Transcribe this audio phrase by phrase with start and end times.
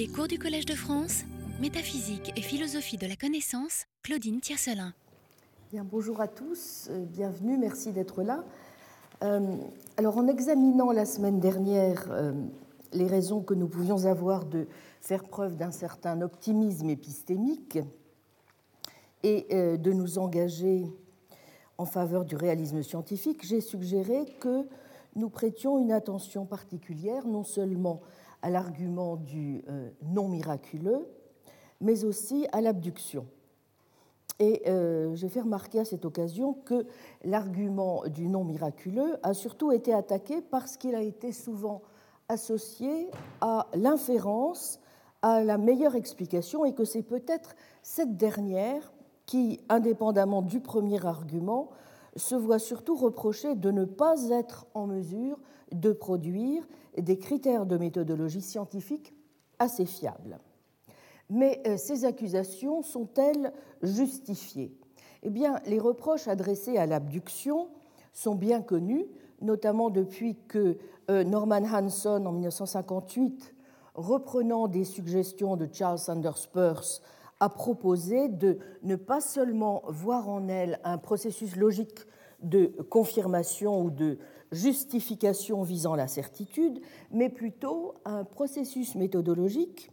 [0.00, 1.24] Les cours du Collège de France,
[1.60, 4.94] métaphysique et philosophie de la connaissance, Claudine Tiercelin.
[5.70, 8.42] Bien, bonjour à tous, euh, bienvenue, merci d'être là.
[9.22, 9.58] Euh,
[9.98, 12.32] alors, en examinant la semaine dernière euh,
[12.94, 14.68] les raisons que nous pouvions avoir de
[15.02, 17.78] faire preuve d'un certain optimisme épistémique
[19.22, 20.86] et de nous engager
[21.76, 24.66] en faveur du réalisme scientifique, j'ai suggéré que
[25.14, 28.00] nous prêtions une attention particulière non seulement
[28.42, 31.06] à l'argument du euh, non miraculeux,
[31.80, 33.26] mais aussi à l'abduction.
[34.38, 36.86] Et euh, j'ai fait remarquer à cette occasion que
[37.24, 41.82] l'argument du non miraculeux a surtout été attaqué parce qu'il a été souvent
[42.28, 43.10] associé
[43.42, 44.80] à l'inférence,
[45.20, 48.92] à la meilleure explication, et que c'est peut-être cette dernière
[49.26, 51.70] qui, indépendamment du premier argument,
[52.16, 55.38] se voit surtout reprocher de ne pas être en mesure
[55.72, 59.14] de produire des critères de méthodologie scientifique
[59.58, 60.38] assez fiables.
[61.28, 64.76] Mais euh, ces accusations sont-elles justifiées?
[65.22, 67.68] Eh bien, les reproches adressés à l'abduction
[68.12, 69.06] sont bien connus,
[69.40, 70.76] notamment depuis que
[71.10, 73.54] euh, Norman Hanson, en 1958,
[73.94, 77.02] reprenant des suggestions de Charles Sanders Peirce,
[77.38, 82.00] a proposé de ne pas seulement voir en elle un processus logique
[82.42, 84.18] de confirmation ou de
[84.52, 89.90] justification visant la certitude, mais plutôt un processus méthodologique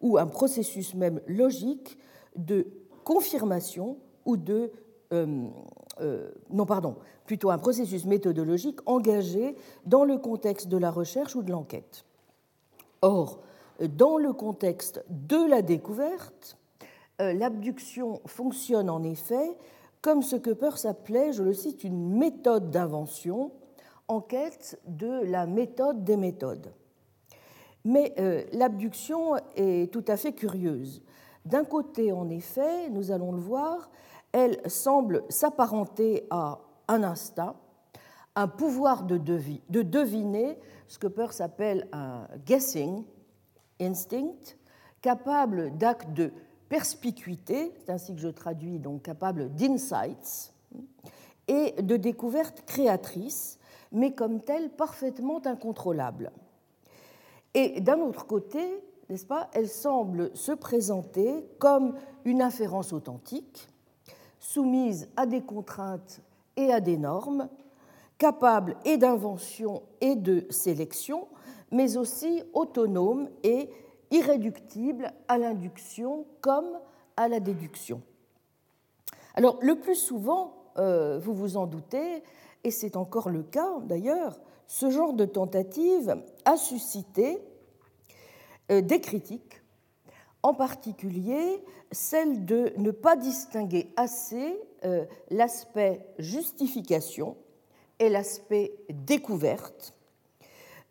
[0.00, 1.98] ou un processus même logique
[2.36, 2.66] de
[3.04, 4.70] confirmation ou de...
[5.12, 5.46] Euh,
[6.00, 11.42] euh, non, pardon, plutôt un processus méthodologique engagé dans le contexte de la recherche ou
[11.42, 12.04] de l'enquête.
[13.02, 13.40] Or,
[13.80, 16.56] dans le contexte de la découverte,
[17.20, 19.56] euh, l'abduction fonctionne en effet
[20.04, 23.52] comme ce que Peirce appelait, je le cite, une méthode d'invention
[24.08, 26.72] en quête de la méthode des méthodes.
[27.84, 31.02] Mais euh, l'abduction est tout à fait curieuse.
[31.44, 33.90] D'un côté, en effet, nous allons le voir,
[34.32, 37.56] elle semble s'apparenter à un instinct,
[38.34, 40.58] un pouvoir de, de deviner,
[40.88, 43.04] ce que Peirce appelle un guessing
[43.80, 44.56] instinct,
[45.02, 46.32] capable d'actes de
[46.68, 50.52] perspicuité, c'est ainsi que je traduis, donc capable d'insights,
[51.46, 53.58] et de découvertes créatrices,
[53.94, 56.30] mais comme telles parfaitement incontrôlables.
[57.54, 58.60] Et d'un autre côté,
[59.08, 61.94] n'est-ce pas, elle semble se présenter comme
[62.24, 63.68] une inférence authentique,
[64.40, 66.20] soumise à des contraintes
[66.56, 67.48] et à des normes,
[68.18, 71.28] capable et d'invention et de sélection,
[71.70, 73.70] mais aussi autonome et
[74.10, 76.78] irréductible à l'induction comme
[77.16, 78.02] à la déduction.
[79.34, 82.22] Alors, le plus souvent, euh, vous vous en doutez,
[82.64, 87.38] et c'est encore le cas d'ailleurs, ce genre de tentative a suscité
[88.70, 89.62] euh, des critiques,
[90.42, 91.62] en particulier
[91.92, 97.36] celle de ne pas distinguer assez euh, l'aspect justification
[97.98, 99.94] et l'aspect découverte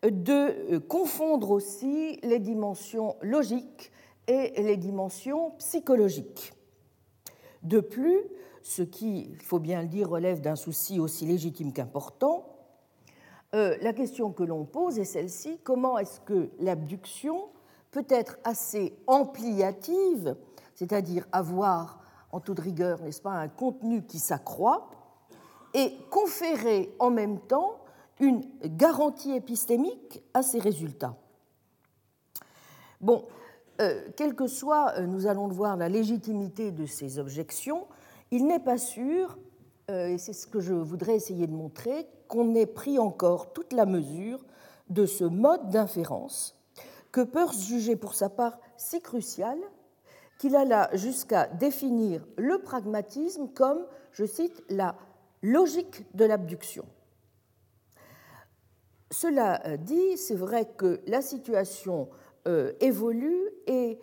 [0.02, 3.92] de confondre aussi les dimensions logiques
[4.26, 6.52] et les dimensions psychologiques.
[7.62, 8.20] De plus,
[8.64, 12.46] ce qui, il faut bien le dire, relève d'un souci aussi légitime qu'important,
[13.54, 17.50] euh, la question que l'on pose est celle-ci, comment est-ce que l'abduction
[17.90, 20.34] peut être assez ampliative,
[20.74, 22.00] c'est-à-dire avoir
[22.32, 24.88] en toute rigueur, n'est-ce pas, un contenu qui s'accroît,
[25.74, 27.78] et conférer en même temps
[28.18, 31.16] une garantie épistémique à ces résultats.
[33.02, 33.26] Bon,
[33.82, 37.86] euh, quelle que soit, euh, nous allons le voir, la légitimité de ces objections,
[38.34, 39.38] il n'est pas sûr,
[39.90, 43.72] euh, et c'est ce que je voudrais essayer de montrer, qu'on ait pris encore toute
[43.72, 44.44] la mesure
[44.90, 46.60] de ce mode d'inférence
[47.12, 49.56] que Peirce jugeait pour sa part si crucial
[50.38, 54.96] qu'il alla jusqu'à définir le pragmatisme comme, je cite, la
[55.40, 56.84] logique de l'abduction.
[59.12, 62.08] Cela dit, c'est vrai que la situation
[62.48, 64.00] euh, évolue et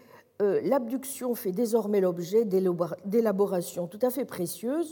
[0.64, 4.92] l'abduction fait désormais l'objet d'élaborations tout à fait précieuses,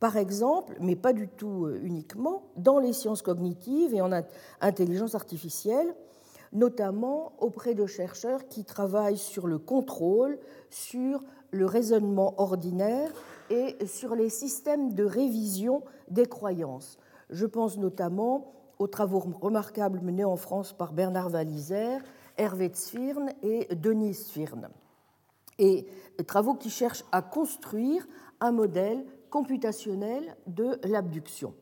[0.00, 4.10] par exemple, mais pas du tout uniquement, dans les sciences cognitives et en
[4.60, 5.94] intelligence artificielle,
[6.52, 10.38] notamment auprès de chercheurs qui travaillent sur le contrôle,
[10.70, 13.12] sur le raisonnement ordinaire
[13.50, 16.98] et sur les systèmes de révision des croyances.
[17.30, 21.98] Je pense notamment aux travaux remarquables menés en France par Bernard Walliser,
[22.36, 24.68] Hervé Zwirn et Denis Zwirn.
[25.58, 25.86] Et
[26.26, 28.06] travaux qui cherchent à construire
[28.40, 31.54] un modèle computationnel de l'abduction.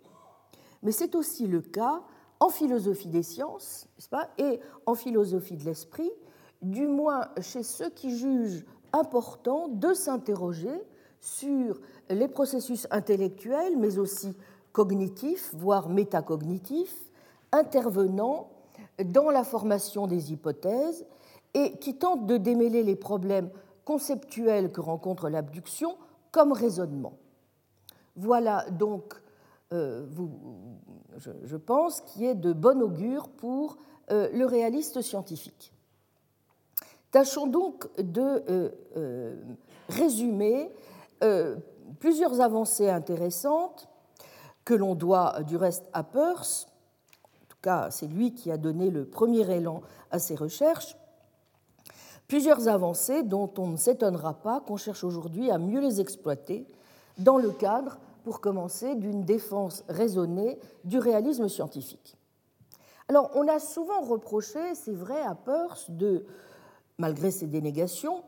[0.82, 2.02] Mais c'est aussi le cas
[2.40, 6.11] en philosophie des sciences pas, et en philosophie de l'esprit,
[6.62, 10.82] du moins chez ceux qui jugent important de s'interroger
[11.20, 14.34] sur les processus intellectuels, mais aussi
[14.73, 16.96] cognitifs, voire métacognitifs,
[17.52, 18.50] intervenant
[19.05, 21.06] dans la formation des hypothèses
[21.55, 23.50] et qui tentent de démêler les problèmes
[23.85, 25.97] conceptuels que rencontre l'abduction
[26.31, 27.15] comme raisonnement.
[28.17, 29.15] Voilà donc,
[29.73, 30.06] euh,
[31.17, 33.79] je, pense, qui est de bon augure pour
[34.11, 35.73] euh, le réaliste scientifique.
[37.11, 39.37] Tâchons donc de euh,
[39.88, 40.71] résumer
[41.99, 43.88] plusieurs avancées intéressantes
[44.65, 46.69] que l'on doit du reste à Peirce,
[47.62, 50.97] cas c'est lui qui a donné le premier élan à ses recherches,
[52.29, 56.67] plusieurs avancées dont on ne s'étonnera pas qu'on cherche aujourd'hui à mieux les exploiter
[57.19, 62.17] dans le cadre, pour commencer, d'une défense raisonnée du réalisme scientifique.
[63.09, 66.25] Alors, on a souvent reproché, c'est vrai, à Peirce, de,
[66.99, 68.23] malgré ses dénégations,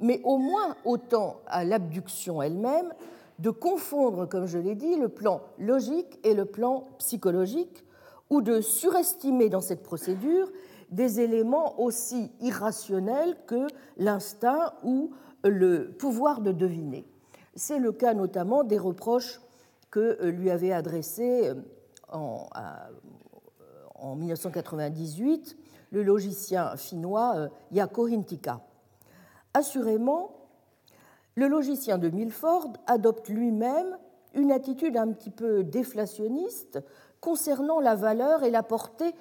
[0.00, 2.92] mais au moins autant à l'abduction elle-même,
[3.38, 7.84] de confondre, comme je l'ai dit, le plan logique et le plan psychologique,
[8.30, 10.50] ou de surestimer dans cette procédure
[10.90, 15.10] des éléments aussi irrationnels que l'instinct ou
[15.44, 17.06] le pouvoir de deviner.
[17.54, 19.40] C'est le cas notamment des reproches
[19.90, 21.52] que lui avait adressés
[22.12, 22.46] en,
[23.94, 25.56] en 1998
[25.92, 28.60] le logicien finnois Jaakko Hintikka.
[29.54, 30.32] Assurément,
[31.34, 33.98] le logicien de Milford adopte lui-même
[34.34, 36.80] une attitude un petit peu déflationniste
[37.26, 39.12] concernant la valeur et la portée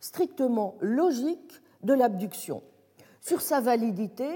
[0.00, 2.60] strictement logique de l'abduction.
[3.20, 4.28] Sur sa validité,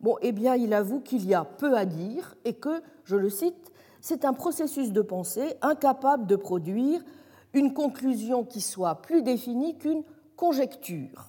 [0.00, 3.28] bon, eh bien, il avoue qu'il y a peu à dire et que, je le
[3.28, 7.02] cite, c'est un processus de pensée incapable de produire
[7.52, 10.02] une conclusion qui soit plus définie qu'une
[10.34, 11.28] conjecture.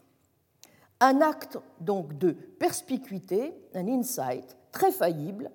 [1.02, 5.52] Un acte donc de perspicuité, un insight très faillible,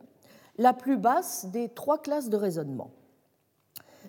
[0.59, 2.91] la plus basse des trois classes de raisonnement.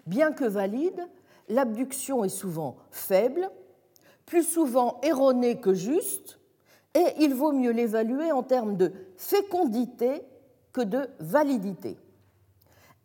[0.05, 1.07] Bien que valide,
[1.47, 3.49] l'abduction est souvent faible,
[4.25, 6.39] plus souvent erronée que juste,
[6.93, 10.23] et il vaut mieux l'évaluer en termes de fécondité
[10.73, 11.97] que de validité.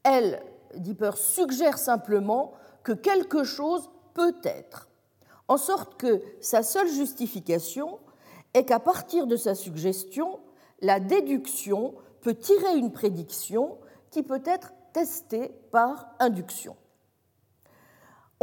[0.02, 0.42] Elle,
[0.74, 2.52] Dipper, suggère simplement
[2.82, 4.88] que quelque chose peut être,
[5.48, 7.98] en sorte que sa seule justification
[8.54, 10.40] est qu'à partir de sa suggestion,
[10.80, 13.78] la déduction peut tirer une prédiction
[14.10, 16.76] qui peut être testée par induction.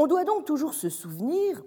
[0.01, 1.61] On doit donc toujours se souvenir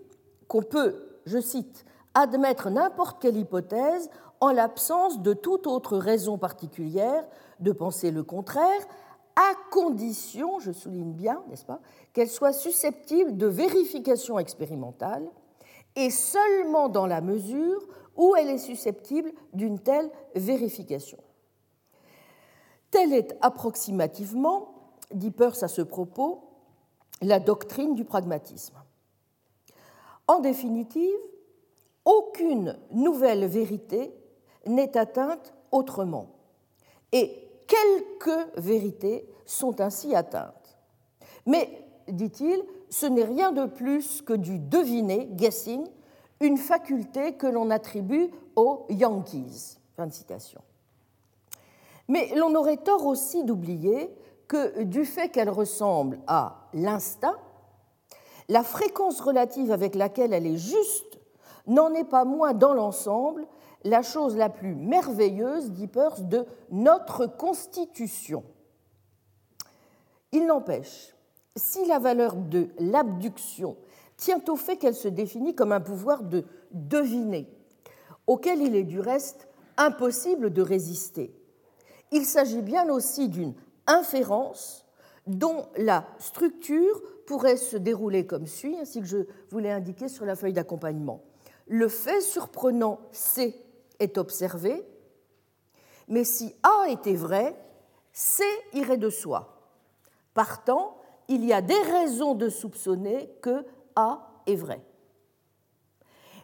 [0.48, 1.84] qu'on peut, je cite,
[2.14, 4.08] admettre n'importe quelle hypothèse
[4.40, 7.26] en l'absence de toute autre raison particulière
[7.60, 8.80] de penser le contraire,
[9.36, 11.80] à condition, je souligne bien, n'est-ce pas,
[12.14, 15.28] qu'elle soit susceptible de vérification expérimentale,
[15.94, 17.86] et seulement dans la mesure
[18.16, 21.18] où elle est susceptible d'une telle vérification.
[22.90, 24.72] Telle est approximativement,
[25.12, 26.48] dit Peirce à ce propos,
[27.22, 28.76] la doctrine du pragmatisme.
[30.26, 31.18] En définitive,
[32.04, 34.12] aucune nouvelle vérité
[34.66, 36.28] n'est atteinte autrement,
[37.12, 40.78] et quelques vérités sont ainsi atteintes.
[41.46, 41.68] Mais,
[42.08, 45.86] dit-il, ce n'est rien de plus que du deviner, guessing,
[46.40, 49.78] une faculté que l'on attribue aux Yankees.
[49.96, 50.60] Fin de citation.
[52.08, 54.10] Mais l'on aurait tort aussi d'oublier
[54.52, 57.38] que du fait qu'elle ressemble à l'instinct,
[58.50, 61.18] la fréquence relative avec laquelle elle est juste
[61.66, 63.46] n'en est pas moins dans l'ensemble
[63.84, 68.44] la chose la plus merveilleuse, dit Peirce, de notre constitution.
[70.32, 71.14] Il n'empêche,
[71.56, 73.78] si la valeur de l'abduction
[74.18, 77.48] tient au fait qu'elle se définit comme un pouvoir de deviner,
[78.26, 81.34] auquel il est du reste impossible de résister.
[82.10, 83.54] Il s'agit bien aussi d'une
[83.86, 84.86] inférence
[85.26, 89.18] dont la structure pourrait se dérouler comme suit, ainsi que je
[89.50, 91.22] vous l'ai indiqué sur la feuille d'accompagnement.
[91.66, 93.54] Le fait surprenant C
[94.00, 94.84] est observé,
[96.08, 97.56] mais si A était vrai,
[98.12, 99.70] C irait de soi.
[100.34, 100.96] Partant,
[101.28, 104.82] il y a des raisons de soupçonner que a est vrai.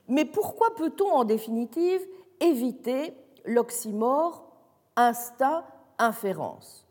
[0.06, 2.00] Mais pourquoi peut-on en définitive
[2.40, 3.14] éviter
[3.44, 4.46] l'oxymore
[4.96, 6.87] instinct-inférence?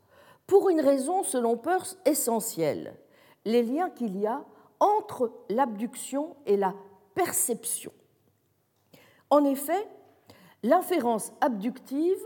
[0.48, 2.96] Pour une raison, selon Peirce, essentielle,
[3.44, 4.44] les liens qu'il y a
[4.80, 6.74] entre l'abduction et la
[7.14, 7.92] perception.
[9.28, 9.86] En effet,
[10.62, 12.18] l'inférence abductive,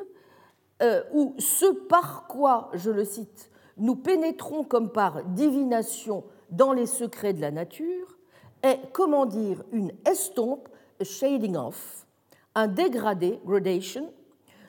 [0.83, 6.87] euh, ou ce par quoi, je le cite, nous pénétrons comme par divination dans les
[6.87, 8.19] secrets de la nature,
[8.63, 10.69] est, comment dire, une estompe,
[11.01, 12.07] shading off,
[12.55, 14.13] un dégradé, gradation,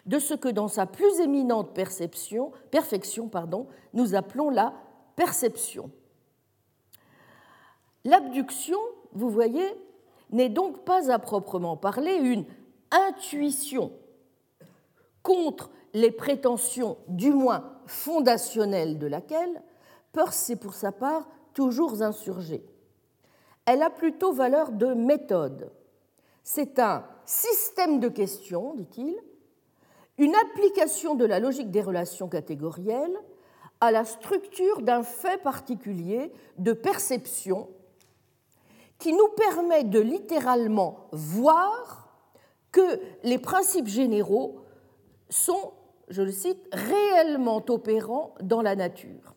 [0.06, 3.30] de ce que dans sa plus éminente perception, perfection
[3.94, 4.74] nous appelons la
[5.16, 5.92] perception.
[8.04, 8.80] L'abduction,
[9.14, 9.66] vous voyez,
[10.32, 12.46] n'est donc pas à proprement parler une
[12.92, 13.94] intuition
[15.22, 19.62] contre les prétentions du moins fondationnelles de laquelle
[20.12, 22.66] Peirce s'est pour sa part toujours insurgé.
[23.66, 25.72] Elle a plutôt valeur de méthode.
[26.44, 29.16] C'est un système de questions, dit-il,
[30.18, 33.18] une application de la logique des relations catégorielles
[33.82, 37.70] à la structure d'un fait particulier de perception
[39.00, 42.16] qui nous permet de littéralement voir
[42.72, 44.62] que les principes généraux
[45.30, 45.74] sont,
[46.08, 49.36] je le cite, réellement opérants dans la nature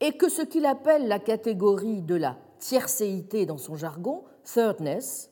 [0.00, 5.30] et que ce qu'il appelle la catégorie de la tiercéité dans son jargon, thirdness,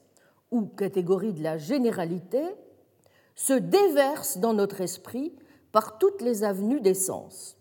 [0.50, 2.42] ou catégorie de la généralité,
[3.38, 5.33] se déverse dans notre esprit
[5.71, 7.57] par toutes les avenues des sens.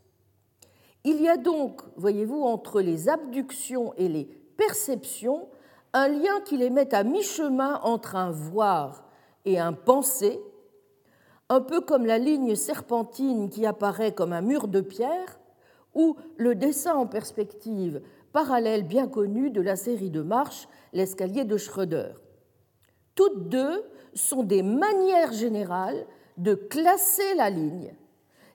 [1.04, 4.26] Il y a donc, voyez-vous, entre les abductions et les
[4.58, 5.48] perceptions
[5.94, 9.08] un lien qui les met à mi-chemin entre un voir
[9.46, 10.42] et un penser,
[11.48, 15.40] un peu comme la ligne serpentine qui apparaît comme un mur de pierre
[15.94, 18.02] ou le dessin en perspective
[18.34, 22.14] parallèle bien connu de la série de marches L'escalier de Schröder.
[23.18, 23.84] Toutes deux
[24.14, 26.06] sont des manières générales
[26.38, 27.96] de classer la ligne,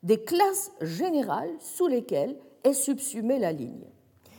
[0.05, 3.91] des classes générales sous lesquelles est subsumée la ligne.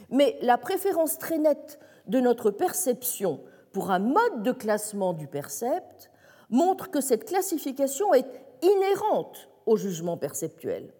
[0.09, 1.77] Mais la préférence très nette
[2.07, 3.41] de notre perception
[3.73, 6.09] pour un mode de classement du percept
[6.49, 10.93] montre que cette classification est inhérente au jugement perceptuel.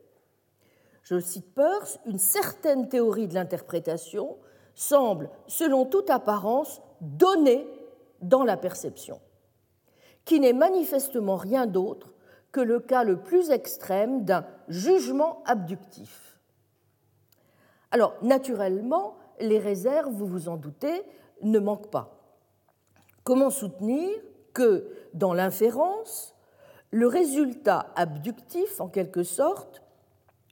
[1.04, 4.36] Je cite Peirce, une certaine théorie de l'interprétation
[4.76, 7.66] semble, selon toute apparence, donnée
[8.24, 9.20] dans la perception,
[10.26, 12.14] qui n'est manifestement rien d'autre
[12.52, 16.40] que le cas le plus extrême d'un jugement abductif.
[17.92, 21.04] Alors, naturellement, les réserves, vous vous en doutez,
[21.42, 22.20] ne manquent pas.
[23.24, 24.10] Comment soutenir
[24.54, 26.36] que, dans l'inférence,
[26.92, 29.82] le résultat abductif, en quelque sorte,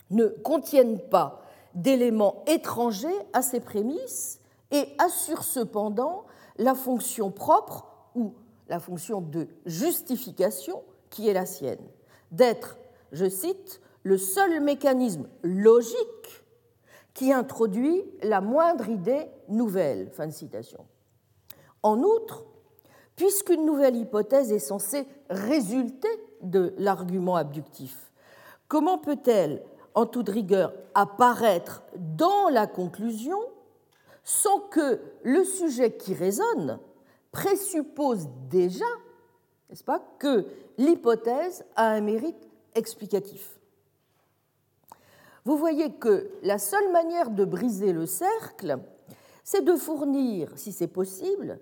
[0.09, 1.41] ne contiennent pas
[1.75, 4.39] d'éléments étrangers à ces prémices
[4.71, 6.25] et assurent cependant
[6.61, 8.35] la fonction propre ou
[8.69, 11.81] la fonction de justification qui est la sienne,
[12.31, 12.77] d'être,
[13.11, 16.45] je cite, le seul mécanisme logique
[17.13, 20.09] qui introduit la moindre idée nouvelle.
[20.11, 20.85] Fin de citation.
[21.83, 22.45] En outre,
[23.15, 26.09] puisqu'une nouvelle hypothèse est censée résulter
[26.43, 28.11] de l'argument abductif,
[28.67, 29.63] comment peut-elle
[29.95, 33.39] en toute rigueur apparaître dans la conclusion
[34.23, 36.79] sans que le sujet qui résonne
[37.31, 38.85] présuppose déjà,
[39.69, 40.45] n'est-ce pas, que
[40.77, 43.59] l'hypothèse a un mérite explicatif.
[45.43, 48.77] Vous voyez que la seule manière de briser le cercle,
[49.43, 51.59] c'est de fournir, si c'est possible,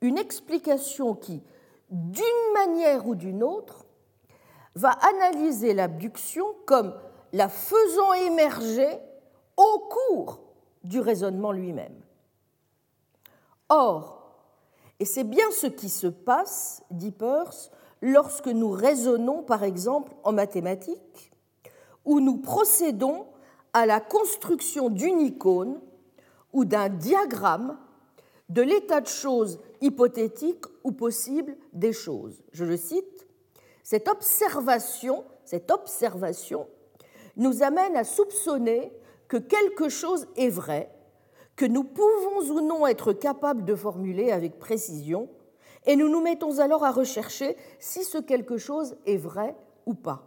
[0.00, 1.42] une explication qui,
[1.90, 3.84] d'une manière ou d'une autre,
[4.74, 6.94] va analyser l'abduction comme
[7.32, 8.98] la faisant émerger
[9.56, 10.40] au cours
[10.84, 12.00] du raisonnement lui-même.
[13.68, 14.20] Or,
[14.98, 17.70] et c'est bien ce qui se passe, dit Peirce,
[18.02, 21.32] lorsque nous raisonnons par exemple en mathématiques,
[22.04, 23.26] où nous procédons
[23.72, 25.80] à la construction d'une icône
[26.52, 27.78] ou d'un diagramme
[28.48, 32.42] de l'état de choses hypothétique ou possible des choses.
[32.52, 33.28] Je le cite,
[33.82, 36.66] cette observation, cette observation
[37.36, 38.92] nous amène à soupçonner
[39.30, 40.90] que quelque chose est vrai,
[41.54, 45.28] que nous pouvons ou non être capables de formuler avec précision,
[45.86, 49.54] et nous nous mettons alors à rechercher si ce quelque chose est vrai
[49.86, 50.24] ou pas.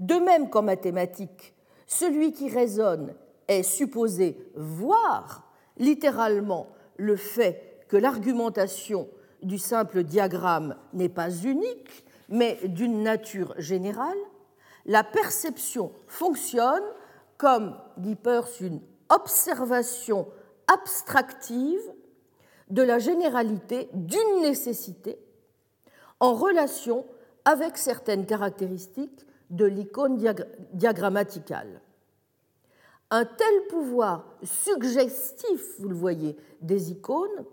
[0.00, 1.54] De même qu'en mathématiques,
[1.86, 3.14] celui qui raisonne
[3.46, 6.66] est supposé voir littéralement
[6.96, 9.08] le fait que l'argumentation
[9.40, 14.18] du simple diagramme n'est pas unique, mais d'une nature générale,
[14.84, 16.82] la perception fonctionne
[17.42, 20.28] comme, dit Peirce, une observation
[20.72, 21.82] abstractive
[22.70, 25.18] de la généralité d'une nécessité
[26.20, 27.04] en relation
[27.44, 30.22] avec certaines caractéristiques de l'icône
[30.72, 31.80] diagrammaticale.
[33.10, 37.44] Un tel pouvoir suggestif, vous le voyez, des icônes,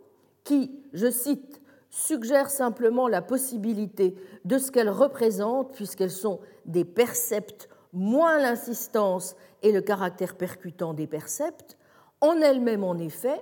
[0.43, 4.15] qui, je cite, suggère simplement la possibilité
[4.45, 11.07] de ce qu'elles représentent, puisqu'elles sont des percepts, moins l'insistance et le caractère percutant des
[11.07, 11.77] percepts,
[12.21, 13.41] en elles-mêmes, en effet,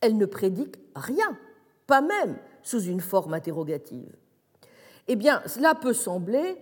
[0.00, 1.38] elles ne prédiquent rien,
[1.86, 4.14] pas même sous une forme interrogative.
[5.08, 6.56] Eh bien, cela peut sembler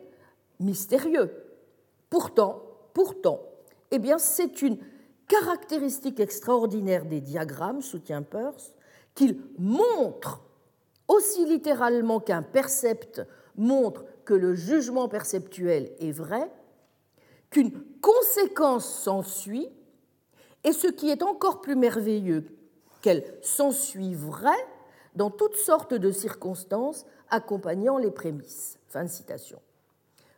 [0.60, 1.30] mystérieux.
[2.10, 2.62] Pourtant,
[2.94, 3.40] pourtant,
[3.90, 4.78] eh bien, c'est une
[5.26, 8.74] caractéristique extraordinaire des diagrammes, soutient Peirce,
[9.14, 10.42] qu'ils montrent,
[11.06, 13.22] aussi littéralement qu'un percept
[13.56, 16.50] montre que le jugement perceptuel est vrai,
[17.50, 19.68] qu'une conséquence s'ensuit,
[20.64, 22.44] et ce qui est encore plus merveilleux,
[23.02, 24.66] qu'elle s'ensuit vraie
[25.14, 28.78] dans toutes sortes de circonstances accompagnant les prémices.
[28.88, 29.60] Fin de citation.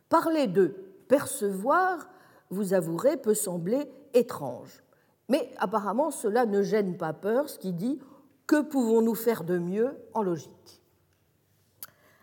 [0.09, 0.75] Parler de
[1.07, 2.09] percevoir,
[2.49, 4.83] vous avouerez, peut sembler étrange.
[5.29, 7.99] Mais apparemment, cela ne gêne pas Peirce qui dit
[8.47, 10.81] Que pouvons-nous faire de mieux en logique?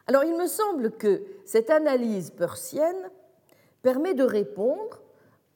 [0.07, 3.11] Alors il me semble que cette analyse peircienne
[3.83, 5.01] permet de répondre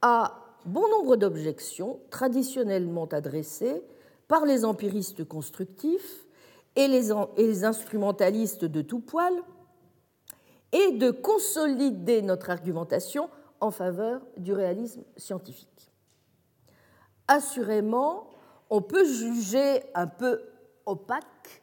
[0.00, 3.82] à bon nombre d'objections traditionnellement adressées
[4.28, 6.26] par les empiristes constructifs
[6.76, 9.34] et les, instrumentalistes de tout poil,
[10.72, 13.28] et de consolider notre argumentation
[13.60, 15.92] en faveur du réalisme scientifique.
[17.28, 18.30] Assurément,
[18.70, 20.40] on peut juger un peu
[20.86, 21.62] opaque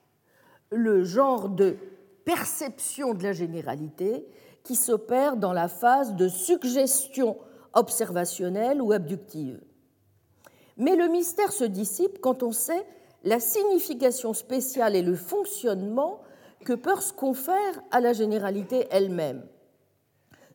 [0.71, 1.75] le genre de
[2.23, 4.27] perception de la généralité
[4.63, 7.37] qui s'opère dans la phase de suggestion
[7.73, 9.61] observationnelle ou abductive.
[10.77, 12.85] Mais le mystère se dissipe quand on sait
[13.23, 16.21] la signification spéciale et le fonctionnement
[16.65, 19.45] que Peirce confère à la généralité elle-même,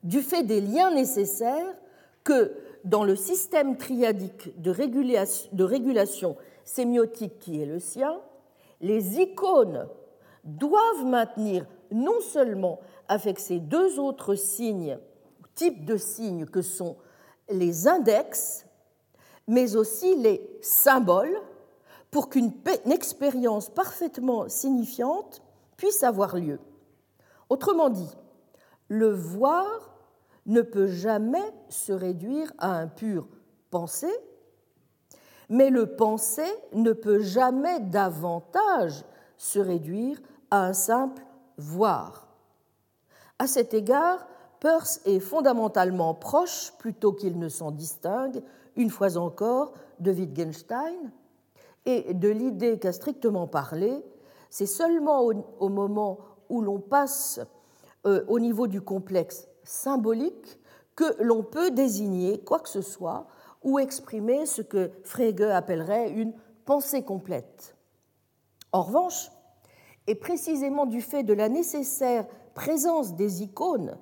[0.03, 1.75] du fait des liens nécessaires
[2.25, 2.53] que,
[2.85, 4.71] dans le système triadique de
[5.65, 8.19] régulation sémiotique qui est le sien,
[8.81, 9.87] les icônes
[10.45, 14.99] doivent maintenir non seulement avec ces deux autres signes,
[15.55, 16.97] types de signes que sont
[17.49, 18.67] les index,
[19.47, 21.41] mais aussi les symboles,
[22.11, 22.53] pour qu'une
[22.91, 25.43] expérience parfaitement signifiante
[25.77, 26.61] puisse avoir lieu.
[27.51, 28.11] Autrement dit,
[28.89, 29.97] le voir
[30.47, 33.27] ne peut jamais se réduire à un pur
[33.71, 34.15] penser,
[35.49, 39.05] mais le penser ne peut jamais davantage
[39.37, 41.23] se réduire à un simple
[41.59, 42.29] voir.
[43.39, 44.27] À cet égard,
[44.61, 48.43] Peirce est fondamentalement proche, plutôt qu'il ne s'en distingue,
[48.77, 51.13] une fois encore, de Wittgenstein,
[51.87, 54.03] et de l'idée qu'à strictement parler,
[54.51, 56.19] c'est seulement au, moment
[56.49, 57.41] où l'on passe
[58.07, 60.61] euh, au niveau du complexe symbolique
[60.95, 63.27] que l'on peut désigner quoi que ce soit
[63.63, 66.33] ou exprimer ce que Frege appellerait une
[66.65, 67.77] pensée complète.
[68.73, 69.31] En revanche,
[70.07, 73.99] et précisément du fait de la nécessaire présence des icônes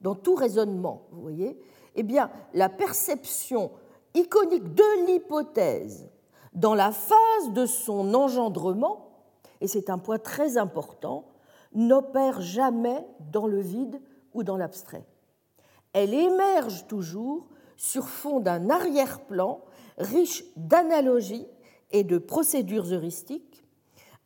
[0.00, 1.58] dans tout raisonnement, vous voyez,
[1.94, 3.70] eh bien, la perception
[4.14, 6.08] iconique de l'hypothèse
[6.52, 9.10] dans la phase de son engendrement,
[9.60, 11.26] et c'est un point très important,
[11.74, 14.00] n'opère jamais dans le vide
[14.34, 15.04] ou dans l'abstrait.
[15.92, 17.46] Elle émerge toujours
[17.76, 19.60] sur fond d'un arrière-plan
[19.98, 21.46] riche d'analogies
[21.90, 23.64] et de procédures heuristiques,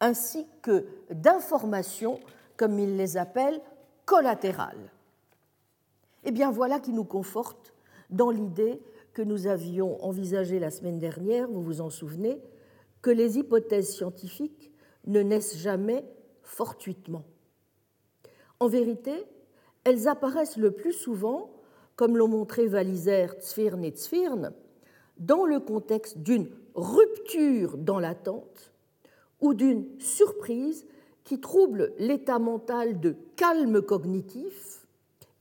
[0.00, 2.18] ainsi que d'informations,
[2.60, 3.58] comme il les appelle,
[4.04, 4.92] collatérales.
[6.24, 7.72] Eh bien voilà qui nous conforte
[8.10, 8.82] dans l'idée
[9.14, 12.38] que nous avions envisagée la semaine dernière, vous vous en souvenez,
[13.00, 14.70] que les hypothèses scientifiques
[15.06, 16.04] ne naissent jamais
[16.42, 17.24] fortuitement.
[18.58, 19.24] En vérité,
[19.84, 21.62] elles apparaissent le plus souvent,
[21.96, 24.52] comme l'ont montré Walliser, Zwirn et Zwirn,
[25.16, 28.74] dans le contexte d'une rupture dans l'attente
[29.40, 30.84] ou d'une surprise
[31.30, 34.84] qui trouble l'état mental de calme cognitif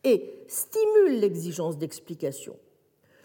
[0.04, 2.56] et stimule l'exigence d'explication.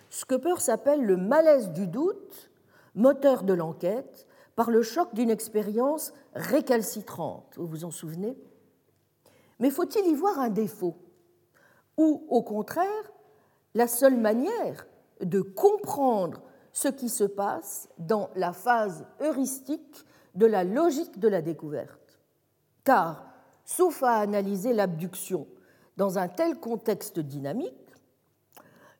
[0.09, 2.50] Ce que Peirce s'appelle le malaise du doute,
[2.94, 7.53] moteur de l'enquête, par le choc d'une expérience récalcitrante.
[7.59, 8.35] Vous vous en souvenez?
[9.59, 10.96] Mais faut-il y voir un défaut?
[11.98, 13.12] Ou au contraire,
[13.74, 14.87] la seule manière
[15.20, 16.40] de comprendre
[16.72, 22.03] ce qui se passe dans la phase heuristique de la logique de la découverte?
[22.84, 23.24] Car,
[23.64, 25.46] sauf à analyser l'abduction
[25.96, 27.72] dans un tel contexte dynamique,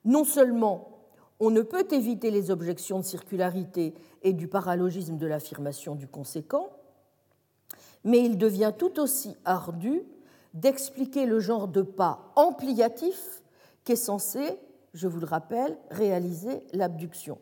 [0.04, 0.94] non seulement
[1.40, 6.70] on ne peut éviter les objections de circularité et du paralogisme de l'affirmation du conséquent,
[8.04, 10.02] mais il devient tout aussi ardu
[10.54, 13.42] d'expliquer le genre de pas ampliatif
[13.84, 14.58] qu'est censé,
[14.94, 17.38] je vous le rappelle, réaliser l'abduction.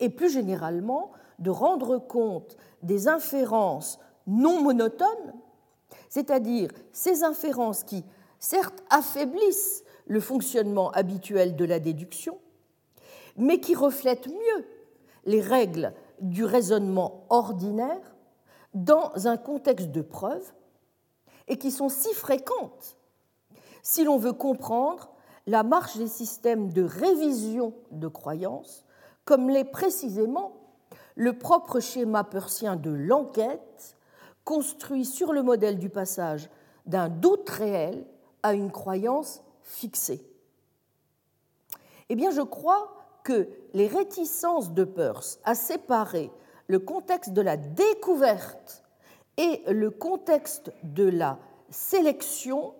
[0.00, 5.32] Et plus généralement, de rendre compte des inférences non monotones,
[6.12, 8.04] c'est-à-dire ces inférences qui,
[8.38, 12.38] certes, affaiblissent le fonctionnement habituel de la déduction,
[13.38, 14.66] mais qui reflètent mieux
[15.24, 18.14] les règles du raisonnement ordinaire
[18.74, 20.52] dans un contexte de preuve
[21.48, 22.98] et qui sont si fréquentes.
[23.82, 25.14] Si l'on veut comprendre
[25.46, 28.84] la marche des systèmes de révision de croyances,
[29.24, 30.60] comme l'est précisément
[31.14, 33.96] le propre schéma persien de l'enquête,
[34.44, 36.50] construit sur le modèle du passage
[36.86, 38.04] d'un doute réel
[38.42, 40.26] à une croyance fixée.
[42.08, 42.92] Eh bien, je crois
[43.24, 46.30] que les réticences de Peirce à séparer
[46.66, 48.82] le contexte de la découverte
[49.36, 51.38] et le contexte de la
[51.70, 52.74] sélection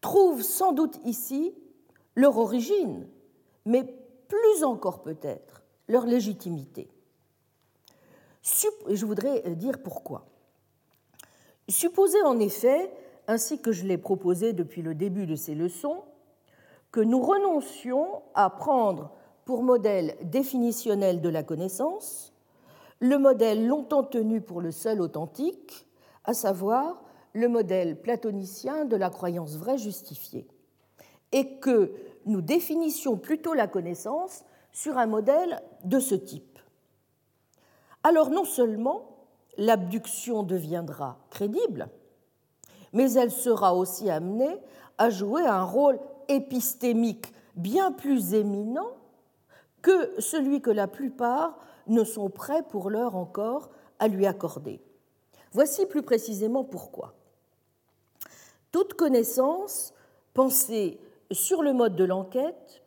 [0.00, 1.54] trouvent sans doute ici
[2.14, 3.08] leur origine,
[3.64, 3.84] mais
[4.28, 6.90] plus encore peut-être leur légitimité.
[8.42, 10.26] Je voudrais dire pourquoi.
[11.68, 12.90] Supposez en effet,
[13.26, 16.02] ainsi que je l'ai proposé depuis le début de ces leçons,
[16.90, 19.12] que nous renoncions à prendre
[19.44, 22.32] pour modèle définitionnel de la connaissance
[23.00, 25.86] le modèle longtemps tenu pour le seul authentique,
[26.24, 27.02] à savoir
[27.32, 30.48] le modèle platonicien de la croyance vraie justifiée,
[31.32, 31.92] et que
[32.26, 36.58] nous définissions plutôt la connaissance sur un modèle de ce type.
[38.02, 39.07] Alors non seulement
[39.58, 41.88] l'abduction deviendra crédible,
[42.92, 44.58] mais elle sera aussi amenée
[44.96, 48.88] à jouer un rôle épistémique bien plus éminent
[49.82, 54.80] que celui que la plupart ne sont prêts pour l'heure encore à lui accorder.
[55.52, 57.14] Voici plus précisément pourquoi.
[58.70, 59.94] Toute connaissance
[60.34, 62.82] pensée sur le mode de l'enquête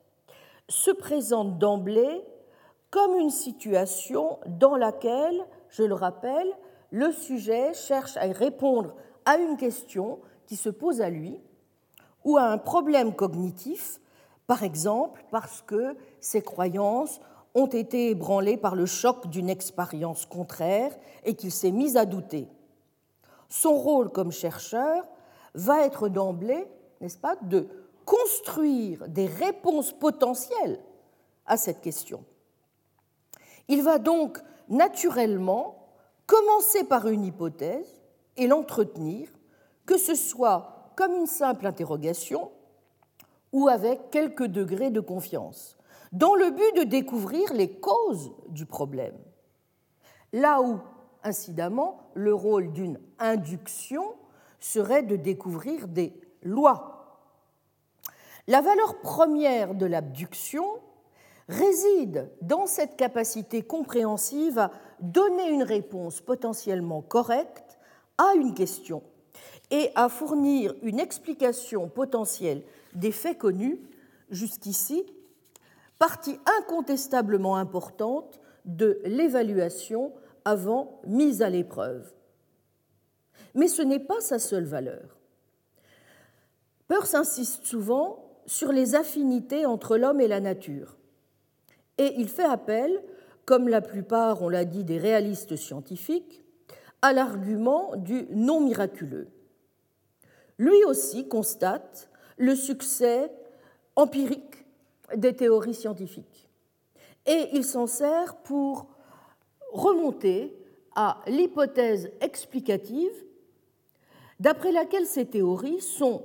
[0.70, 2.24] se présente d'emblée
[2.92, 6.48] comme une situation dans laquelle, je le rappelle,
[6.92, 11.40] le sujet cherche à répondre à une question qui se pose à lui
[12.24, 14.00] ou à un problème cognitif,
[14.46, 17.20] par exemple parce que ses croyances
[17.56, 20.92] ont été ébranlées par le choc d'une expérience contraire
[21.24, 22.48] et qu'il s'est mis à douter.
[23.50, 25.04] Son rôle comme chercheur
[25.54, 26.66] va être d'emblée,
[27.02, 27.68] n'est-ce pas, de
[28.06, 30.80] construire des réponses potentielles
[31.46, 32.24] à cette question.
[33.68, 35.88] Il va donc naturellement
[36.26, 38.02] commencer par une hypothèse
[38.38, 39.30] et l'entretenir,
[39.86, 42.52] que ce soit comme une simple interrogation
[43.52, 45.78] ou avec quelques degrés de confiance,
[46.12, 49.18] dans le but de découvrir les causes du problème.
[50.32, 50.80] Là où,
[51.24, 54.16] incidemment, le rôle d'une induction
[54.60, 57.20] serait de découvrir des lois.
[58.48, 60.66] La valeur première de l'abduction
[61.52, 67.78] réside dans cette capacité compréhensive à donner une réponse potentiellement correcte
[68.18, 69.04] à une question
[69.70, 73.80] et à fournir une explication potentielle des faits connus,
[74.30, 75.06] jusqu'ici,
[76.00, 80.14] partie incontestablement importante de l'évaluation
[80.46, 82.14] avant mise à l'épreuve.
[83.56, 85.18] Mais ce n'est pas sa seule valeur.
[86.88, 90.98] Peirce insiste souvent sur les affinités entre l'homme et la nature.
[92.02, 93.04] Et il fait appel,
[93.46, 96.44] comme la plupart, on l'a dit, des réalistes scientifiques,
[97.04, 99.28] à l'argument du non miraculeux.
[100.58, 103.32] Lui aussi constate le succès
[103.96, 104.66] empirique
[105.16, 106.50] des théories scientifiques.
[107.28, 108.88] Et il s'en sert pour
[109.72, 110.58] remonter
[110.96, 113.14] à l'hypothèse explicative
[114.40, 116.24] d'après laquelle ces théories sont,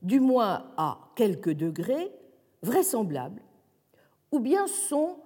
[0.00, 2.10] du moins à quelques degrés,
[2.62, 3.42] vraisemblables,
[4.32, 5.16] ou bien sont,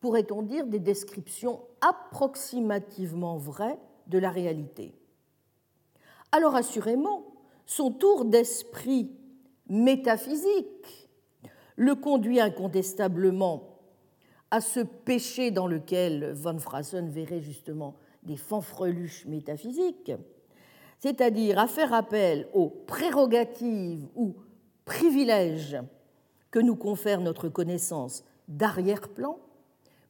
[0.00, 4.94] pourrait-on dire, des descriptions approximativement vraies de la réalité?
[6.32, 7.24] Alors assurément,
[7.66, 9.10] son tour d'esprit
[9.68, 11.08] métaphysique
[11.76, 13.78] le conduit incontestablement
[14.50, 20.12] à ce péché dans lequel von Frassen verrait justement des fanfreluches métaphysiques,
[20.98, 24.34] c'est-à-dire à faire appel aux prérogatives ou
[24.84, 25.78] privilèges
[26.50, 29.38] que nous confère notre connaissance d'arrière-plan,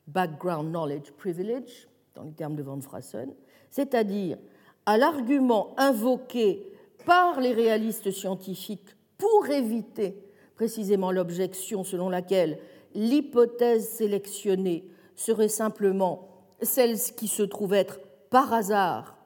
[0.07, 3.33] background knowledge privilege, dans les termes de Van Frassen,
[3.71, 4.39] c'est-à-dire
[4.87, 6.73] à l'argument invoqué
[7.05, 10.17] par les réalistes scientifiques pour éviter
[10.55, 12.59] précisément l'objection selon laquelle
[12.95, 16.29] l'hypothèse sélectionnée serait simplement
[16.63, 19.17] celle qui se trouve être par hasard,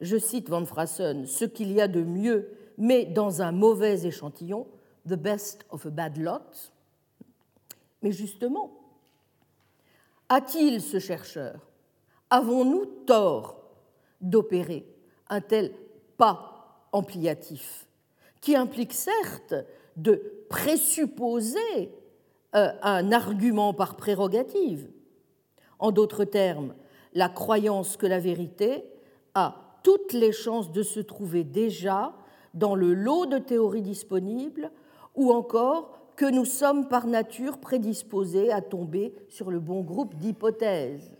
[0.00, 4.66] je cite Van Frassen, ce qu'il y a de mieux, mais dans un mauvais échantillon,
[5.08, 6.72] the best of a bad lot.
[8.02, 8.70] Mais justement,
[10.28, 11.68] a-t-il ce chercheur?
[12.30, 13.60] Avons-nous tort
[14.20, 14.86] d'opérer
[15.28, 15.72] un tel
[16.16, 17.86] pas ampliatif,
[18.40, 19.54] qui implique certes
[19.96, 21.92] de présupposer
[22.54, 24.90] euh, un argument par prérogative?
[25.78, 26.74] En d'autres termes,
[27.14, 28.84] la croyance que la vérité
[29.34, 32.12] a toutes les chances de se trouver déjà
[32.54, 34.70] dans le lot de théories disponibles,
[35.14, 41.16] ou encore que nous sommes par nature prédisposés à tomber sur le bon groupe d'hypothèses.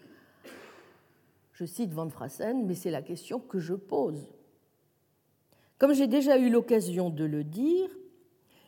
[1.53, 4.27] Je cite Van Frassen, mais c'est la question que je pose.
[5.79, 7.89] Comme j'ai déjà eu l'occasion de le dire,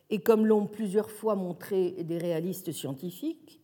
[0.09, 3.59] et comme l'ont plusieurs fois montré des réalistes scientifiques,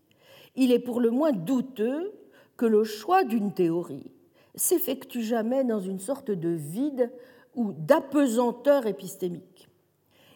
[0.58, 2.12] il est pour le moins douteux
[2.58, 4.12] que le choix d'une théorie
[4.56, 7.13] s'effectue jamais dans une sorte de vide
[7.56, 9.69] ou d'apesanteur épistémique.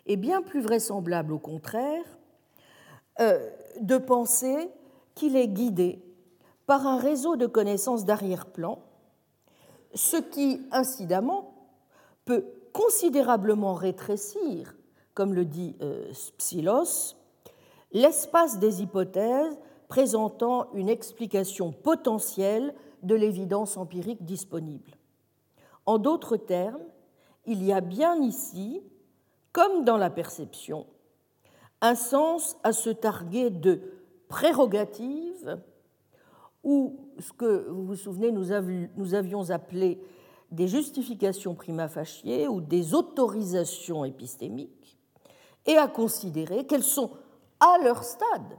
[0.05, 2.05] Et bien plus vraisemblable, au contraire,
[3.79, 4.69] de penser
[5.15, 6.01] qu'il est guidé
[6.65, 8.79] par un réseau de connaissances d'arrière-plan,
[9.93, 11.53] ce qui, incidemment,
[12.25, 14.75] peut considérablement rétrécir,
[15.13, 17.15] comme le dit euh, Psylos,
[17.91, 19.57] l'espace des hypothèses
[19.87, 24.91] présentant une explication potentielle de l'évidence empirique disponible.
[25.85, 26.85] En d'autres termes,
[27.45, 28.81] il y a bien ici,
[29.51, 30.85] comme dans la perception,
[31.81, 33.81] un sens à se targuer de
[34.29, 35.59] prérogatives
[36.63, 40.01] ou ce que, vous vous souvenez, nous, avions appelé
[40.51, 44.97] des justifications prima facie ou des autorisations épistémiques,
[45.65, 47.11] et à considérer qu'elles sont
[47.59, 48.57] à leur stade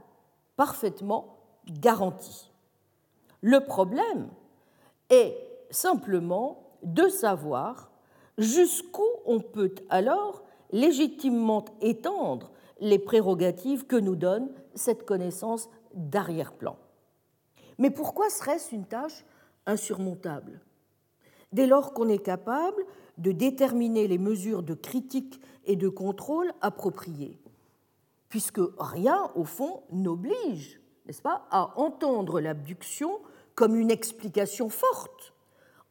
[0.55, 2.51] parfaitement garanties.
[3.41, 4.29] Le problème
[5.09, 5.37] est
[5.69, 7.91] simplement de savoir
[8.37, 12.52] jusqu'où on peut alors légitimement étendre
[12.83, 16.77] les prérogatives que nous donne cette connaissance d'arrière-plan.
[17.77, 19.25] Mais pourquoi serait-ce une tâche
[19.65, 20.59] insurmontable?
[21.53, 22.83] Dès lors qu'on est capable
[23.17, 27.39] de déterminer les mesures de critique et de contrôle appropriées,
[28.27, 33.19] puisque rien, au fond, n'oblige, n'est-ce pas, à entendre l'abduction
[33.55, 35.33] comme une explication forte,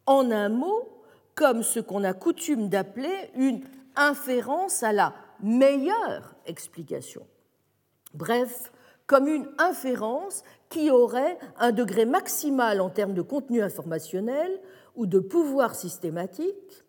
[0.04, 1.02] en un mot,
[1.34, 3.62] comme ce qu'on a coutume d'appeler une
[3.96, 7.26] inférence à la meilleure explication.
[8.14, 8.72] Bref,
[9.06, 14.60] comme une inférence qui aurait un degré maximal en termes de contenu informationnel
[14.96, 16.84] ou de pouvoir systématique,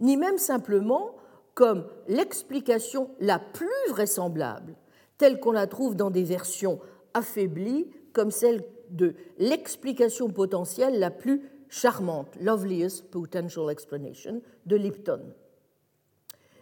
[0.00, 1.14] ni même simplement
[1.54, 4.74] comme l'explication la plus vraisemblable,
[5.18, 6.80] telle qu'on la trouve dans des versions
[7.14, 15.20] affaiblies, comme celle de l'explication potentielle la plus charmante, Loveliest Potential Explanation, de Lipton.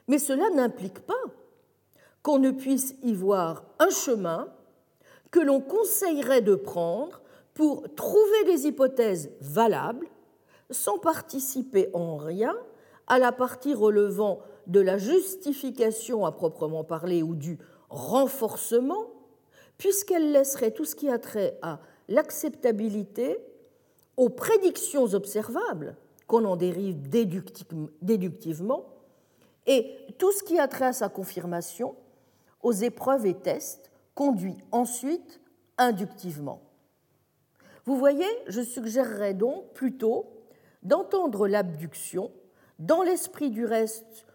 [0.09, 1.23] Mais cela n'implique pas
[2.23, 4.49] qu'on ne puisse y voir un chemin
[5.31, 7.21] que l'on conseillerait de prendre
[7.55, 10.07] pour trouver des hypothèses valables
[10.71, 12.57] sans participer en rien
[13.07, 17.59] à la partie relevant de la justification à proprement parler ou du
[17.91, 19.11] renforcement,
[19.77, 23.39] puisqu'elle laisserait tout ce qui a trait à l'acceptabilité
[24.17, 28.92] aux prédictions observables qu'on en dérive déductivement
[29.67, 31.95] et tout ce qui a trait à sa confirmation
[32.63, 35.41] aux épreuves et tests conduit ensuite
[35.79, 36.63] inductivement.
[37.85, 40.27] Vous voyez, je suggérerais donc plutôt
[40.83, 42.31] d'entendre l'abduction
[42.79, 44.27] dans l'esprit du reste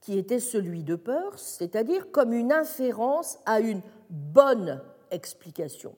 [0.00, 5.94] qui était celui de Peirce, c'est-à-dire comme une inférence à une bonne explication,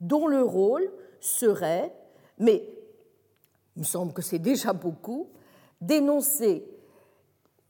[0.00, 1.94] dont le rôle serait,
[2.38, 2.68] mais
[3.76, 5.30] il me semble que c'est déjà beaucoup,
[5.80, 6.66] d'énoncer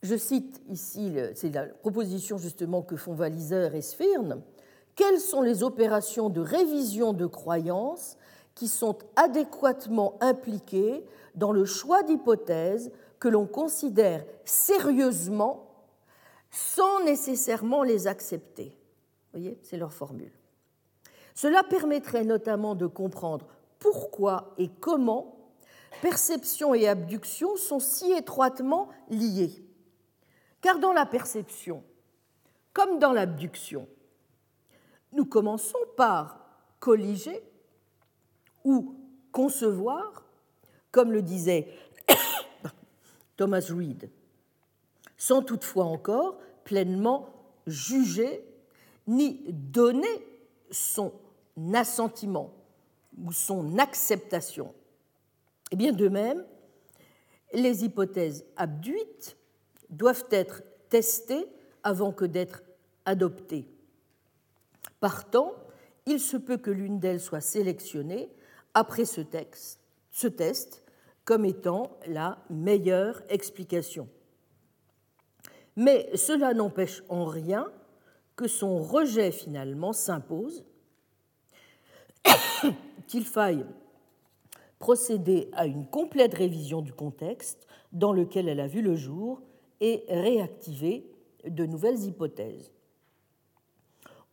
[0.03, 4.43] je cite ici, c'est la proposition justement que font Walliser et Sphirn,
[4.95, 8.17] quelles sont les opérations de révision de croyances
[8.55, 15.67] qui sont adéquatement impliquées dans le choix d'hypothèses que l'on considère sérieusement
[16.51, 18.77] sans nécessairement les accepter?
[19.33, 20.33] Vous voyez, c'est leur formule.
[21.35, 23.47] Cela permettrait notamment de comprendre
[23.79, 25.37] pourquoi et comment
[26.03, 29.65] perception et abduction sont si étroitement liées.
[30.61, 31.83] Car dans la perception,
[32.73, 33.89] comme dans l'abduction,
[35.13, 36.39] nous commençons par
[36.79, 37.43] colliger
[38.65, 38.97] ou
[39.33, 40.25] concevoir,
[40.91, 41.69] comme le disait
[43.37, 44.11] Thomas Reed,
[45.17, 47.29] sans toutefois encore pleinement
[47.67, 48.45] juger
[49.07, 50.27] ni donner
[50.71, 51.13] son
[51.75, 52.53] assentiment
[53.23, 54.73] ou son acceptation.
[55.73, 56.45] Et bien de même,
[57.53, 59.37] les hypothèses abduites
[59.91, 61.47] doivent être testées
[61.83, 62.63] avant que d'être
[63.05, 63.67] adoptées.
[65.01, 65.55] Partant,
[66.07, 68.31] il se peut que l'une d'elles soit sélectionnée
[68.75, 70.83] après ce, texte, ce test
[71.25, 74.09] comme étant la meilleure explication.
[75.77, 77.71] Mais cela n'empêche en rien
[78.37, 80.65] que son rejet finalement s'impose,
[83.07, 83.65] qu'il faille
[84.79, 89.43] procéder à une complète révision du contexte dans lequel elle a vu le jour
[89.81, 91.11] et réactiver
[91.45, 92.71] de nouvelles hypothèses.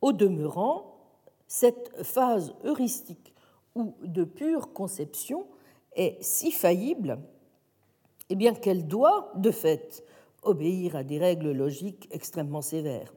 [0.01, 0.97] Au demeurant,
[1.47, 3.33] cette phase heuristique
[3.75, 5.47] ou de pure conception
[5.95, 7.19] est si faillible
[8.29, 10.03] eh bien qu'elle doit, de fait,
[10.43, 13.13] obéir à des règles logiques extrêmement sévères.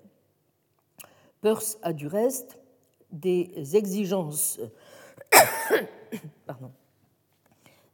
[1.40, 2.58] Peirce a du reste
[3.10, 4.60] des exigences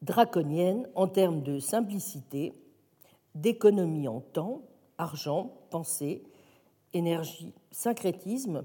[0.02, 2.52] draconiennes en termes de simplicité,
[3.36, 4.62] d'économie en temps,
[4.98, 6.22] argent, pensée,
[6.92, 8.64] énergie, syncrétisme,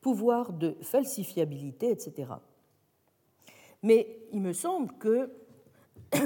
[0.00, 2.32] pouvoir de falsifiabilité, etc.
[3.82, 5.30] Mais il me semble que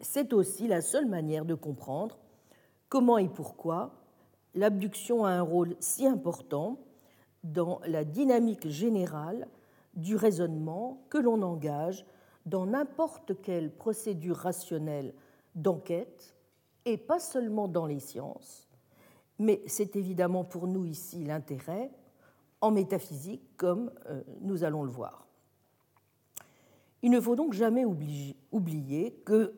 [0.00, 2.18] c'est aussi la seule manière de comprendre
[2.88, 3.94] comment et pourquoi
[4.54, 6.78] l'abduction a un rôle si important
[7.44, 9.48] dans la dynamique générale
[9.94, 12.04] du raisonnement que l'on engage
[12.44, 15.14] dans n'importe quelle procédure rationnelle
[15.54, 16.35] d'enquête,
[16.86, 18.66] et pas seulement dans les sciences,
[19.38, 21.90] mais c'est évidemment pour nous ici l'intérêt
[22.62, 25.26] en métaphysique, comme euh, nous allons le voir.
[27.02, 29.52] Il ne faut donc jamais oublier que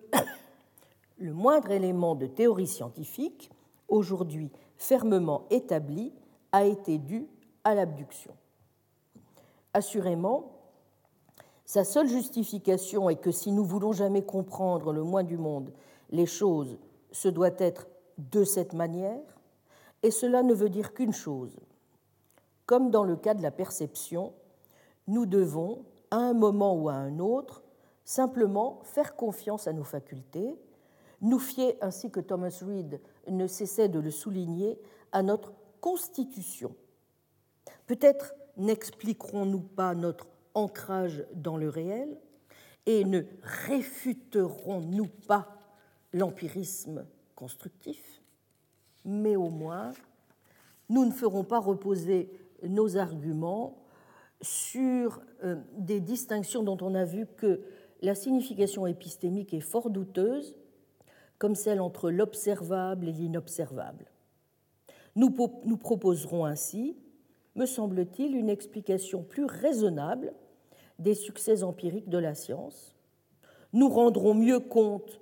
[1.19, 3.51] le moindre élément de théorie scientifique,
[3.89, 6.13] aujourd'hui fermement établi,
[6.51, 7.29] a été dû
[7.63, 8.35] à l'abduction.
[9.75, 10.53] Assurément,
[11.65, 15.73] sa seule justification est que si nous voulons jamais comprendre le moins du monde,
[16.11, 16.79] les choses,
[17.13, 17.87] ce doit être
[18.19, 19.23] de cette manière,
[20.03, 21.59] et cela ne veut dire qu'une chose.
[22.67, 24.35] Comme dans le cas de la perception,
[25.07, 27.63] nous devons, à un moment ou à un autre,
[28.05, 30.57] simplement faire confiance à nos facultés,
[31.21, 34.79] nous fier, ainsi que Thomas Reed ne cessait de le souligner,
[35.13, 36.75] à notre constitution.
[37.87, 42.19] Peut-être n'expliquerons-nous pas notre ancrage dans le réel
[42.87, 45.58] et ne réfuterons-nous pas
[46.13, 48.23] l'empirisme constructif,
[49.05, 49.93] mais au moins
[50.89, 52.31] nous ne ferons pas reposer
[52.63, 53.85] nos arguments
[54.41, 57.61] sur euh, des distinctions dont on a vu que
[58.01, 60.57] la signification épistémique est fort douteuse,
[61.39, 64.07] comme celle entre l'observable et l'inobservable.
[65.17, 66.97] Nous, nous proposerons ainsi,
[67.55, 70.33] me semble-t-il, une explication plus raisonnable
[70.99, 72.95] des succès empiriques de la science.
[73.73, 75.21] Nous rendrons mieux compte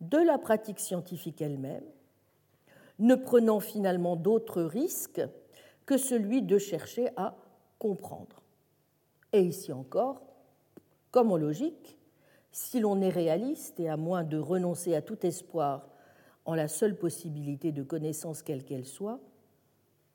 [0.00, 1.84] de la pratique scientifique elle-même,
[2.98, 5.22] ne prenant finalement d'autres risques
[5.84, 7.36] que celui de chercher à
[7.78, 8.42] comprendre.
[9.32, 10.22] Et ici encore,
[11.10, 11.98] comme en logique,
[12.52, 15.88] si l'on est réaliste et à moins de renoncer à tout espoir
[16.44, 19.20] en la seule possibilité de connaissance quelle qu'elle soit,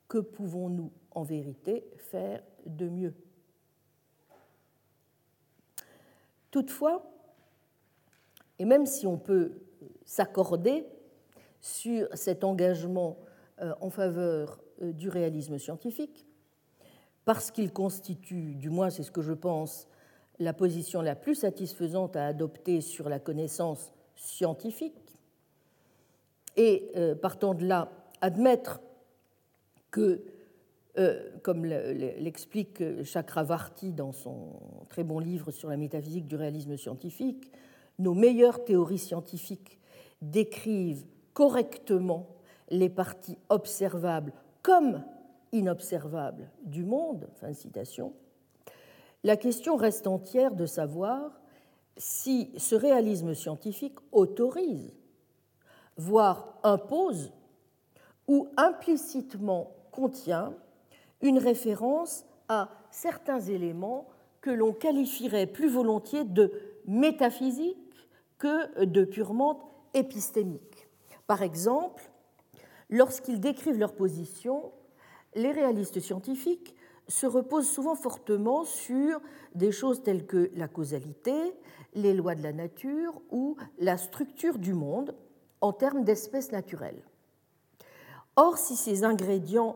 [0.08, 3.14] que pouvons-nous en vérité faire de mieux?
[6.50, 7.10] Toutefois,
[8.60, 9.54] et même si on peut
[10.06, 10.86] s'accorder
[11.62, 13.18] sur cet engagement
[13.62, 16.26] euh, en faveur euh, du réalisme scientifique,
[17.26, 19.88] parce qu'il constitue, du moins c'est ce que je pense,
[20.40, 24.96] la position la plus satisfaisante à adopter sur la connaissance scientifique,
[26.58, 27.92] et euh, partant de là,
[28.22, 28.82] admettre
[29.92, 30.24] que,
[31.42, 37.52] comme l'explique Chakravarti dans son très bon livre sur la métaphysique du réalisme scientifique,
[38.00, 39.80] nos meilleures théories scientifiques
[40.22, 42.28] décrivent correctement
[42.70, 45.04] les parties observables comme
[45.52, 47.28] inobservables du monde,
[49.24, 51.40] la question reste entière de savoir
[51.98, 54.94] si ce réalisme scientifique autorise,
[55.98, 57.32] voire impose,
[58.28, 60.54] ou implicitement contient
[61.22, 64.08] une référence à certains éléments
[64.40, 66.52] que l'on qualifierait plus volontiers de
[66.88, 67.78] métaphysiques
[68.38, 70.88] que de purement épistémiques.
[71.28, 72.10] Par exemple,
[72.90, 74.72] lorsqu'ils décrivent leur position,
[75.36, 76.76] les réalistes scientifiques
[77.08, 79.22] se reposent souvent fortement sur
[79.56, 81.34] des choses telles que la causalité,
[81.94, 85.16] les lois de la nature ou la structure du monde
[85.60, 87.04] en termes d'espèces naturelles.
[88.36, 89.76] Or, si ces ingrédients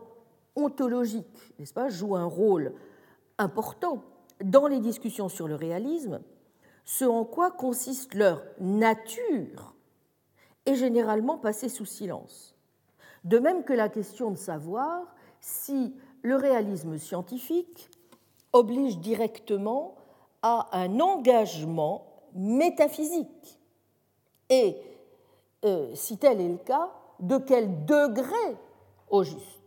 [0.56, 2.72] ontologiques, n'est-ce pas, jouent un rôle
[3.38, 4.02] important
[4.42, 6.20] dans les discussions sur le réalisme,
[6.86, 9.74] ce en quoi consiste leur nature
[10.64, 12.54] est généralement passé sous silence.
[13.24, 17.90] De même que la question de savoir si le réalisme scientifique
[18.52, 19.96] oblige directement
[20.42, 23.58] à un engagement métaphysique.
[24.48, 24.76] Et,
[25.64, 28.56] euh, si tel est le cas, de quel degré
[29.10, 29.62] au juste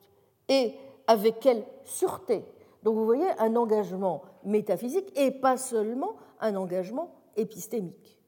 [0.48, 0.74] et
[1.08, 2.46] avec quelle sûreté.
[2.84, 8.20] Donc vous voyez un engagement métaphysique et pas seulement un engagement épistémique.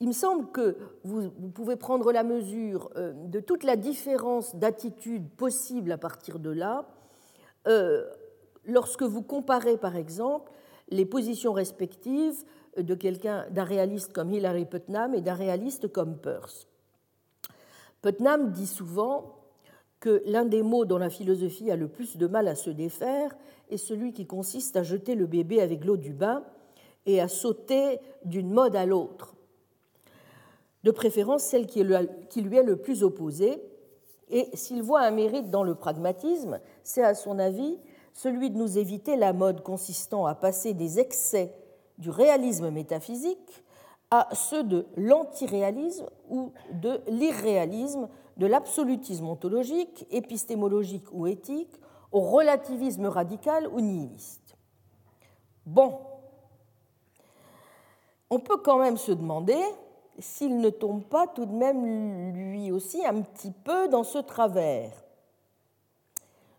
[0.00, 5.28] il me semble que vous, pouvez prendre la mesure euh, de toute la différence d'attitude
[5.30, 6.86] possible à partir de là,
[7.66, 8.04] euh,
[8.64, 10.52] lorsque vous comparez par exemple
[10.90, 12.44] les positions respectives
[12.76, 16.66] de quelqu'un d'un réaliste comme Hilary Putnam et d'un réaliste comme Peirce.
[18.02, 19.36] Putnam dit souvent
[20.00, 23.34] que l'un des mots dont la philosophie a le plus de mal à se défaire
[23.70, 26.44] est celui qui consiste à jeter le bébé avec l'eau du bain
[27.06, 29.34] et à sauter d'une mode à l'autre,
[30.84, 33.62] de préférence celle qui lui est le plus opposée.
[34.30, 37.78] Et s'il voit un mérite dans le pragmatisme, c'est à son avis
[38.14, 41.52] celui de nous éviter la mode consistant à passer des excès
[41.98, 43.64] du réalisme métaphysique
[44.10, 51.80] à ceux de l'antiréalisme ou de l'irréalisme, de l'absolutisme ontologique, épistémologique ou éthique,
[52.14, 54.56] au relativisme radical ou nihiliste.
[55.66, 55.98] Bon,
[58.30, 59.60] on peut quand même se demander
[60.20, 64.92] s'il ne tombe pas tout de même lui aussi un petit peu dans ce travers.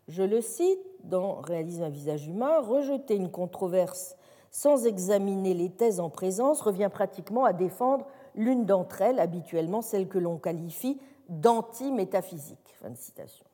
[0.08, 4.14] Je le cite dans Réalisme un visage humain, rejeter une controverse
[4.50, 10.06] sans examiner les thèses en présence revient pratiquement à défendre l'une d'entre elles, habituellement celle
[10.06, 11.00] que l'on qualifie
[11.30, 12.74] d'anti-métaphysique.
[12.78, 13.46] Fin de citation.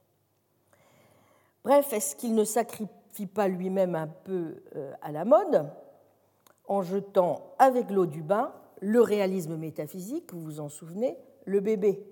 [1.65, 5.71] Bref, est-ce qu'il ne sacrifie pas lui-même un peu euh, à la mode
[6.67, 8.53] en jetant avec l'eau du bain
[8.83, 12.05] le réalisme métaphysique, vous vous en souvenez, le bébé,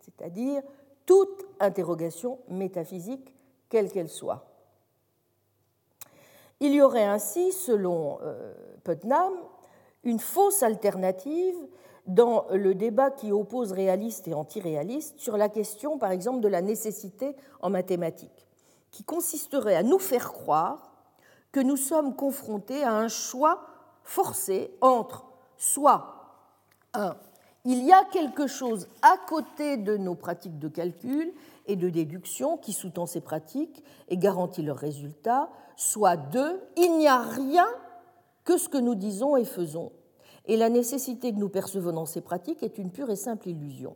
[0.00, 0.60] c'est-à-dire
[1.06, 3.32] toute interrogation métaphysique,
[3.68, 4.44] quelle qu'elle soit.
[6.58, 9.32] Il y aurait ainsi, selon euh, Putnam,
[10.02, 11.56] une fausse alternative
[12.06, 16.62] dans le débat qui oppose réaliste et antiréaliste sur la question, par exemple, de la
[16.62, 18.45] nécessité en mathématiques,
[18.96, 20.90] qui consisterait à nous faire croire
[21.52, 23.60] que nous sommes confrontés à un choix
[24.04, 25.26] forcé entre
[25.58, 26.14] soit
[26.94, 27.14] un,
[27.66, 31.30] il y a quelque chose à côté de nos pratiques de calcul
[31.66, 37.06] et de déduction qui sous-tend ces pratiques et garantit leurs résultats, soit deux, il n'y
[37.06, 37.66] a rien
[38.44, 39.92] que ce que nous disons et faisons,
[40.46, 43.94] et la nécessité que nous percevons dans ces pratiques est une pure et simple illusion.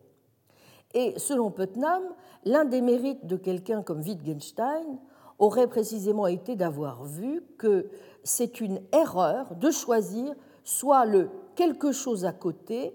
[0.94, 2.02] Et selon Putnam,
[2.44, 4.98] l'un des mérites de quelqu'un comme Wittgenstein
[5.38, 7.88] aurait précisément été d'avoir vu que
[8.24, 10.34] c'est une erreur de choisir
[10.64, 12.94] soit le quelque chose à côté,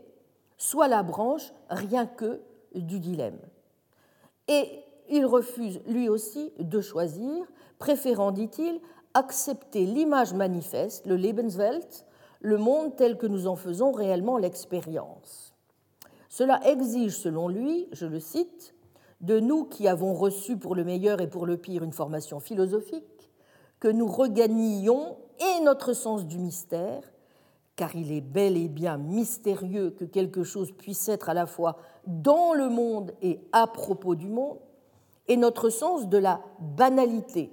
[0.57, 2.41] soit la branche rien que
[2.75, 3.39] du dilemme.
[4.47, 7.45] Et il refuse lui aussi de choisir,
[7.79, 8.79] préférant, dit-il,
[9.13, 12.05] accepter l'image manifeste, le Lebenswelt,
[12.41, 15.54] le monde tel que nous en faisons réellement l'expérience.
[16.37, 18.75] Cela exige, selon lui, je le cite,
[19.21, 23.31] de nous qui avons reçu pour le meilleur et pour le pire une formation philosophique,
[23.79, 27.13] que nous regagnions et notre sens du mystère,
[27.77, 31.77] car il est bel et bien mystérieux que quelque chose puisse être à la fois
[32.05, 34.59] dans le monde et à propos du monde,
[35.29, 37.49] et notre sens de la banalité,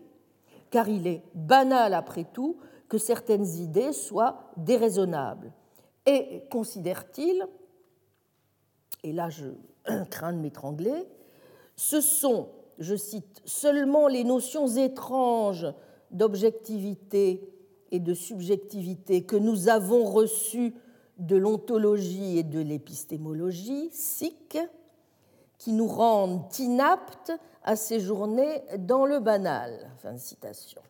[0.71, 2.57] car il est banal après tout
[2.89, 5.53] que certaines idées soient déraisonnables.
[6.05, 7.47] Et considère-t-il,
[9.03, 9.47] et là je
[10.11, 11.07] crains de m'étrangler,
[11.77, 12.49] ce sont,
[12.79, 15.67] je cite, seulement les notions étranges
[16.11, 17.49] d'objectivité
[17.91, 20.75] et de subjectivité que nous avons reçues
[21.19, 24.59] de l'ontologie et de l'épistémologie, SIC,
[25.59, 27.33] qui nous rendent inaptes
[27.63, 29.91] à séjourner dans le banal.
[29.99, 30.83] Fin de citation.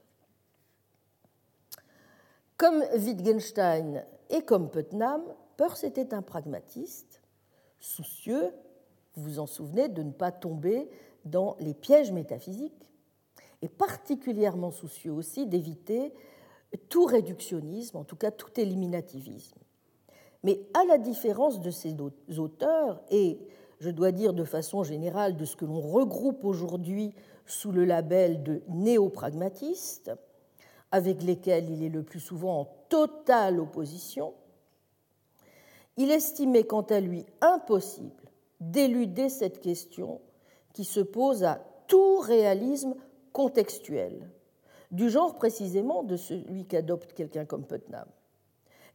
[2.57, 5.23] Comme Wittgenstein et comme Putnam,
[5.57, 7.12] Peirce était un pragmatiste,
[7.83, 8.55] soucieux,
[9.15, 10.89] vous vous en souvenez, de ne pas tomber
[11.25, 12.91] dans les pièges métaphysiques,
[13.61, 16.13] et particulièrement soucieux aussi d'éviter
[16.89, 19.59] tout réductionnisme, en tout cas tout éliminativisme.
[20.43, 21.95] Mais à la différence de ces
[22.39, 23.39] auteurs, et
[23.79, 27.15] je dois dire de façon générale de ce que l'on regroupe aujourd'hui
[27.47, 30.11] sous le label de néopragmatistes,
[30.91, 34.35] avec lesquels il est le plus souvent en totale opposition,
[35.97, 38.31] il estimait quant à lui impossible
[38.61, 40.21] d'éluder cette question
[40.73, 42.95] qui se pose à tout réalisme
[43.33, 44.31] contextuel,
[44.91, 48.07] du genre précisément de celui qu'adopte quelqu'un comme Putnam,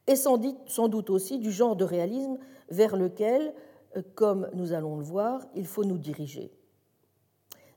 [0.08, 2.38] et sans doute aussi du genre de réalisme
[2.70, 3.54] vers lequel
[4.16, 6.52] comme nous allons le voir, il faut nous diriger.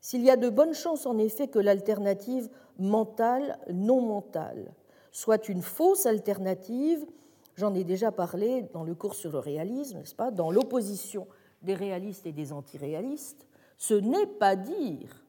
[0.01, 2.49] S'il y a de bonnes chances en effet que l'alternative
[2.79, 4.73] mentale non mentale
[5.13, 7.05] soit une fausse alternative,
[7.61, 11.29] j'en ai déjà parlé dans le cours sur le réalisme, n'est-ce pas, dans l'opposition
[11.61, 13.47] des réalistes et des antiréalistes,
[13.77, 15.25] ce n'est pas dire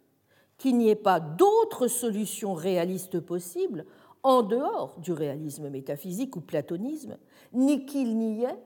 [0.58, 3.86] qu'il n'y ait pas d'autres solutions réalistes possibles
[4.24, 7.18] en dehors du réalisme métaphysique ou platonisme,
[7.52, 8.60] ni qu'il n'y ait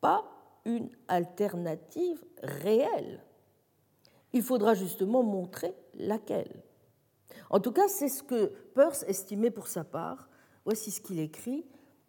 [0.00, 0.24] pas
[0.66, 3.24] une alternative réelle.
[4.34, 6.62] Il faudra justement montrer laquelle.
[7.48, 10.28] En tout cas, c'est ce que Peirce estimait pour sa part.
[10.64, 11.64] Voici ce qu'il écrit.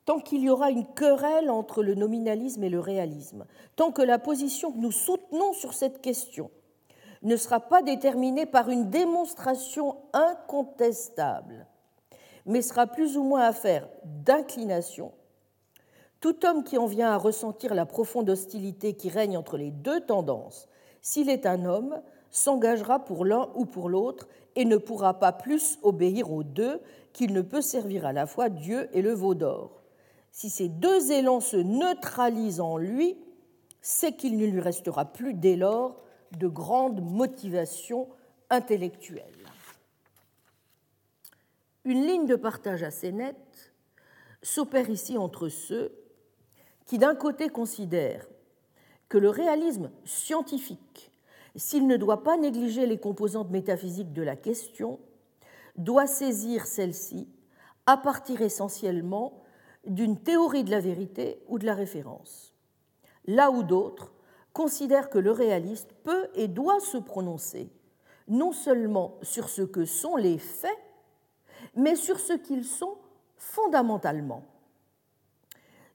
[0.07, 3.45] Tant qu'il y aura une querelle entre le nominalisme et le réalisme,
[3.75, 6.49] tant que la position que nous soutenons sur cette question
[7.23, 11.67] ne sera pas déterminée par une démonstration incontestable,
[12.45, 15.11] mais sera plus ou moins affaire d'inclination,
[16.21, 19.99] tout homme qui en vient à ressentir la profonde hostilité qui règne entre les deux
[19.99, 20.69] tendances,
[21.01, 22.01] s'il est un homme,
[22.31, 26.79] s'engagera pour l'un ou pour l'autre et ne pourra pas plus obéir aux deux
[27.11, 29.83] qu'il ne peut servir à la fois Dieu et le veau d'or.
[30.37, 33.17] Si ces deux élans se neutralisent en lui,
[33.81, 35.99] c'est qu'il ne lui restera plus dès lors
[36.37, 38.07] de grande motivation
[38.51, 39.23] intellectuelle.
[41.85, 43.73] Une ligne de partage assez nette
[44.43, 45.91] s'opère ici entre ceux
[46.85, 48.27] qui d'un côté considèrent
[49.09, 51.11] que le réalisme scientifique
[51.55, 54.99] s'il ne doit pas négliger les composantes métaphysiques de la question,
[55.77, 57.27] doit saisir celle-ci
[57.87, 59.43] à partir essentiellement
[59.87, 62.53] d'une théorie de la vérité ou de la référence.
[63.25, 64.13] Là où d'autres
[64.53, 67.69] considèrent que le réaliste peut et doit se prononcer
[68.27, 70.77] non seulement sur ce que sont les faits,
[71.75, 72.97] mais sur ce qu'ils sont
[73.37, 74.43] fondamentalement.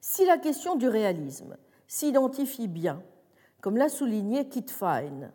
[0.01, 3.03] Si la question du réalisme s'identifie bien,
[3.61, 5.31] comme l'a souligné Kit Fine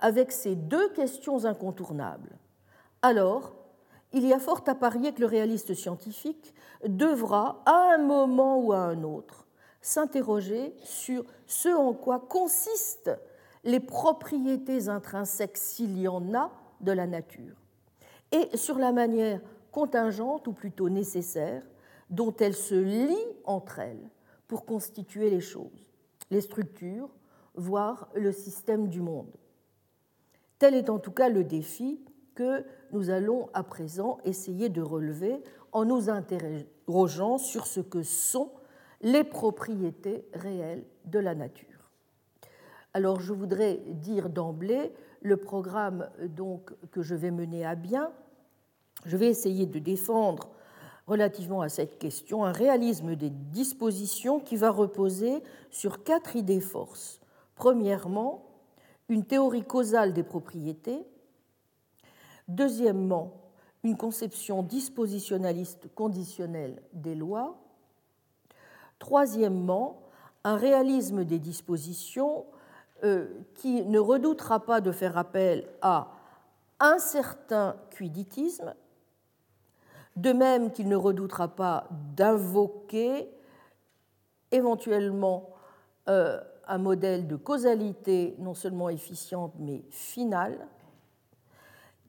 [0.00, 2.36] avec ces deux questions incontournables,
[3.02, 3.54] alors
[4.12, 6.54] il y a fort à parier que le réaliste scientifique
[6.86, 9.46] devra, à un moment ou à un autre,
[9.80, 13.18] s'interroger sur ce en quoi consistent
[13.64, 16.50] les propriétés intrinsèques, s'il y en a,
[16.80, 17.56] de la nature,
[18.32, 19.40] et sur la manière
[19.70, 21.62] contingente, ou plutôt nécessaire,
[22.10, 24.10] dont elles se lient entre elles
[24.48, 25.88] pour constituer les choses,
[26.30, 27.08] les structures,
[27.54, 29.32] voire le système du monde.
[30.58, 32.00] Tel est en tout cas le défi
[32.34, 38.50] que nous allons à présent essayer de relever en nous interrogeant sur ce que sont
[39.00, 41.90] les propriétés réelles de la nature.
[42.94, 48.12] Alors je voudrais dire d'emblée le programme donc que je vais mener à bien.
[49.06, 50.50] Je vais essayer de défendre
[51.06, 57.20] relativement à cette question un réalisme des dispositions qui va reposer sur quatre idées forces.
[57.54, 58.44] Premièrement,
[59.08, 61.04] une théorie causale des propriétés,
[62.54, 63.32] deuxièmement,
[63.84, 67.56] une conception dispositionnaliste conditionnelle des lois,
[68.98, 70.02] troisièmement,
[70.44, 72.46] un réalisme des dispositions
[73.04, 76.12] euh, qui ne redoutera pas de faire appel à
[76.78, 78.74] un certain quiditisme,
[80.16, 83.28] de même qu'il ne redoutera pas d'invoquer
[84.50, 85.50] éventuellement
[86.08, 90.68] euh, un modèle de causalité non seulement efficiente mais finale,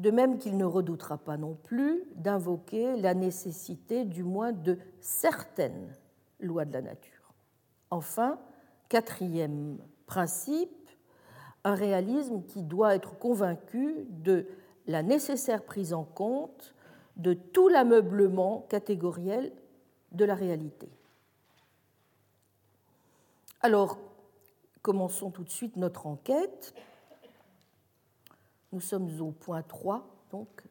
[0.04, 5.96] de même qu'il ne redoutera pas non plus d'invoquer la nécessité du moins de certaines
[6.42, 7.34] lois de la nature.
[7.90, 8.38] Enfin,
[8.90, 10.90] quatrième principe,
[11.64, 14.46] un réalisme qui doit être convaincu de
[14.88, 16.76] la nécessaire prise en compte
[17.16, 19.54] de tout l'ameublement catégoriel
[20.12, 20.90] de la réalité.
[23.62, 23.98] Alors,
[24.84, 26.76] Commençons tout de suite notre enquête.
[28.74, 30.64] Nous sommes au point 3 donc,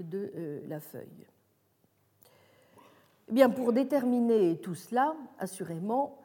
[0.00, 1.26] de euh, la feuille.
[3.28, 6.18] Eh bien, pour déterminer tout cela, assurément,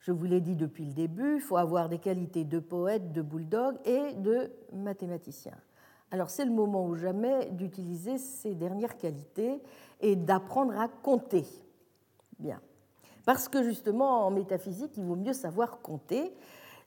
[0.00, 3.22] je vous l'ai dit depuis le début, il faut avoir des qualités de poète, de
[3.22, 5.56] bulldog et de mathématicien.
[6.10, 9.62] Alors c'est le moment ou jamais d'utiliser ces dernières qualités
[10.00, 11.44] et d'apprendre à compter.
[12.40, 12.60] Bien.
[13.24, 16.34] Parce que justement, en métaphysique, il vaut mieux savoir compter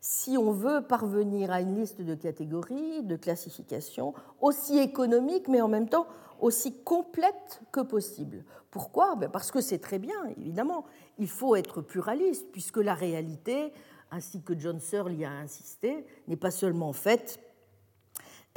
[0.05, 5.69] si on veut parvenir à une liste de catégories, de classifications aussi économique, mais en
[5.69, 6.07] même temps
[6.41, 8.43] aussi complète que possible.
[8.69, 9.15] Pourquoi?
[9.15, 10.83] Ben, Parce que c'est très bien, évidemment.
[11.19, 13.71] Il faut être pluraliste, puisque la réalité,
[14.11, 17.39] ainsi que John Searle y a insisté, n'est pas seulement faite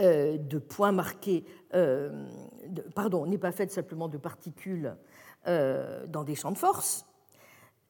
[0.00, 1.44] euh, de points marqués,
[1.74, 2.26] euh,
[2.96, 4.96] pardon, n'est pas faite simplement de particules
[5.46, 7.06] euh, dans des champs de force.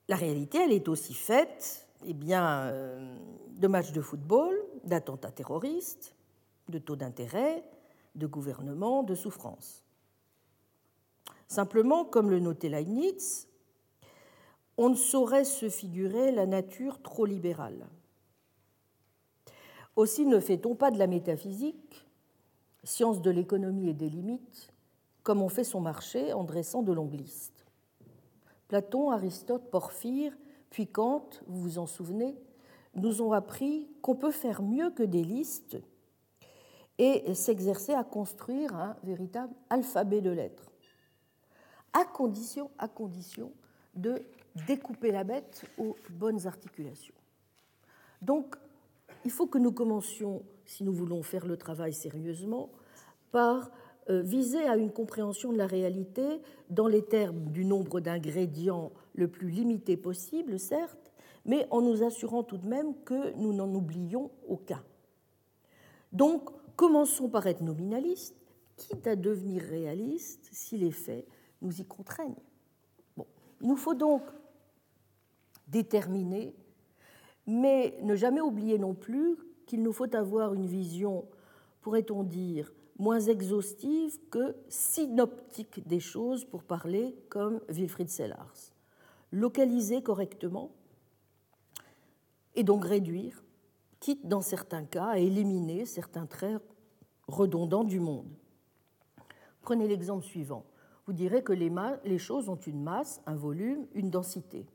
[0.08, 3.16] La réalité, elle est aussi faite eh bien, euh,
[3.50, 6.14] de matchs de football, d'attentats terroristes,
[6.68, 7.64] de taux d'intérêt,
[8.14, 9.84] de gouvernement, de souffrance.
[11.48, 13.48] Simplement, comme le notait Leibniz,
[14.78, 17.86] on ne saurait se figurer la nature trop libérale.
[19.96, 22.06] Aussi ne fait-on pas de la métaphysique,
[22.84, 24.72] science de l'économie et des limites,
[25.22, 27.66] comme on fait son marché en dressant de longues listes.
[28.68, 30.32] Platon, Aristote, Porphyre
[30.76, 32.36] puis Kant, vous vous en souvenez,
[32.94, 35.78] nous ont appris qu'on peut faire mieux que des listes
[36.98, 40.70] et s'exercer à construire un véritable alphabet de lettres,
[41.94, 43.52] à condition, à condition
[43.94, 44.20] de
[44.66, 47.14] découper la bête aux bonnes articulations.
[48.20, 48.54] Donc,
[49.24, 52.68] il faut que nous commencions, si nous voulons faire le travail sérieusement,
[53.32, 53.70] par
[54.08, 56.40] euh, viser à une compréhension de la réalité
[56.70, 61.12] dans les termes du nombre d'ingrédients le plus limité possible, certes,
[61.44, 64.82] mais en nous assurant tout de même que nous n'en oublions aucun.
[66.12, 68.36] Donc, commençons par être nominalistes,
[68.76, 71.26] quitte à devenir réalistes si les faits
[71.62, 72.34] nous y contraignent.
[73.16, 73.26] Bon.
[73.60, 74.22] Il nous faut donc
[75.66, 76.54] déterminer,
[77.46, 79.36] mais ne jamais oublier non plus
[79.66, 81.24] qu'il nous faut avoir une vision,
[81.80, 88.72] pourrait-on dire, moins exhaustive que synoptique des choses, pour parler comme Wilfried Sellars.
[89.32, 90.70] Localiser correctement
[92.54, 93.44] et donc réduire,
[94.00, 96.62] quitte dans certains cas à éliminer certains traits
[97.28, 98.30] redondants du monde.
[99.62, 100.64] Prenez l'exemple suivant.
[101.06, 101.70] Vous direz que les,
[102.04, 104.66] les choses ont une masse, un volume, une densité.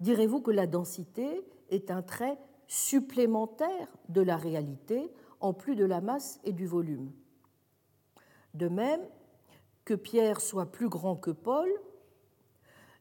[0.00, 5.10] Direz-vous que la densité est un trait supplémentaire de la réalité
[5.40, 7.12] en plus de la masse et du volume.
[8.54, 9.00] De même,
[9.84, 11.68] que Pierre soit plus grand que Paul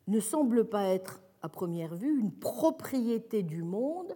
[0.08, 4.16] ne semble pas être, à première vue, une propriété du monde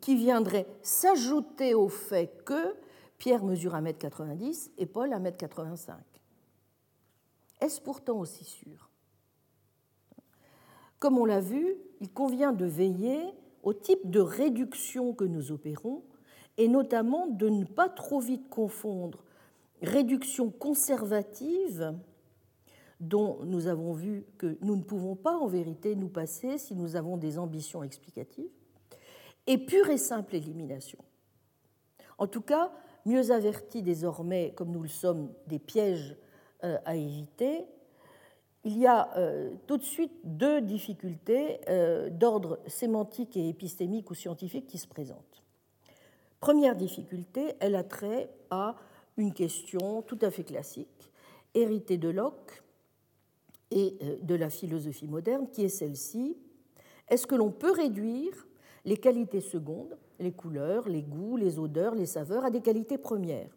[0.00, 2.76] qui viendrait s'ajouter au fait que
[3.18, 5.94] Pierre mesure 1m90 et Paul 1m85.
[7.60, 8.90] Est-ce pourtant aussi sûr?
[10.98, 13.22] Comme on l'a vu, il convient de veiller
[13.62, 16.02] au type de réduction que nous opérons
[16.60, 19.24] et notamment de ne pas trop vite confondre
[19.80, 21.94] réduction conservative,
[23.00, 26.96] dont nous avons vu que nous ne pouvons pas en vérité nous passer si nous
[26.96, 28.50] avons des ambitions explicatives,
[29.46, 30.98] et pure et simple élimination.
[32.18, 32.70] En tout cas,
[33.06, 36.14] mieux avertis désormais, comme nous le sommes, des pièges
[36.62, 37.64] euh, à éviter,
[38.64, 44.14] il y a euh, tout de suite deux difficultés euh, d'ordre sémantique et épistémique ou
[44.14, 45.29] scientifique qui se présentent.
[46.40, 48.74] Première difficulté, elle a trait à
[49.18, 51.12] une question tout à fait classique,
[51.54, 52.62] héritée de Locke
[53.70, 56.38] et euh, de la philosophie moderne, qui est celle-ci.
[57.08, 58.46] Est-ce que l'on peut réduire
[58.86, 63.54] les qualités secondes, les couleurs, les goûts, les odeurs, les saveurs, à des qualités premières?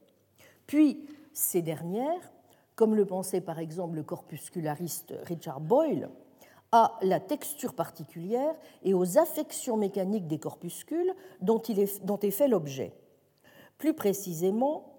[0.67, 2.31] Puis, ces dernières,
[2.75, 6.09] comme le pensait par exemple le corpusculariste Richard Boyle,
[6.73, 12.31] à la texture particulière et aux affections mécaniques des corpuscules dont, il est, dont est
[12.31, 12.95] fait l'objet.
[13.77, 14.97] Plus précisément,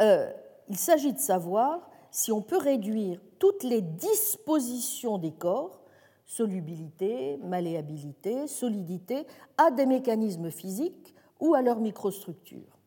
[0.00, 0.30] euh,
[0.68, 5.80] il s'agit de savoir si on peut réduire toutes les dispositions des corps,
[6.24, 9.26] solubilité, malléabilité, solidité,
[9.58, 12.78] à des mécanismes physiques ou à leur microstructure.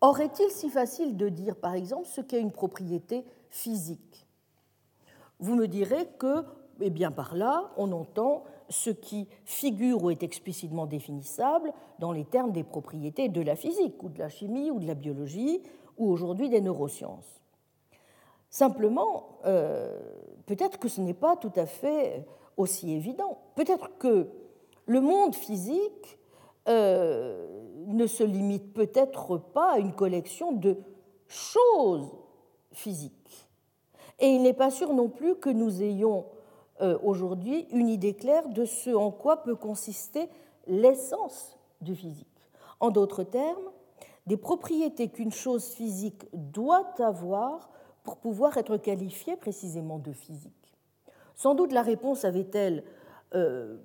[0.00, 4.26] Or, est-il si facile de dire, par exemple, ce qu'est une propriété physique?
[5.38, 6.44] Vous me direz que
[6.80, 12.24] et bien par là, on entend ce qui figure ou est explicitement définissable dans les
[12.24, 15.62] termes des propriétés de la physique ou de la chimie ou de la biologie
[15.96, 17.42] ou aujourd'hui des neurosciences.
[18.50, 19.98] Simplement, euh,
[20.46, 22.26] peut-être que ce n'est pas tout à fait
[22.56, 23.38] aussi évident.
[23.54, 24.28] Peut-être que
[24.86, 26.18] le monde physique
[26.68, 27.46] euh,
[27.86, 30.76] ne se limite peut-être pas à une collection de
[31.26, 32.10] choses
[32.72, 33.48] physiques.
[34.18, 36.24] Et il n'est pas sûr non plus que nous ayons
[37.02, 40.28] aujourd'hui une idée claire de ce en quoi peut consister
[40.66, 42.26] l'essence du physique.
[42.80, 43.70] En d'autres termes,
[44.26, 47.70] des propriétés qu'une chose physique doit avoir
[48.04, 50.76] pour pouvoir être qualifiée précisément de physique.
[51.34, 52.84] Sans doute la réponse avait-elle
[53.34, 53.76] euh,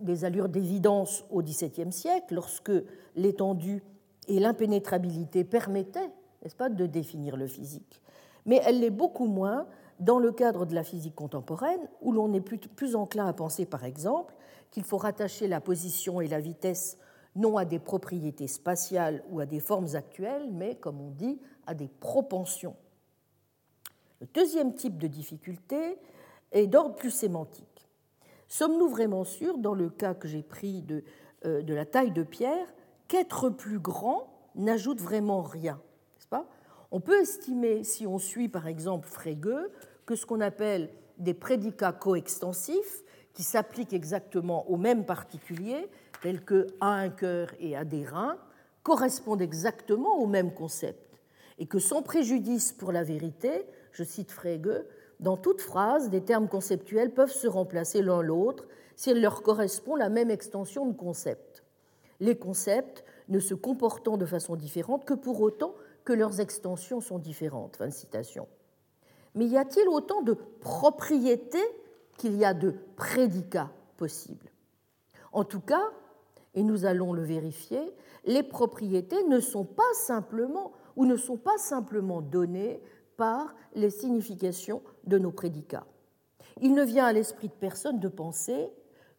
[0.00, 2.72] des allures d'évidence au XVIIe siècle, lorsque
[3.14, 3.82] l'étendue
[4.28, 6.10] et l'impénétrabilité permettaient,
[6.42, 8.02] n'est-ce pas, de définir le physique.
[8.46, 9.66] Mais elle l'est beaucoup moins
[10.00, 13.84] dans le cadre de la physique contemporaine, où l'on est plus, enclin à penser, par
[13.84, 14.34] exemple,
[14.70, 16.98] qu'il faut rattacher la position et la vitesse
[17.36, 21.74] non à des propriétés spatiales ou à des formes actuelles, mais, comme on dit, à
[21.74, 22.76] des propensions.
[24.20, 25.98] Le deuxième type de difficulté
[26.50, 27.88] est d'ordre plus sémantique.
[28.48, 31.04] Sommes-nous vraiment sûrs, dans le cas que j'ai pris de,
[31.44, 32.66] euh, de la taille de pierre,
[33.06, 35.80] qu'être plus grand n'ajoute vraiment rien
[36.30, 36.46] pas?
[36.92, 39.68] On peut estimer, si on suit par exemple Frege,
[40.10, 45.88] que ce qu'on appelle des prédicats coextensifs, qui s'appliquent exactement aux mêmes particuliers,
[46.20, 48.36] tels que à un cœur et à des reins,
[48.82, 51.20] correspondent exactement au même concept,
[51.60, 54.82] et que sans préjudice pour la vérité, je cite Frege,
[55.20, 59.94] dans toute phrase, des termes conceptuels peuvent se remplacer l'un l'autre si elle leur correspond
[59.94, 61.62] la même extension de concepts.
[62.18, 67.20] Les concepts ne se comportant de façon différente que pour autant que leurs extensions sont
[67.20, 67.76] différentes.
[67.76, 68.48] Fin de citation.
[69.34, 71.58] Mais y a-t-il autant de propriétés
[72.18, 74.50] qu'il y a de prédicats possibles?
[75.32, 75.90] En tout cas,
[76.54, 81.56] et nous allons le vérifier, les propriétés ne sont pas simplement ou ne sont pas
[81.58, 82.80] simplement données
[83.16, 85.86] par les significations de nos prédicats.
[86.60, 88.70] Il ne vient à l'esprit de personne de penser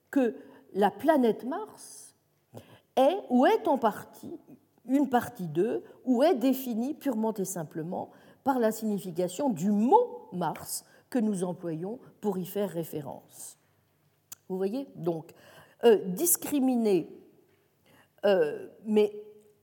[0.09, 0.35] que
[0.73, 2.15] la planète Mars
[2.95, 4.39] est ou est en partie
[4.87, 8.11] une partie d'eux ou est définie purement et simplement
[8.43, 13.57] par la signification du mot Mars que nous employons pour y faire référence.
[14.49, 15.33] Vous voyez Donc,
[15.83, 17.07] euh, discriminer,
[18.25, 19.13] euh, mais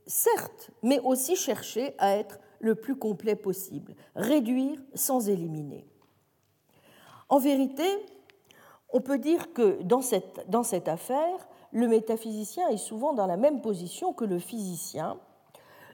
[0.07, 5.87] certes, mais aussi chercher à être le plus complet possible, réduire sans éliminer.
[7.29, 7.85] En vérité,
[8.91, 13.37] on peut dire que dans cette, dans cette affaire, le métaphysicien est souvent dans la
[13.37, 15.19] même position que le physicien,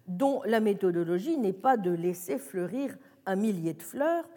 [0.07, 2.97] dont la méthodologie n'est pas de laisser fleurir
[3.27, 4.29] un millier de fleurs,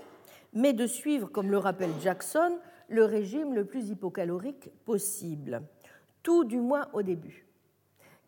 [0.54, 2.58] mais de suivre, comme le rappelle Jackson,
[2.90, 5.62] le régime le plus hypocalorique possible,
[6.24, 7.48] tout du moins au début.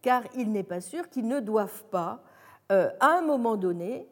[0.01, 2.23] Car il n'est pas sûr qu'ils ne doivent pas,
[2.71, 4.07] euh, à un moment donné,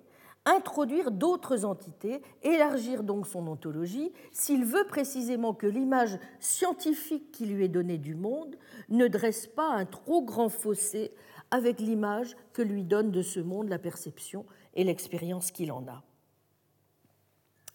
[0.46, 7.66] introduire d'autres entités, élargir donc son ontologie, s'il veut précisément que l'image scientifique qui lui
[7.66, 8.56] est donnée du monde
[8.90, 11.12] ne dresse pas un trop grand fossé
[11.52, 16.04] avec l'image que lui donne de ce monde la perception et l'expérience qu'il en a.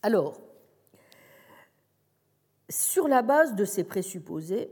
[0.03, 0.41] Alors,
[2.69, 4.71] sur la base de ces présupposés,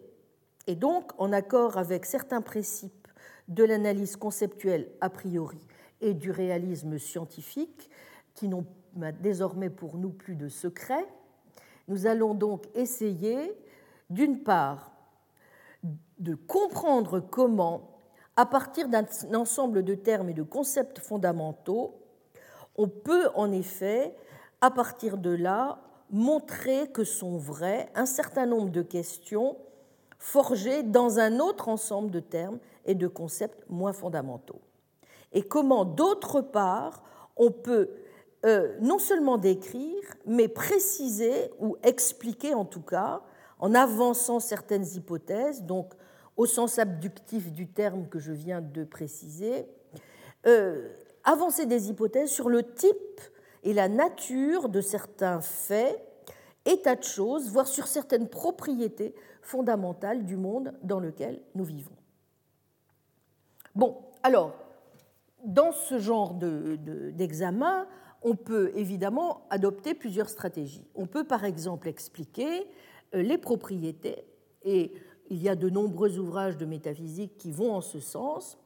[0.66, 3.08] et donc en accord avec certains principes
[3.48, 5.58] de l'analyse conceptuelle a priori
[6.00, 7.90] et du réalisme scientifique,
[8.34, 8.66] qui n'ont
[9.20, 11.06] désormais pour nous plus de secret,
[11.88, 13.52] nous allons donc essayer,
[14.08, 14.92] d'une part,
[16.18, 17.99] de comprendre comment,
[18.36, 19.04] à partir d'un
[19.34, 21.94] ensemble de termes et de concepts fondamentaux,
[22.76, 24.14] on peut en effet,
[24.60, 29.56] à partir de là, montrer que sont vraies un certain nombre de questions
[30.18, 34.60] forgées dans un autre ensemble de termes et de concepts moins fondamentaux.
[35.32, 37.02] Et comment, d'autre part,
[37.36, 37.90] on peut
[38.44, 43.22] euh, non seulement décrire, mais préciser ou expliquer en tout cas,
[43.58, 45.92] en avançant certaines hypothèses, donc
[46.40, 49.66] au sens abductif du terme que je viens de préciser,
[50.46, 50.88] euh,
[51.22, 53.20] avancer des hypothèses sur le type
[53.62, 56.02] et la nature de certains faits,
[56.64, 61.96] états de choses, voire sur certaines propriétés fondamentales du monde dans lequel nous vivons.
[63.74, 64.54] Bon, alors,
[65.44, 67.86] dans ce genre d'examen,
[68.22, 70.88] on peut évidemment adopter plusieurs stratégies.
[70.94, 72.66] On peut par exemple expliquer
[73.14, 74.24] euh, les propriétés,
[74.62, 74.92] et
[75.30, 78.58] il y a de nombreux ouvrages de métaphysique qui vont en ce sens,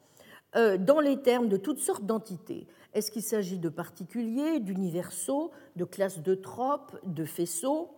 [0.57, 2.67] euh, dans les termes de toutes sortes d'entités.
[2.95, 7.91] Est-ce qu'il s'agit de particuliers, d'universaux, de classes de tropes, de faisceaux,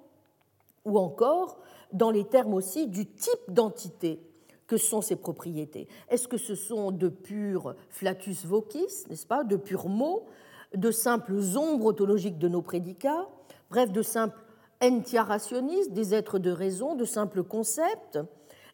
[0.84, 1.58] ou encore
[1.92, 4.20] dans les termes aussi du type d'entité
[4.66, 5.86] que sont ces propriétés?
[6.08, 10.24] Est-ce que ce sont de purs flatus vocis, n'est-ce pas, de purs mots,
[10.74, 13.28] de simples ombres autologiques de nos prédicats,
[13.70, 14.40] bref, de simples
[14.82, 18.18] entiarationnistes, des êtres de raison, de simples concepts?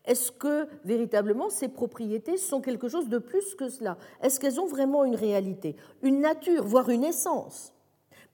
[0.04, 3.98] Est-ce que véritablement ces propriétés sont quelque chose de plus que cela?
[4.20, 7.72] Est-ce qu'elles ont vraiment une réalité, une nature, voire une essence?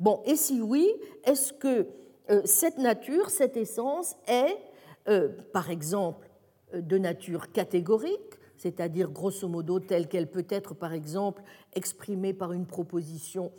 [0.01, 0.89] Bon, et si oui,
[1.25, 1.87] est-ce que
[2.31, 4.57] euh, cette nature, cette essence est,
[5.09, 6.29] euh, par exemple,
[6.73, 11.43] de nature catégorique, c'est-à-dire grosso modo telle qu'elle peut être par exemple
[11.75, 13.53] exprimée par une proposition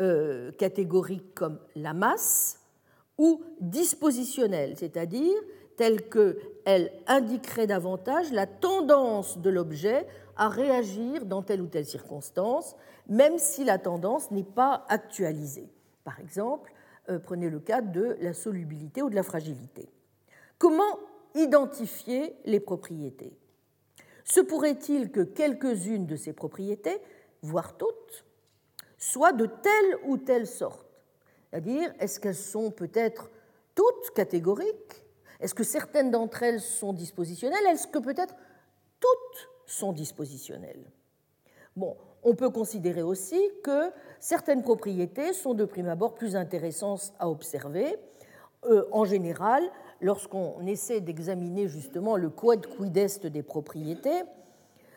[0.00, 2.60] euh, catégorique comme la masse,
[3.18, 5.32] ou dispositionnelle, c'est-à-dire
[5.76, 10.06] telle qu'elle indiquerait davantage la tendance de l'objet
[10.36, 12.76] à réagir dans telle ou telle circonstance,
[13.08, 15.68] même si la tendance n'est pas actualisée.
[16.04, 16.72] Par exemple,
[17.08, 19.88] euh, prenez le cas de la solubilité ou de la fragilité.
[20.58, 20.98] Comment
[21.34, 23.38] identifier les propriétés?
[24.24, 27.00] Se pourrait-il que quelques-unes de ces propriétés,
[27.42, 28.24] voire toutes,
[28.98, 30.86] soient de telle ou telle sorte?
[31.50, 33.30] C'est-à-dire, est-ce qu'elles sont peut-être
[33.74, 35.05] toutes catégoriques
[35.40, 37.66] Est-ce que certaines d'entre elles sont dispositionnelles?
[37.70, 38.34] Est-ce que peut-être
[39.00, 40.84] toutes sont dispositionnelles?
[42.22, 47.96] On peut considérer aussi que certaines propriétés sont de prime abord plus intéressantes à observer.
[48.64, 49.62] Euh, en général,
[50.00, 54.22] lorsqu'on essaie d'examiner justement le quod quid est des propriétés,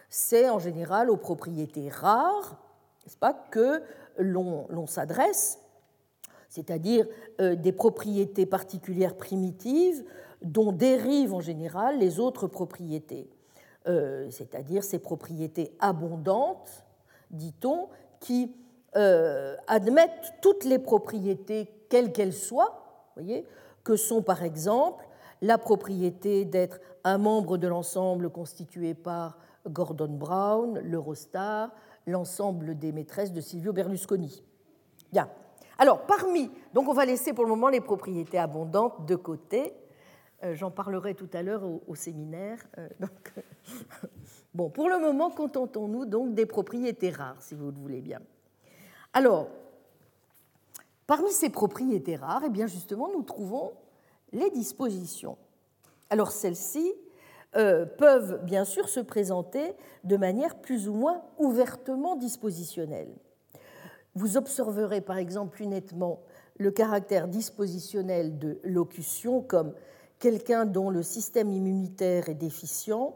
[0.09, 2.57] c'est en général aux propriétés rares,
[3.05, 3.83] n'est-ce pas, que
[4.17, 5.59] l'on s'adresse,
[6.49, 7.05] c'est-à-dire
[7.39, 10.03] euh, des propriétés particulières primitives
[10.41, 13.29] dont dérivent en général les autres propriétés,
[13.87, 16.85] euh, c'est-à-dire ces propriétés abondantes,
[17.31, 18.55] dit-on, qui
[18.95, 23.45] euh, admettent toutes les propriétés, quelles qu'elles soient, voyez,
[23.83, 25.05] que sont par exemple
[25.41, 29.37] la propriété d'être un membre de l'ensemble constitué par
[29.67, 31.71] Gordon Brown, l'Eurostar,
[32.07, 34.43] l'ensemble des maîtresses de Silvio Berlusconi.
[35.11, 35.29] Bien.
[35.77, 39.73] Alors, parmi, donc on va laisser pour le moment les propriétés abondantes de côté.
[40.43, 42.59] Euh, j'en parlerai tout à l'heure au, séminaire.
[42.77, 42.87] Euh,
[44.53, 48.21] bon, pour le moment, contentons-nous donc des propriétés rares, si vous le voulez bien.
[49.11, 49.49] Alors,
[51.07, 53.73] parmi ces propriétés rares, eh bien justement, nous trouvons
[54.31, 55.37] les dispositions.
[56.09, 56.93] Alors, celles-ci
[57.57, 59.73] euh, peuvent bien sûr se présenter
[60.05, 63.13] de manière plus ou moins ouvertement dispositionnelle.
[64.15, 66.21] Vous observerez par exemple plus nettement
[66.57, 69.73] le caractère dispositionnel de locution comme
[70.19, 73.15] quelqu'un dont le système immunitaire est déficient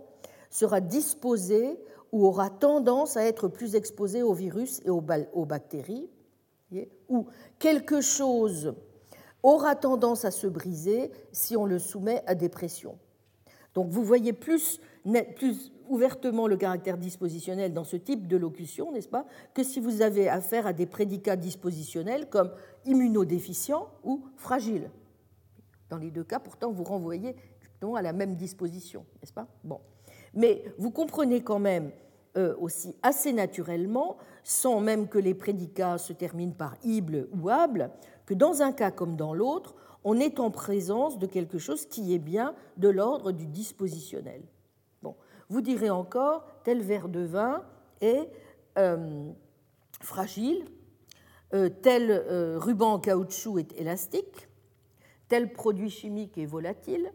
[0.49, 1.79] sera disposé
[2.11, 6.09] ou aura tendance à être plus exposé aux virus et aux bactéries,
[7.09, 7.25] ou
[7.59, 8.75] quelque chose
[9.41, 12.97] aura tendance à se briser si on le soumet à des pressions.
[13.73, 14.79] Donc vous voyez plus,
[15.35, 20.01] plus ouvertement le caractère dispositionnel dans ce type de locution, n'est-ce pas, que si vous
[20.01, 22.51] avez affaire à des prédicats dispositionnels comme
[22.85, 24.89] immunodéficient ou fragile.
[25.93, 27.35] Dans les deux cas, pourtant, vous renvoyez
[27.95, 29.45] à la même disposition, n'est-ce pas?
[29.63, 29.79] Bon.
[30.33, 31.91] Mais vous comprenez quand même
[32.35, 37.91] euh, aussi assez naturellement, sans même que les prédicats se terminent par ible ou able,
[38.25, 42.15] que dans un cas comme dans l'autre, on est en présence de quelque chose qui
[42.15, 44.41] est bien de l'ordre du dispositionnel.
[45.49, 47.63] Vous direz encore, tel verre de vin
[48.01, 48.31] est
[48.79, 49.29] euh,
[50.01, 50.65] fragile,
[51.53, 52.11] euh, tel
[52.57, 54.47] ruban en caoutchouc est élastique,
[55.33, 57.11] tel produit chimique est volatile,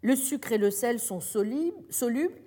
[0.00, 2.40] le sucre et le sel sont solubles,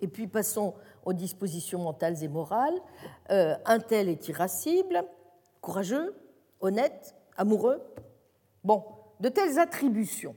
[0.00, 0.74] et puis passons
[1.04, 2.80] aux dispositions mentales et morales.
[3.28, 5.04] un tel est irascible,
[5.60, 6.14] courageux,
[6.60, 7.82] honnête, amoureux.
[8.64, 8.86] Bon,
[9.20, 10.34] de telles attributions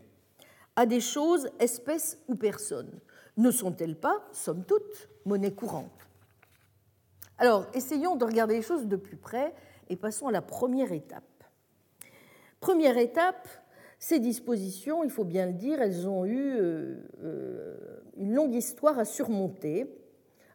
[0.75, 2.99] à des choses, espèces ou personnes
[3.37, 6.09] ne sont-elles pas, somme toute, monnaie courante?
[7.37, 9.55] Alors, essayons de regarder les choses de plus près
[9.87, 11.23] et passons à la première étape.
[12.59, 13.47] Première étape,
[14.01, 17.77] ces dispositions, il faut bien le dire, elles ont eu euh, euh,
[18.17, 19.85] une longue histoire à surmonter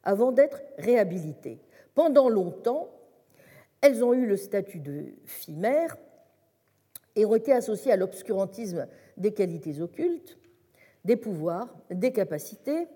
[0.02, 1.60] avant d'être réhabilitées.
[1.94, 2.90] Pendant longtemps,
[3.80, 5.96] elles ont eu le statut de chimères
[7.14, 10.38] et ont été associées à l'obscurantisme des qualités occultes,
[11.04, 12.88] des pouvoirs, des capacités,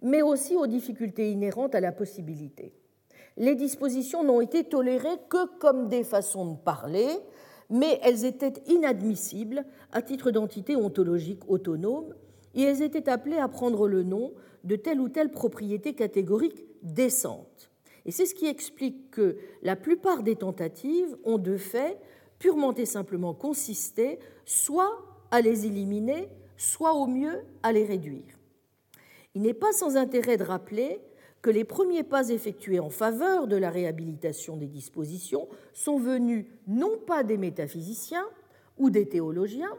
[0.00, 2.72] mais aussi aux difficultés inhérentes à la possibilité.
[3.36, 7.08] Les dispositions n'ont été tolérées que comme des façons de parler,
[7.70, 12.14] mais elles étaient inadmissibles à titre d'entité ontologique autonome
[12.54, 14.32] et elles étaient appelées à prendre le nom
[14.64, 17.70] de telle ou telle propriété catégorique décente.
[18.06, 21.98] Et c'est ce qui explique que la plupart des tentatives ont de fait
[22.38, 24.98] purement et simplement consisté soit
[25.30, 28.38] à les éliminer, soit au mieux à les réduire.
[29.34, 31.00] Il n'est pas sans intérêt de rappeler
[31.44, 36.92] que les premiers pas effectués en faveur de la réhabilitation des dispositions sont venus non
[37.06, 38.24] pas des métaphysiciens
[38.78, 39.76] ou des théologiens,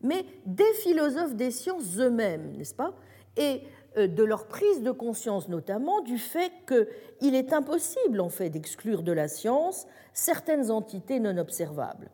[0.00, 2.94] mais des philosophes des sciences eux-mêmes, n'est-ce pas?
[3.36, 3.60] Et
[3.98, 9.02] euh, de leur prise de conscience notamment du fait qu'il est impossible en fait d'exclure
[9.02, 12.10] de la science certaines entités non observables.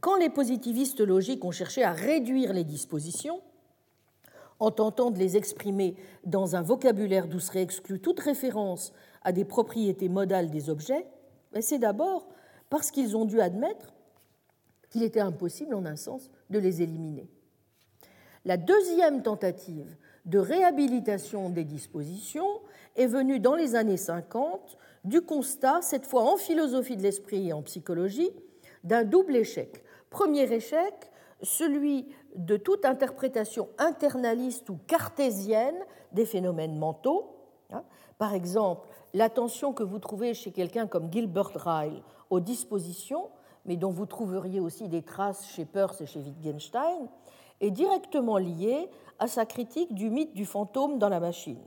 [0.00, 3.42] Quand les positivistes logiques ont cherché à réduire les dispositions,
[4.58, 8.92] en tentant de les exprimer dans un vocabulaire d'où serait exclue toute référence
[9.22, 11.06] à des propriétés modales des objets,
[11.52, 12.28] ben, c'est d'abord
[12.70, 13.92] parce qu'ils ont dû admettre
[14.90, 17.28] qu'il était impossible, en un sens, de les éliminer.
[18.44, 22.60] La deuxième tentative de réhabilitation des dispositions
[22.96, 27.52] est venue dans les années 50 du constat, cette fois en philosophie de l'esprit et
[27.52, 28.30] en psychologie,
[28.84, 29.82] d'un double échec.
[30.10, 31.10] Premier échec,
[31.46, 35.78] celui de toute interprétation internaliste ou cartésienne
[36.12, 37.36] des phénomènes mentaux.
[37.70, 37.82] Hein.
[38.18, 43.30] Par exemple, l'attention que vous trouvez chez quelqu'un comme Gilbert Ryle aux dispositions,
[43.64, 47.08] mais dont vous trouveriez aussi des traces chez Peirce et chez Wittgenstein,
[47.60, 48.88] est directement liée
[49.18, 51.62] à sa critique du mythe du fantôme dans la machine.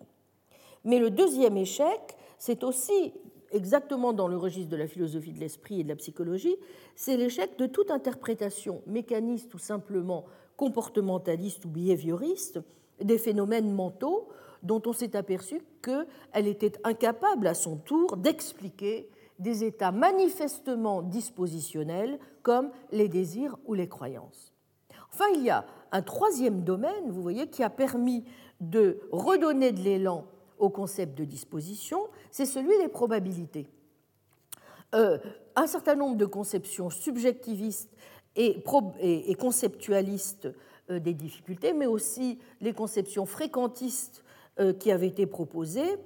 [0.83, 3.13] Mais le deuxième échec, c'est aussi
[3.51, 6.55] exactement dans le registre de la philosophie de l'esprit et de la psychologie,
[6.95, 10.25] c'est l'échec de toute interprétation mécaniste ou simplement
[10.57, 12.59] comportementaliste ou behavioriste
[13.01, 14.27] des phénomènes mentaux
[14.63, 22.19] dont on s'est aperçu qu'elle était incapable à son tour d'expliquer des états manifestement dispositionnels
[22.43, 24.53] comme les désirs ou les croyances.
[25.13, 28.25] Enfin, il y a un troisième domaine, vous voyez, qui a permis
[28.59, 30.25] de redonner de l'élan
[30.59, 32.01] au concept de disposition,
[32.31, 33.67] c'est celui des probabilités.
[34.95, 35.17] Euh,
[35.55, 37.91] un certain nombre de conceptions subjectivistes
[38.35, 38.63] et,
[39.37, 40.47] conceptualistes
[40.89, 44.23] euh, des difficultés, mais aussi les conceptions fréquentistes
[44.59, 45.97] euh, qui avaient été proposées,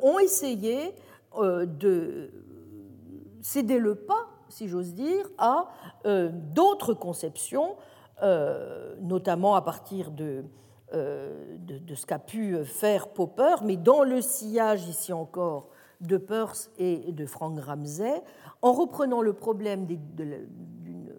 [0.00, 0.94] ont essayé
[1.36, 2.30] de
[3.42, 5.66] céder le pas, si j'ose dire, à
[6.54, 7.74] d'autres conceptions,
[9.00, 10.44] notamment à partir de,
[10.92, 15.70] de ce qu'a pu faire Popper, mais dans le sillage ici encore
[16.00, 18.22] de Peirce et de Frank Ramsey,
[18.62, 21.12] en reprenant le problème d'une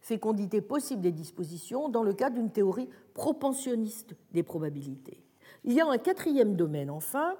[0.00, 5.22] fécondité possible des dispositions dans le cadre d'une théorie propensionniste des probabilités.
[5.64, 7.36] Il y a un quatrième domaine, enfin,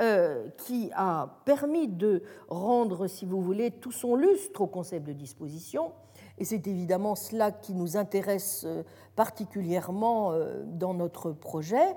[0.00, 5.12] euh, qui a permis de rendre, si vous voulez, tout son lustre au concept de
[5.12, 5.92] disposition,
[6.38, 8.82] et c'est évidemment cela qui nous intéresse euh,
[9.16, 11.96] particulièrement euh, dans notre projet,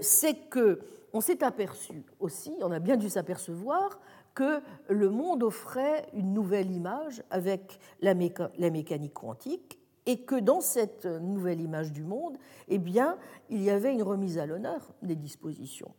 [0.00, 0.80] c'est que
[1.12, 4.00] on s'est aperçu aussi, on a bien dû s'apercevoir,
[4.34, 11.06] que le monde offrait une nouvelle image avec la, mécanique quantique et que dans cette
[11.06, 13.18] nouvelle image du monde, eh bien,
[13.50, 15.90] il y avait une remise à l'honneur des dispositions.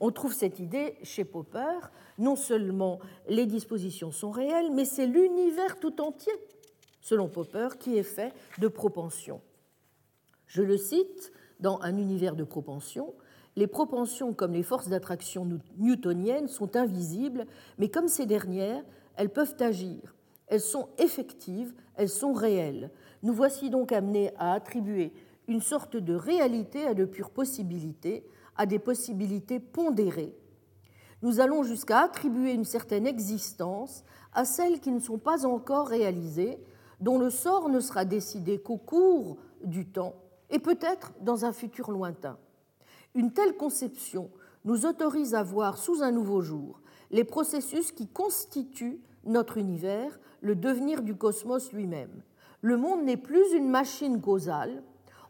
[0.00, 1.78] On trouve cette idée chez Popper,
[2.18, 6.32] non seulement les dispositions sont réelles, mais c'est l'univers tout entier,
[7.04, 9.42] selon Popper, qui est fait de propensions.
[10.46, 13.14] Je le cite, dans un univers de propensions,
[13.56, 15.46] les propensions comme les forces d'attraction
[15.78, 17.46] newtoniennes sont invisibles,
[17.78, 18.82] mais comme ces dernières,
[19.16, 20.16] elles peuvent agir.
[20.48, 22.90] Elles sont effectives, elles sont réelles.
[23.22, 25.12] Nous voici donc amenés à attribuer
[25.46, 28.26] une sorte de réalité à de pures possibilités,
[28.56, 30.34] à des possibilités pondérées.
[31.22, 36.58] Nous allons jusqu'à attribuer une certaine existence à celles qui ne sont pas encore réalisées,
[37.04, 40.14] dont le sort ne sera décidé qu'au cours du temps
[40.48, 42.38] et peut-être dans un futur lointain.
[43.14, 44.30] Une telle conception
[44.64, 46.80] nous autorise à voir sous un nouveau jour
[47.10, 52.22] les processus qui constituent notre univers, le devenir du cosmos lui-même.
[52.62, 54.82] Le monde n'est plus une machine causale,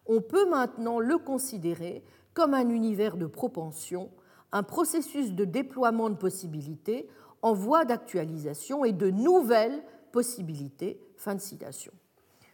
[0.06, 2.04] on peut maintenant le considérer
[2.34, 4.10] comme un univers de propension,
[4.52, 7.08] un processus de déploiement de possibilités
[7.42, 9.82] en voie d'actualisation et de nouvelles
[10.14, 11.00] possibilités.
[11.16, 11.92] Fin de citation.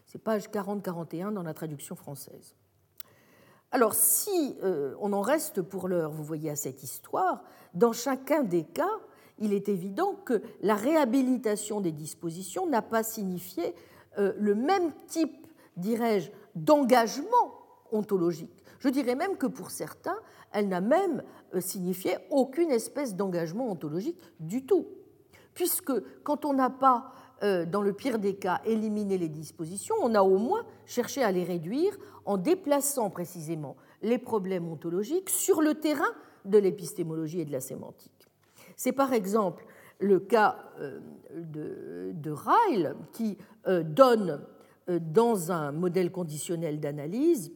[0.07, 2.57] C'est page 40-41 dans la traduction française.
[3.71, 7.45] Alors si euh, on en reste pour l'heure, vous voyez, à cette histoire,
[7.75, 8.91] dans chacun des cas,
[9.39, 13.75] il est évident que la réhabilitation des dispositions n'a pas signifié
[14.19, 15.47] euh, le même type,
[15.77, 17.53] dirais-je, d'engagement
[17.93, 18.65] ontologique.
[18.79, 20.19] Je dirais même que pour certains,
[20.53, 21.23] elle n'a même
[21.55, 24.87] euh, signifié aucune espèce d'engagement ontologique du tout.
[25.55, 25.93] Puisque
[26.23, 30.23] quand on n'a pas euh, dans le pire des cas, éliminer les dispositions, on a
[30.23, 31.97] au moins cherché à les réduire
[32.27, 36.13] en déplaçant précisément les problèmes ontologiques sur le terrain
[36.45, 38.29] de l'épistémologie et de la sémantique.
[38.77, 39.65] C'est par exemple
[40.01, 41.01] le cas euh,
[41.35, 44.45] de, Ryle qui euh, donne
[44.89, 47.53] dans un modèle conditionnel d'analyse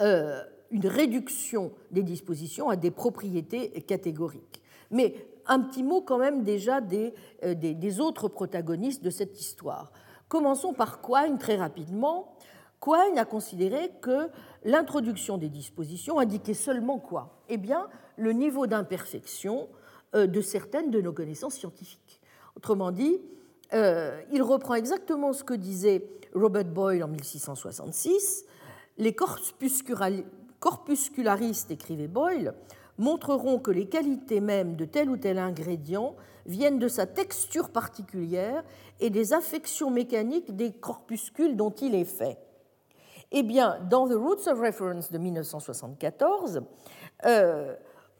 [0.00, 4.62] une réduction des dispositions à des propriétés catégoriques.
[4.90, 5.14] Mais
[5.48, 9.92] un petit mot quand même déjà euh, des, autres protagonistes de cette histoire.
[10.28, 12.36] Commençons par Quine très rapidement.
[12.80, 14.28] Quine a considéré que
[14.64, 17.42] l'introduction des dispositions indiquait seulement quoi?
[17.48, 19.68] Eh bien, le niveau d'imperfection
[20.14, 22.20] euh, de certaines de nos connaissances scientifiques.
[22.56, 23.20] Autrement dit,
[23.72, 28.44] euh, il reprend exactement ce que disait Robert Boyle en 1666.
[28.98, 32.54] Les corpuscularistes, écrivait Boyle,
[32.98, 36.14] montreront que les qualités mêmes de tel ou tel ingrédient
[36.46, 38.64] viennent de sa texture particulière
[39.00, 42.38] et des affections mécaniques des corpuscules dont il est fait.
[43.30, 46.62] Eh bien, dans The Roots of Reference de 1974,
[47.26, 47.74] euh,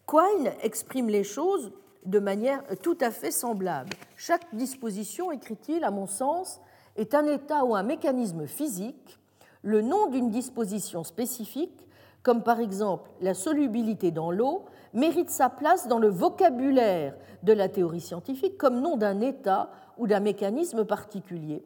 [0.07, 1.72] Quine exprime les choses
[2.05, 3.91] de manière tout à fait semblable.
[4.16, 6.61] Chaque disposition, écrit-il, à mon sens,
[6.97, 9.18] est un état ou un mécanisme physique,
[9.62, 11.88] le nom d'une disposition spécifique
[12.29, 17.70] comme par exemple la solubilité dans l'eau, mérite sa place dans le vocabulaire de la
[17.70, 21.64] théorie scientifique comme nom d'un état ou d'un mécanisme particulier.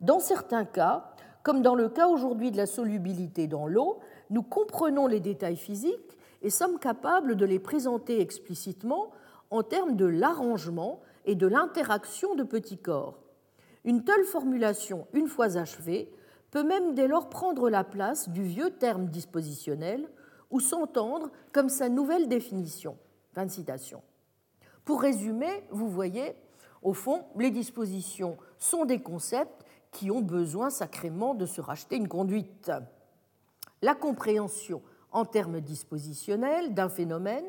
[0.00, 1.10] Dans certains cas,
[1.42, 3.98] comme dans le cas aujourd'hui de la solubilité dans l'eau,
[4.30, 9.10] nous comprenons les détails physiques et sommes capables de les présenter explicitement
[9.50, 13.18] en termes de l'arrangement et de l'interaction de petits corps.
[13.84, 16.08] Une telle formulation, une fois achevée,
[16.56, 20.08] peut même dès lors prendre la place du vieux terme dispositionnel
[20.50, 22.96] ou s'entendre comme sa nouvelle définition.
[23.34, 24.02] Fin de citation.
[24.86, 26.34] Pour résumer, vous voyez,
[26.80, 32.08] au fond, les dispositions sont des concepts qui ont besoin sacrément de se racheter une
[32.08, 32.72] conduite.
[33.82, 34.80] La compréhension
[35.12, 37.44] en termes dispositionnels d'un phénomène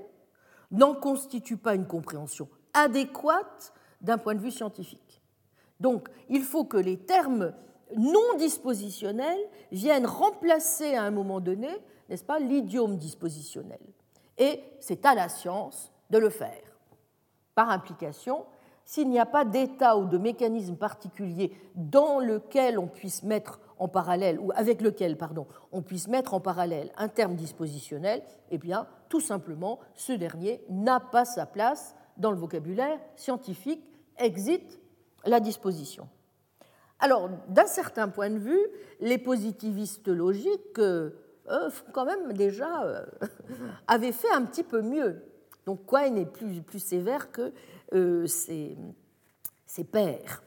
[0.72, 5.22] n'en constitue pas une compréhension adéquate d'un point de vue scientifique.
[5.80, 7.53] Donc, il faut que les termes
[7.96, 9.40] non dispositionnels
[9.72, 11.70] viennent remplacer à un moment donné,
[12.10, 13.80] n'est-ce pas, l'idiome dispositionnel.
[14.38, 16.78] Et c'est à la science de le faire.
[17.56, 18.46] Par implication,
[18.86, 23.88] s'il n'y a pas d'état ou de mécanisme particulier dans lequel on puisse mettre en
[23.88, 28.88] parallèle, ou avec lequel, pardon, on puisse mettre en parallèle un terme dispositionnel, eh bien,
[29.10, 33.84] tout simplement, ce dernier n'a pas sa place dans le vocabulaire scientifique,
[34.18, 34.80] exit
[35.26, 36.08] la disposition.
[37.00, 38.66] Alors, d'un certain point de vue,
[39.00, 41.12] les positivistes logiques, euh,
[41.93, 43.06] quand même déjà, euh,
[43.88, 45.22] avaient fait un petit peu mieux.
[45.66, 47.54] Donc, Quine est plus, plus sévère que
[47.93, 48.78] euh, ses,
[49.66, 50.41] ses, pairs.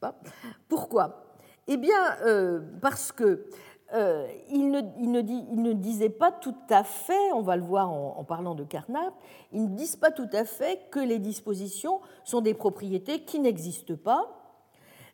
[0.00, 0.20] Pas?
[0.68, 1.24] Pourquoi?
[1.66, 3.46] Eh bien, euh, parce que
[3.94, 8.16] euh, il, ne, il, ne, disait pas tout à fait, on va le voir en,
[8.18, 9.14] en, parlant de Carnap,
[9.52, 13.96] ils ne disent pas tout à fait que les dispositions sont des propriétés qui n'existent
[13.96, 14.35] pas,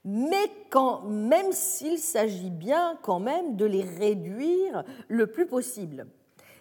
[0.04, 6.06] mais quand, même s'il s'agit bien quand même de les réduire le plus possible.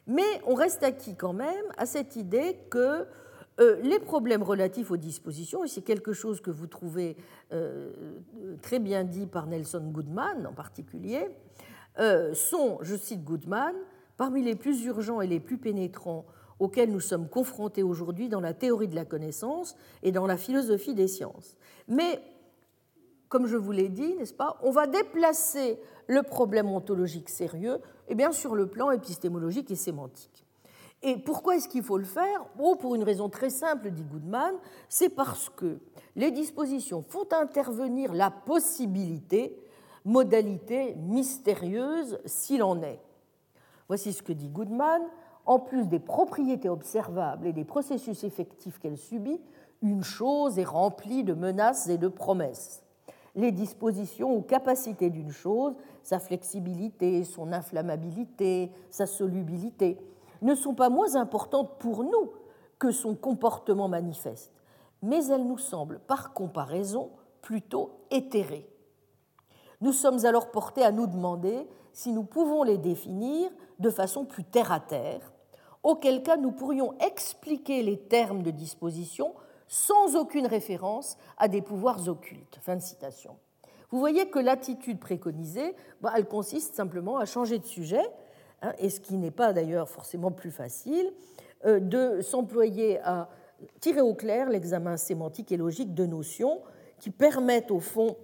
[0.07, 3.05] Mais on reste acquis quand même à cette idée que
[3.59, 7.17] euh, les problèmes relatifs aux dispositions, et c'est quelque chose que vous trouvez
[7.51, 7.91] euh,
[8.61, 11.27] très bien dit par Nelson Goodman en particulier,
[11.99, 13.75] euh, sont, je cite Goodman,
[14.17, 16.25] parmi les plus urgents et les plus pénétrants
[16.59, 20.93] auxquels nous sommes confrontés aujourd'hui dans la théorie de la connaissance et dans la philosophie
[20.93, 21.57] des sciences.
[21.87, 22.21] Mais,
[23.31, 27.79] comme je vous l'ai dit, n'est-ce pas, on va déplacer le problème ontologique sérieux
[28.09, 30.45] eh bien, sur le plan épistémologique et sémantique.
[31.01, 32.45] Et pourquoi est-ce qu'il faut le faire?
[32.59, 34.53] Oh, Pour une raison très simple, dit Goodman,
[34.89, 35.79] c'est parce que
[36.17, 39.57] les dispositions font intervenir la possibilité,
[40.03, 42.99] modalité mystérieuse s'il en est.
[43.87, 45.01] Voici ce que dit Goodman.
[45.45, 49.39] En plus des propriétés observables et des processus effectifs qu'elle subit,
[49.81, 52.80] une chose est remplie de menaces et de promesses.
[53.35, 59.97] Les dispositions ou capacités d'une chose, sa flexibilité, son inflammabilité, sa solubilité,
[60.41, 62.31] ne sont pas moins importantes pour nous
[62.79, 64.51] que son comportement manifeste,
[65.01, 67.11] mais elles nous semblent par comparaison
[67.41, 68.67] plutôt éthérées.
[69.81, 74.43] Nous sommes alors portés à nous demander si nous pouvons les définir de façon plus
[74.43, 75.31] terre-à-terre,
[75.83, 79.33] auquel cas nous pourrions expliquer les termes de disposition
[79.71, 82.59] sans aucune référence à des pouvoirs occultes.
[82.61, 83.37] Fin de citation.
[83.89, 88.03] Vous voyez que l'attitude préconisée, bah, elle consiste simplement à changer de sujet
[88.61, 91.11] Hein, et ce qui n'est pas d'ailleurs forcément plus facile,
[91.65, 93.29] euh, de s'employer à
[93.79, 96.61] tirer au clair l'examen sémantique et logique de notions
[96.99, 98.15] qui permettent au fond,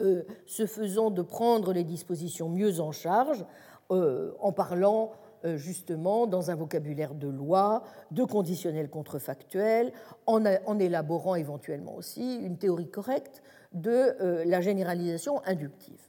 [0.00, 3.44] euh, ce faisant, de prendre les dispositions mieux en charge
[3.90, 5.12] euh, en parlant
[5.56, 9.92] justement dans un vocabulaire de loi, de conditionnel contrefactuel,
[10.26, 16.00] en, élaborant éventuellement aussi une théorie correcte de la généralisation inductive.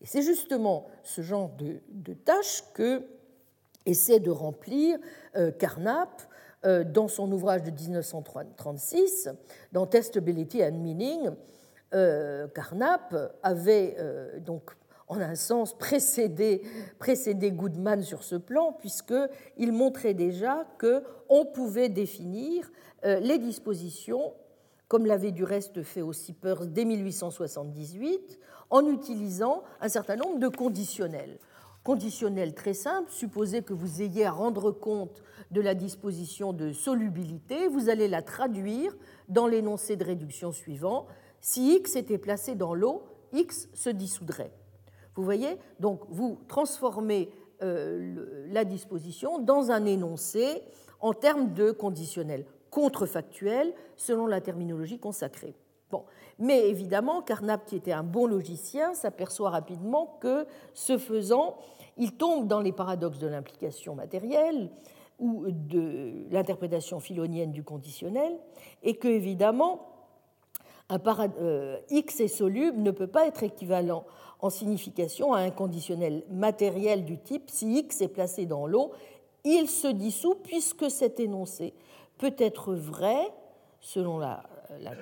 [0.00, 3.02] Et c'est justement ce genre de, de tâche que
[3.86, 4.98] essaie de remplir
[5.36, 6.22] euh, Carnap
[6.64, 9.30] euh, dans son ouvrage de 1936,
[9.72, 11.30] dans Testability and Meaning.
[11.94, 13.96] Euh, Carnap avait
[14.40, 14.72] donc
[15.08, 16.62] en un sens précédé,
[17.52, 22.70] Goodman sur ce plan, puisqu'il montrait déjà qu'on pouvait définir
[23.04, 24.32] les dispositions,
[24.88, 28.38] comme l'avait du reste fait aussi Peirce dès 1878,
[28.70, 31.38] en utilisant un certain nombre de conditionnels.
[31.82, 37.68] Conditionnels très simples, supposez que vous ayez à rendre compte de la disposition de solubilité,
[37.68, 38.96] vous allez la traduire
[39.28, 41.06] dans l'énoncé de réduction suivant.
[41.42, 43.02] Si X était placé dans l'eau,
[43.34, 44.50] X se dissoudrait.
[45.16, 47.30] Vous voyez Donc vous transformez
[47.62, 50.62] euh, la disposition dans un énoncé
[51.00, 55.54] en termes de conditionnel contrefactuel selon la terminologie consacrée.
[56.38, 61.56] Mais évidemment, Carnap, qui était un bon logicien, s'aperçoit rapidement que, ce faisant,
[61.96, 64.70] il tombe dans les paradoxes de l'implication matérielle
[65.20, 68.36] ou de l'interprétation philonienne du conditionnel,
[68.82, 69.86] et que, évidemment,
[70.88, 70.98] un
[71.40, 74.04] euh, X est soluble ne peut pas être équivalent
[74.44, 78.92] en signification à un conditionnel matériel du type si X est placé dans l'eau,
[79.42, 81.72] il se dissout puisque cet énoncé
[82.18, 83.32] peut être vrai
[83.80, 84.42] selon la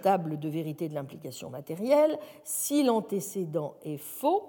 [0.01, 4.48] table de vérité de l'implication matérielle si l'antécédent est faux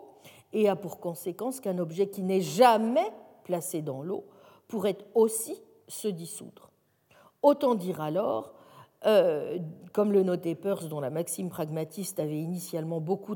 [0.53, 3.11] et a pour conséquence qu'un objet qui n'est jamais
[3.45, 4.25] placé dans l'eau
[4.67, 6.69] pourrait aussi se dissoudre.
[7.41, 8.53] Autant dire alors,
[9.07, 9.57] euh,
[9.91, 13.35] comme le notait Peirce, dont la maxime pragmatiste avait initialement beaucoup,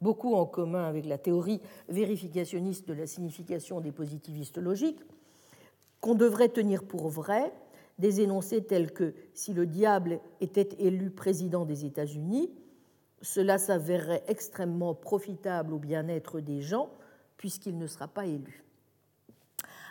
[0.00, 5.00] beaucoup en commun avec la théorie vérificationniste de la signification des positivistes logiques,
[6.00, 7.52] qu'on devrait tenir pour vrai
[7.98, 12.50] des énoncés tels que si le diable était élu président des États-Unis,
[13.22, 16.90] cela s'avérerait extrêmement profitable au bien-être des gens
[17.36, 18.64] puisqu'il ne sera pas élu.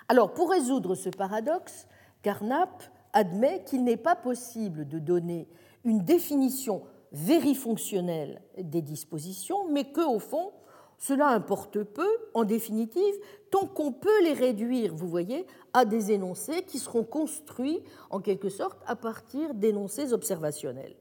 [0.08, 1.88] Alors, pour résoudre ce paradoxe,
[2.22, 2.84] Carnap
[3.14, 5.48] admet qu'il n'est pas possible de donner
[5.84, 6.84] une définition
[7.16, 10.52] vérifonctionnelle des dispositions, mais qu'au fond,
[10.98, 13.16] cela importe peu, en définitive,
[13.52, 18.50] tant qu'on peut les réduire, vous voyez, à des énoncés qui seront construits en quelque
[18.50, 20.96] sorte à partir d'énoncés observationnels.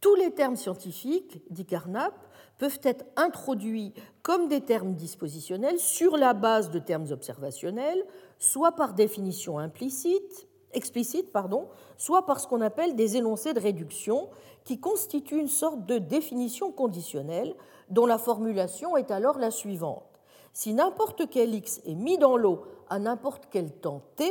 [0.00, 2.14] Tous les termes scientifiques, dit Carnap,
[2.58, 8.04] peuvent être introduits comme des termes dispositionnels sur la base de termes observationnels,
[8.38, 14.28] soit par définition implicite, explicite, pardon, soit par ce qu'on appelle des énoncés de réduction,
[14.64, 17.54] qui constituent une sorte de définition conditionnelle
[17.88, 20.20] dont la formulation est alors la suivante.
[20.52, 24.30] Si n'importe quel x est mis dans l'eau à n'importe quel temps t,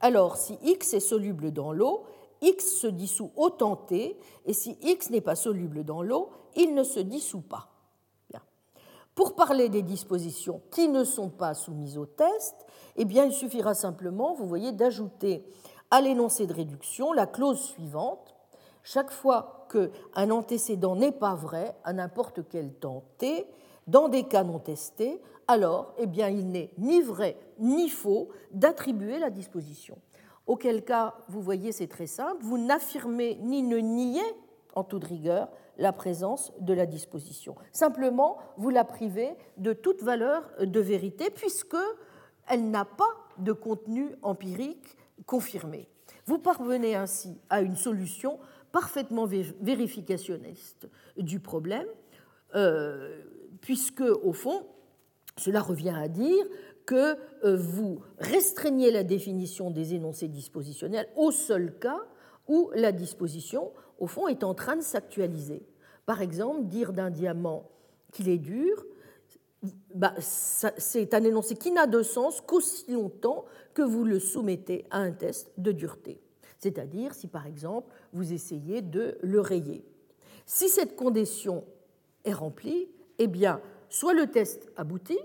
[0.00, 2.04] alors si x est soluble dans l'eau,
[2.42, 6.74] x se dissout au temps t, et si x n'est pas soluble dans l'eau, il
[6.74, 7.74] ne se dissout pas.
[9.14, 12.56] Pour parler des dispositions qui ne sont pas soumises au test,
[12.96, 15.44] eh il suffira simplement, vous voyez, d'ajouter
[15.90, 18.33] à l'énoncé de réduction la clause suivante.
[18.86, 23.46] Chaque fois qu'un antécédent n'est pas vrai à n'importe quel temps t,
[23.86, 29.18] dans des cas non testés, alors eh bien, il n'est ni vrai ni faux d'attribuer
[29.18, 29.98] la disposition.
[30.46, 34.22] Auquel cas, vous voyez, c'est très simple, vous n'affirmez ni ne niez,
[34.74, 35.48] en toute rigueur,
[35.78, 37.56] la présence de la disposition.
[37.72, 41.76] Simplement, vous la privez de toute valeur de vérité, puisque
[42.48, 43.04] elle n'a pas
[43.38, 45.88] de contenu empirique confirmé.
[46.26, 48.38] Vous parvenez ainsi à une solution
[48.74, 49.24] parfaitement
[49.60, 51.86] vérificationniste du problème,
[52.56, 53.20] euh,
[53.60, 54.66] puisque, au fond,
[55.36, 56.44] cela revient à dire
[56.84, 62.00] que euh, vous restreignez la définition des énoncés dispositionnels au seul cas
[62.48, 63.70] où la disposition,
[64.00, 65.62] au fond, est en train de s'actualiser.
[66.04, 67.70] Par exemple, dire d'un diamant
[68.10, 68.84] qu'il est dur,
[69.94, 74.98] bah, c'est un énoncé qui n'a de sens qu'aussi longtemps que vous le soumettez à
[74.98, 76.23] un test de dureté.
[76.64, 79.84] C'est-à-dire si, par exemple, vous essayez de le rayer.
[80.46, 81.62] Si cette condition
[82.24, 82.88] est remplie,
[83.18, 83.60] eh bien,
[83.90, 85.18] soit le test aboutit,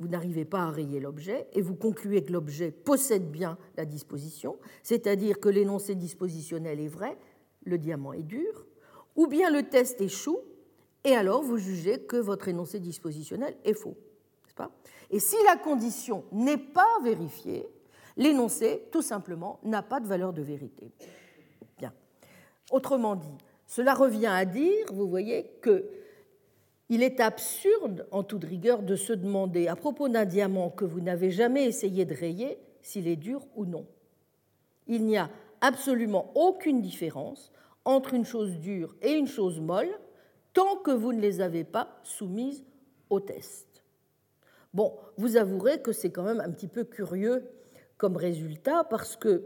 [0.00, 4.58] vous n'arrivez pas à rayer l'objet et vous concluez que l'objet possède bien la disposition,
[4.82, 7.16] c'est-à-dire que l'énoncé dispositionnel est vrai,
[7.62, 8.66] le diamant est dur,
[9.14, 10.40] ou bien le test échoue
[11.04, 13.94] et alors vous jugez que votre énoncé dispositionnel est faux.
[14.56, 14.72] Pas?
[15.10, 17.68] Et si la condition n'est pas vérifiée,
[18.18, 20.92] l'énoncé, tout simplement, n'a pas de valeur de vérité.
[21.78, 21.94] Bien.
[22.70, 25.86] Autrement dit, cela revient à dire, vous voyez, que
[26.90, 31.00] il est absurde, en toute rigueur, de se demander à propos d'un diamant que vous
[31.00, 33.86] n'avez jamais essayé de rayer s'il est dur ou non.
[34.86, 35.28] Il n'y a
[35.60, 37.52] absolument aucune différence
[37.84, 39.90] entre une chose dure et une chose molle
[40.54, 42.64] tant que vous ne les avez pas soumises
[43.10, 43.84] au test.
[44.72, 47.46] Bon, vous avouerez que c'est quand même un petit peu curieux
[47.98, 49.44] comme résultat parce que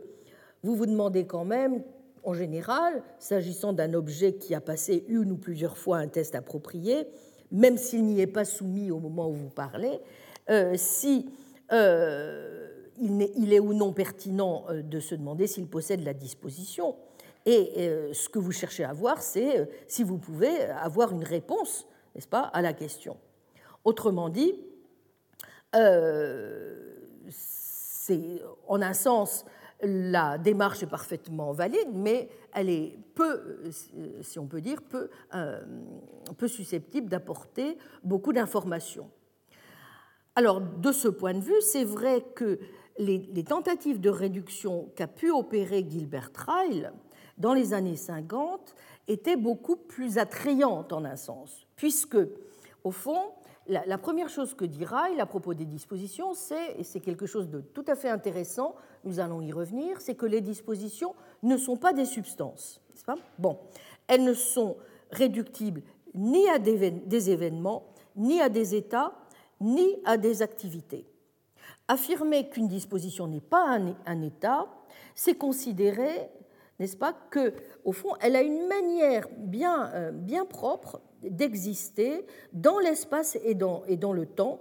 [0.62, 1.82] vous vous demandez quand même,
[2.22, 7.08] en général, s'agissant d'un objet qui a passé une ou plusieurs fois un test approprié,
[7.50, 10.00] même s'il n'y est pas soumis au moment où vous parlez,
[10.50, 11.30] euh, si
[11.72, 12.68] euh,
[13.00, 16.94] il, est, ou non pertinent euh, de se demander s'il possède la disposition.
[17.44, 22.28] Et ce que vous cherchez à voir, c'est si vous pouvez avoir une réponse, n'est-ce
[22.28, 23.16] pas, à la question.
[23.84, 24.54] Autrement dit,
[28.68, 29.44] en un sens
[29.82, 33.70] la démarche est parfaitement valide, mais elle est peu,
[34.20, 35.60] si on peut dire, peu, euh,
[36.38, 39.10] peu susceptible d'apporter beaucoup d'informations.
[40.36, 42.58] Alors, de ce point de vue, c'est vrai que
[42.98, 46.92] les, tentatives de réduction qu'a pu opérer Gilbert Ryle
[47.38, 48.74] dans les années 50
[49.08, 52.18] étaient beaucoup plus attrayantes en un sens, puisque,
[52.84, 53.32] au fond,
[53.68, 57.48] la, première chose que dit Ryle à propos des dispositions, c'est, et c'est quelque chose
[57.48, 58.74] de tout à fait intéressant,
[59.05, 62.80] nous allons y revenir, c'est que les dispositions ne sont pas des substances.
[63.06, 63.16] Pas?
[63.39, 63.59] Bon,
[64.06, 64.76] elles ne sont
[65.10, 65.82] réductibles
[66.14, 67.84] ni à des événements,
[68.16, 69.12] ni à des états,
[69.60, 71.06] ni à des activités.
[71.89, 74.66] Affirmer qu'une disposition n'est pas un, état,
[75.14, 76.30] c'est considérer,
[76.78, 82.78] n'est-ce pas, que au fond, elle a une manière bien, euh, bien propre d'exister dans
[82.78, 84.61] l'espace et dans, et dans le temps,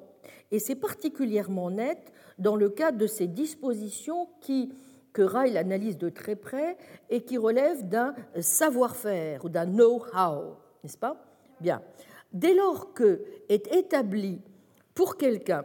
[0.52, 4.74] et c'est particulièrement net dans le cas de ces dispositions qui,
[5.14, 6.78] que Ryle analyse de très près
[7.10, 11.18] et qui relèvent d'un savoir-faire ou d'un know-how, n'est-ce pas?
[11.60, 11.82] Bien.
[12.34, 14.42] dès lors que est établie
[14.96, 15.64] pour quelqu'un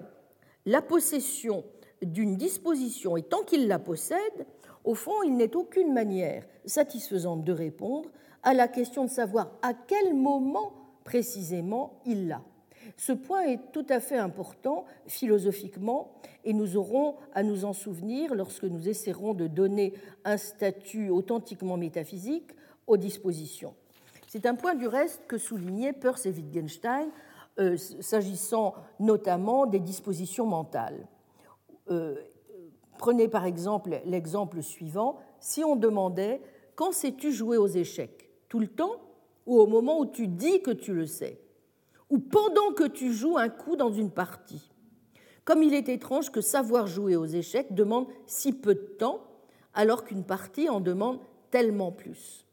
[0.67, 1.65] la possession
[2.03, 4.47] d'une disposition et tant qu'il la possède,
[4.85, 8.11] au fond, il n'est aucune manière satisfaisante de répondre
[8.43, 10.73] à la question de savoir à quel moment
[11.07, 12.43] précisément il l'a.
[12.97, 16.13] Ce point est tout à fait important philosophiquement
[16.45, 21.77] et nous aurons à nous en souvenir lorsque nous essaierons de donner un statut authentiquement
[21.77, 22.51] métaphysique
[22.87, 23.75] aux dispositions.
[24.27, 27.09] C'est un point du reste que soulignaient Peirce et Wittgenstein
[27.59, 31.07] euh, s'agissant notamment des dispositions mentales.
[31.91, 32.17] Euh,
[32.99, 35.19] prenez par exemple l'exemple suivant.
[35.39, 36.41] Si on demandait
[36.75, 38.29] quand sais-tu jouer aux échecs?
[38.49, 39.06] Tout le temps
[39.47, 41.41] ou au moment où tu dis que tu le sais
[42.11, 44.71] Ou pendant que tu joues un coup dans une partie
[45.45, 49.23] Comme il est étrange que savoir jouer aux échecs demande si peu de temps
[49.75, 51.21] alors qu'une partie en demande
[51.51, 52.47] tellement plus.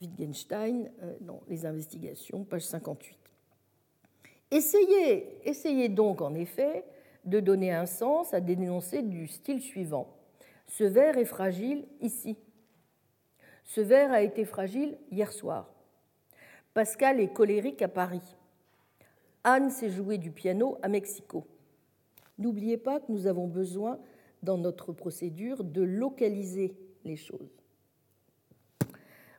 [0.00, 3.16] Wittgenstein euh, dans Les investigations, page 58.
[4.50, 6.84] Essayez, essayez donc en effet
[7.24, 10.14] de donner un sens à des dénoncés du style suivant.
[10.66, 12.36] Ce verre est fragile ici.
[13.64, 15.72] Ce verre a été fragile hier soir.
[16.74, 18.36] Pascal est colérique à Paris.
[19.42, 21.46] Anne s'est jouée du piano à Mexico.
[22.38, 23.98] N'oubliez pas que nous avons besoin,
[24.42, 27.62] dans notre procédure, de localiser les choses.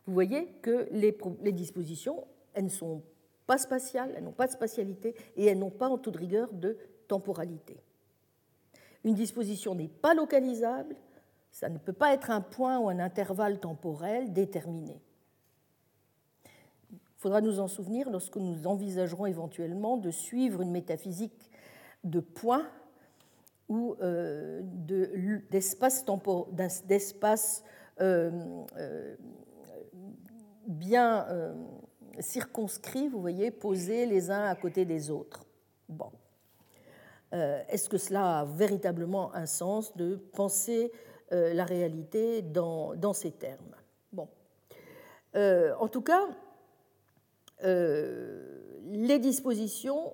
[0.07, 3.03] Vous voyez que les, les dispositions, elles ne sont
[3.47, 6.77] pas spatiales, elles n'ont pas de spatialité et elles n'ont pas en toute rigueur de
[7.07, 7.77] temporalité.
[9.03, 10.95] Une disposition n'est pas localisable,
[11.55, 15.01] ça ne peut pas être un point ou un intervalle temporel déterminé.
[16.91, 21.49] Il faudra nous en souvenir lorsque nous envisagerons éventuellement de suivre une métaphysique
[22.03, 22.67] de points
[23.69, 24.63] ou euh,
[25.49, 26.03] d'espace
[28.01, 29.15] euh, euh,
[30.67, 31.25] bien
[32.19, 35.45] circonscrits, vous voyez, posés les uns à côté des autres.
[35.87, 36.11] Bon.
[37.31, 40.91] Est-ce que cela a véritablement un sens de penser
[41.31, 43.75] la réalité dans, ces termes
[44.13, 44.27] Bon.
[45.35, 46.27] en tout cas,
[47.61, 50.13] les dispositions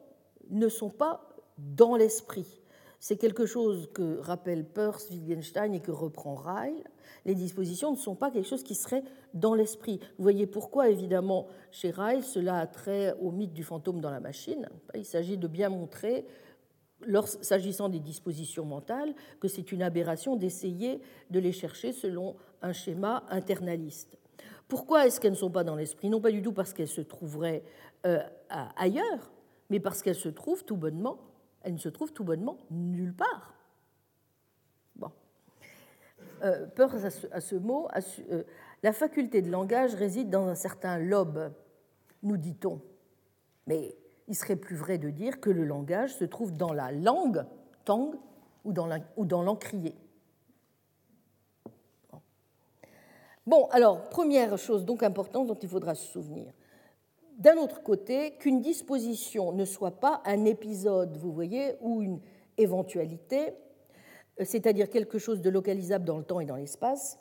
[0.49, 2.61] ne sont pas dans l'esprit.
[2.99, 6.83] C'est quelque chose que rappelle Peirce, Wittgenstein et que reprend Ryle.
[7.25, 9.99] Les dispositions ne sont pas quelque chose qui serait dans l'esprit.
[10.17, 14.19] Vous voyez pourquoi, évidemment, chez Ryle, cela a trait au mythe du fantôme dans la
[14.19, 14.69] machine.
[14.93, 16.27] Il s'agit de bien montrer,
[17.25, 23.23] s'agissant des dispositions mentales, que c'est une aberration d'essayer de les chercher selon un schéma
[23.29, 24.17] internaliste.
[24.67, 26.09] Pourquoi est-ce qu'elles ne sont pas dans l'esprit?
[26.09, 27.63] Non pas du tout parce qu'elles se trouveraient
[28.05, 28.19] euh,
[28.49, 29.31] ailleurs,
[29.69, 31.19] mais parce qu'elles se trouvent tout bonnement
[31.63, 33.53] elle ne se trouve tout bonnement nulle part.
[34.95, 35.11] Bon.
[36.43, 36.93] Euh, peur
[37.31, 37.87] à ce, mot,
[38.31, 38.43] euh,
[38.83, 41.51] la faculté de langage réside dans un certain lobe,
[42.23, 42.81] nous dit-on.
[43.67, 43.95] Mais
[44.31, 47.45] il serait plus vrai de dire que le langage se trouve dans la langue,
[47.83, 48.13] tang,
[48.63, 49.93] ou dans l'encrier.
[53.45, 56.53] Bon, alors, première chose donc importante dont il faudra se souvenir
[57.41, 62.19] d'un autre côté, qu'une disposition ne soit pas un épisode, vous voyez, ou une
[62.57, 63.53] éventualité,
[64.39, 67.19] euh, c'est-à-dire quelque chose de localisable dans le temps et dans l'espace,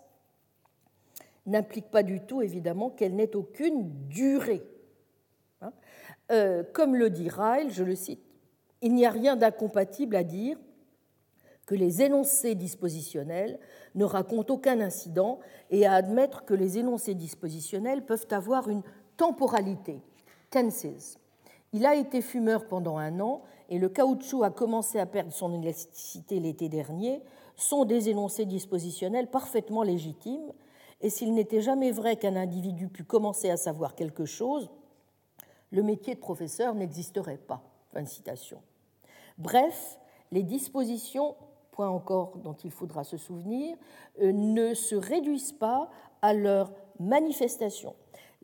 [1.47, 4.63] n'implique pas du tout, évidemment, qu'elle n'ait aucune durée.
[6.31, 8.23] Euh, comme le dit Ryle, je le cite,
[8.83, 10.57] il n'y a rien d'incompatible à dire
[11.67, 13.59] que les énoncés dispositionnels
[13.95, 15.41] ne racontent aucun incident
[15.71, 18.83] et à admettre que les énoncés dispositionnels peuvent avoir une
[19.17, 20.01] temporalité
[20.51, 21.19] tenses.
[21.73, 25.55] Il a été fumeur pendant un an et le caoutchouc a commencé à perdre son
[25.61, 27.23] élasticité l'été dernier,
[27.55, 30.53] sont des énoncés dispositionnels parfaitement légitimes,
[31.01, 34.71] et s'il n'était jamais vrai qu'un individu pût commencer à savoir quelque chose,
[35.71, 37.63] le métier de professeur n'existerait pas.
[37.93, 38.63] Fin citation.
[39.39, 39.99] Bref,
[40.31, 41.37] les dispositions,
[41.73, 43.77] point encore dont il faudra se souvenir,
[44.21, 45.91] euh, ne se réduisent pas
[46.23, 47.95] à leur manifestation.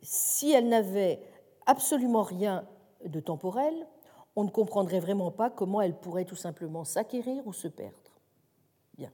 [0.01, 1.21] Si elles n'avaient
[1.65, 2.67] absolument rien
[3.05, 3.87] de temporel,
[4.35, 7.97] on ne comprendrait vraiment pas comment elle pourrait tout simplement s'acquérir ou se perdre.
[8.97, 9.11] Bien.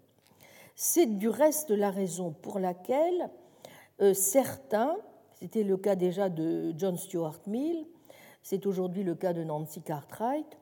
[0.76, 3.30] C'est du reste la raison pour laquelle
[4.02, 4.98] euh, certains,
[5.34, 7.86] c'était le cas déjà de John Stuart Mill,
[8.44, 10.58] c'est aujourd'hui le cas de Nancy Cartwright,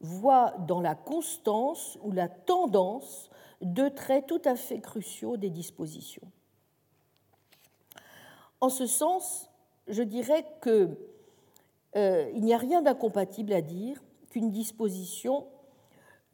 [0.00, 3.30] voient dans la constance ou la tendance
[3.62, 6.26] deux traits tout à fait cruciaux des dispositions.
[8.60, 9.48] En ce sens,
[9.86, 10.90] je dirais que
[11.96, 15.46] euh, n'y a rien d'incompatible à dire qu'une disposition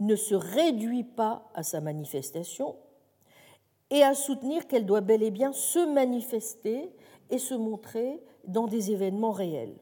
[0.01, 2.77] ne se réduit pas à sa manifestation
[3.90, 6.90] et à soutenir qu'elle doit bel et bien se manifester
[7.31, 9.74] et se montrer dans des événements réels.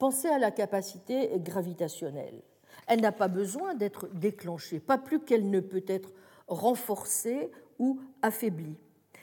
[0.00, 2.40] Pensez à la capacité gravitationnelle.
[2.86, 6.14] Elle n'a pas besoin d'être déclenchée, pas plus qu'elle ne peut être
[6.48, 8.78] renforcée ou affaiblie.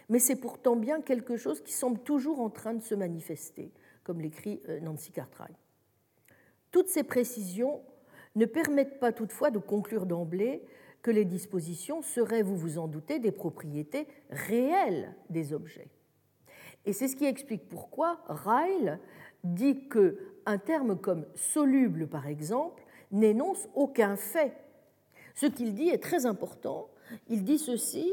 [0.07, 3.71] Mais c'est pourtant bien quelque chose qui semble toujours en train de se manifester,
[4.03, 5.57] comme l'écrit euh, Nancy Cartwright.
[6.69, 7.81] Toutes ces précisions
[8.35, 10.63] ne permettent pas toutefois de conclure d'emblée
[11.01, 15.89] que les dispositions seraient, vous vous en doutez, des propriétés réelles des objets.
[16.85, 18.99] Et c'est ce qui explique pourquoi Ryle
[19.53, 24.53] dit qu'un terme comme soluble, par exemple, n'énonce aucun fait.
[25.35, 26.89] Ce qu'il dit est très important.
[27.29, 28.11] Il dit ceci,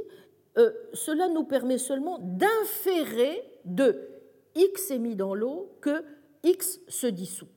[0.58, 4.08] euh, cela nous permet seulement d'inférer de
[4.54, 6.04] X émis dans l'eau que
[6.44, 7.48] X se dissout.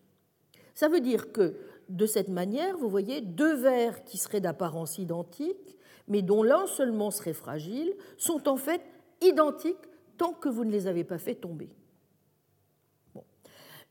[0.74, 1.56] Ça veut dire que
[1.90, 5.78] de cette manière, vous voyez, deux verres qui seraient d'apparence identique,
[6.08, 8.82] mais dont l'un seulement serait fragile, sont en fait
[9.22, 9.76] identiques
[10.18, 11.70] tant que vous ne les avez pas fait tomber.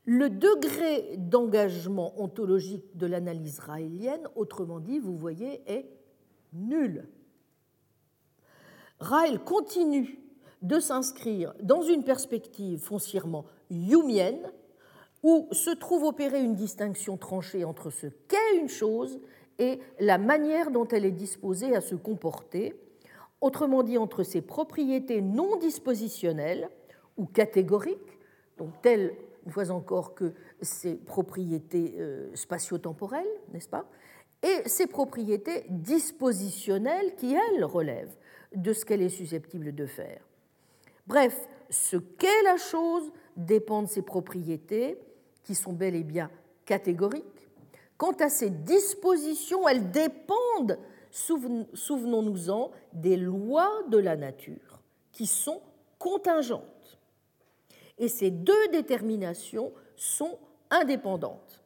[0.09, 5.85] Le degré d'engagement ontologique de l'analyse raélienne, autrement dit, vous voyez, est
[6.53, 7.09] nul.
[9.01, 10.17] Raël continue
[10.61, 14.49] de s'inscrire dans une perspective foncièrement humienne,
[15.23, 19.19] où se trouve opérée une distinction tranchée entre ce qu'est une chose
[19.59, 22.79] et la manière dont elle est disposée à se comporter,
[23.41, 26.69] autrement dit entre ses propriétés non dispositionnelles
[27.17, 28.19] ou catégoriques,
[28.57, 29.13] donc telles
[29.47, 33.85] une fois encore que ses propriétés euh, spatio-temporelles, n'est-ce pas,
[34.43, 38.13] et ses propriétés dispositionnelles qui, elles, relèvent
[38.53, 40.19] de ce qu'elle est susceptible de faire.
[41.07, 44.99] Bref, ce qu'est la chose dépend de ses propriétés,
[45.45, 46.29] qui sont bel et bien
[46.65, 47.47] catégoriques.
[47.97, 50.77] Quant à ses dispositions, elles dépendent,
[51.09, 54.81] souvenons-nous-en, des lois de la nature,
[55.13, 55.61] qui sont
[55.99, 56.76] contingentes
[57.97, 60.37] et ces deux déterminations sont
[60.69, 61.63] indépendantes.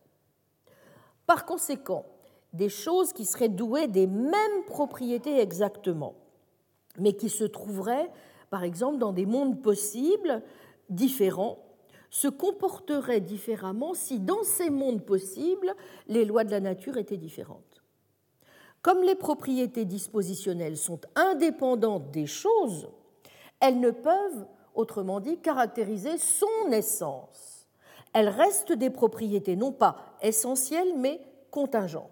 [1.25, 2.05] Par conséquent,
[2.53, 6.15] des choses qui seraient douées des mêmes propriétés exactement,
[6.97, 8.11] mais qui se trouveraient,
[8.49, 10.41] par exemple, dans des mondes possibles
[10.89, 11.59] différents,
[12.09, 15.73] se comporteraient différemment si dans ces mondes possibles,
[16.07, 17.81] les lois de la nature étaient différentes.
[18.81, 22.89] Comme les propriétés dispositionnelles sont indépendantes des choses,
[23.61, 24.45] elles ne peuvent
[24.75, 27.67] autrement dit caractériser son essence.
[28.13, 32.09] Elles restent des propriétés non pas essentielles, mais contingentes.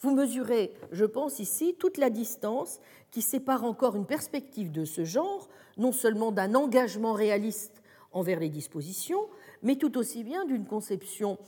[0.00, 2.80] Vous mesurez, je pense ici, toute la distance
[3.10, 8.48] qui sépare encore une perspective de ce genre, non seulement d'un engagement réaliste envers les
[8.48, 9.28] dispositions,
[9.62, 11.38] mais tout aussi bien d'une conception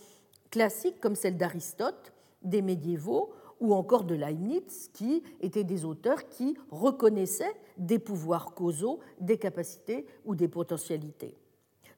[0.50, 3.32] classique comme celle d'Aristote, des médiévaux,
[3.64, 10.06] ou encore de Leibniz, qui étaient des auteurs qui reconnaissaient des pouvoirs causaux, des capacités
[10.26, 11.34] ou des potentialités.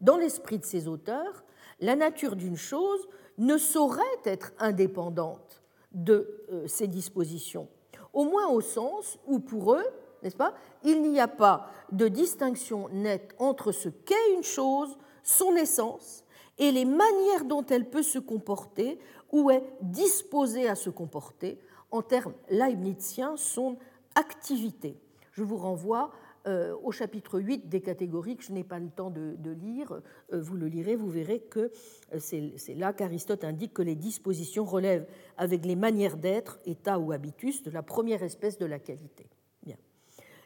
[0.00, 1.44] Dans l'esprit de ces auteurs,
[1.80, 7.68] la nature d'une chose ne saurait être indépendante de euh, ses dispositions,
[8.12, 9.86] au moins au sens où pour eux,
[10.22, 15.56] n'est-ce pas, il n'y a pas de distinction nette entre ce qu'est une chose, son
[15.56, 16.22] essence,
[16.58, 18.98] et les manières dont elle peut se comporter
[19.32, 21.58] ou est disposée à se comporter
[21.90, 23.78] en termes leibniziens son
[24.14, 24.98] activité.
[25.32, 26.10] Je vous renvoie
[26.46, 30.00] euh, au chapitre 8 des catégories que je n'ai pas le temps de, lire.
[30.32, 31.72] Euh, vous le lirez, vous verrez que
[32.14, 37.10] euh, c'est là qu'Aristote indique que les dispositions relèvent avec les manières d'être, état ou
[37.10, 39.26] habitus, de la première espèce de la qualité.
[39.64, 39.76] Bien.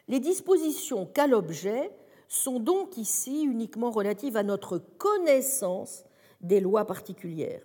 [0.07, 1.91] Les dispositions qu'a l'objet
[2.27, 6.03] sont donc ici uniquement relatives à notre connaissance
[6.41, 7.61] des lois particulières.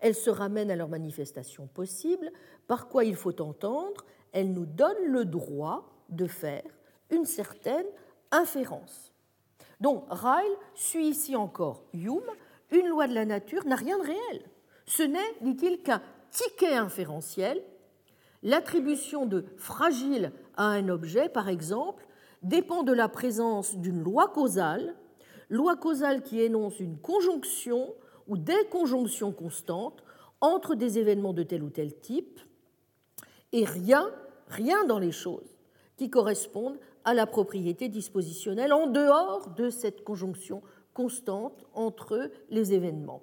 [0.00, 2.30] Elles se ramènent à leur manifestation possible,
[2.66, 6.62] par quoi il faut entendre, elles nous donnent le droit de faire
[7.10, 7.86] une certaine
[8.30, 9.12] inférence.
[9.80, 12.20] Donc Ryle suit ici encore Hume,
[12.70, 14.42] une loi de la nature n'a rien de réel.
[14.86, 17.62] Ce n'est, dit-il, qu'un ticket inférentiel.
[18.42, 22.06] L'attribution de fragile à un objet, par exemple,
[22.42, 24.94] dépend de la présence d'une loi causale,
[25.50, 27.94] loi causale qui énonce une conjonction
[28.28, 30.04] ou des conjonctions constantes
[30.40, 32.40] entre des événements de tel ou tel type,
[33.52, 34.08] et rien,
[34.46, 35.56] rien dans les choses
[35.96, 40.62] qui correspondent à la propriété dispositionnelle en dehors de cette conjonction
[40.94, 43.22] constante entre les événements.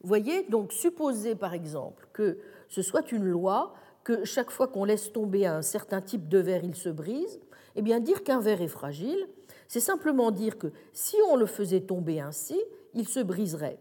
[0.00, 2.38] Vous voyez, donc supposer par exemple que
[2.68, 3.74] ce soit une loi,
[4.04, 7.40] que chaque fois qu'on laisse tomber un certain type de verre, il se brise,
[7.76, 9.28] eh bien dire qu'un verre est fragile,
[9.68, 12.60] c'est simplement dire que si on le faisait tomber ainsi,
[12.94, 13.78] il se briserait.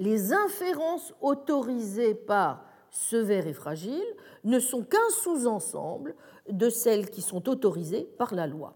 [0.00, 6.14] Les inférences autorisées par ce verre est fragile ne sont qu'un sous-ensemble
[6.48, 8.74] de celles qui sont autorisées par la loi.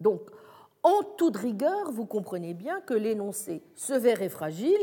[0.00, 0.30] Donc,
[0.84, 4.78] En toute rigueur, vous comprenez bien que l'énoncé sévère et fragile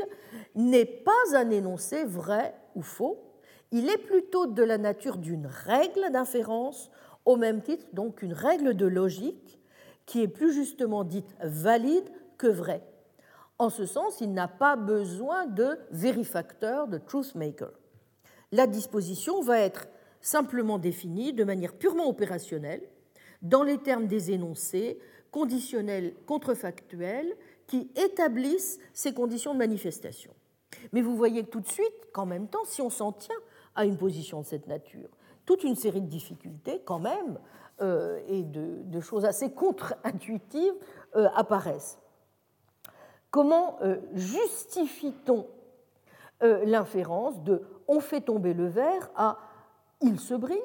[0.54, 3.18] n'est pas un énoncé vrai ou faux,
[3.72, 6.92] il est plutôt de la nature d'une règle d'inférence,
[7.24, 9.60] au même titre donc une règle de logique
[10.06, 12.84] qui est plus justement dite valide que vraie.
[13.58, 17.72] En ce sens, il n'a pas besoin de vérifacteur, de truth maker.
[18.52, 19.88] La disposition va être
[20.22, 22.82] simplement définie de manière purement opérationnelle
[23.42, 25.00] dans les termes des énoncés
[25.32, 27.36] conditionnels contrefactuels
[27.68, 30.34] qui établissent ces conditions de manifestation.
[30.92, 33.36] Mais vous voyez tout de suite qu'en même temps, si on s'en tient
[33.76, 35.10] à une position de cette nature,
[35.46, 37.40] toute une série de difficultés quand même
[37.82, 40.74] euh, et de, choses assez contre-intuitives
[41.16, 42.00] euh, apparaissent.
[43.36, 45.46] Comment euh, justifie-t-on
[46.42, 49.40] l'inférence de on fait tomber le verre à
[50.02, 50.58] il se brille,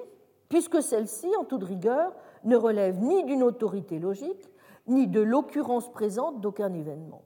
[0.49, 2.13] puisque celle-ci, en toute rigueur,
[2.45, 4.49] ne relève ni d'une autorité logique,
[4.87, 7.23] ni de l'occurrence présente d'aucun événement.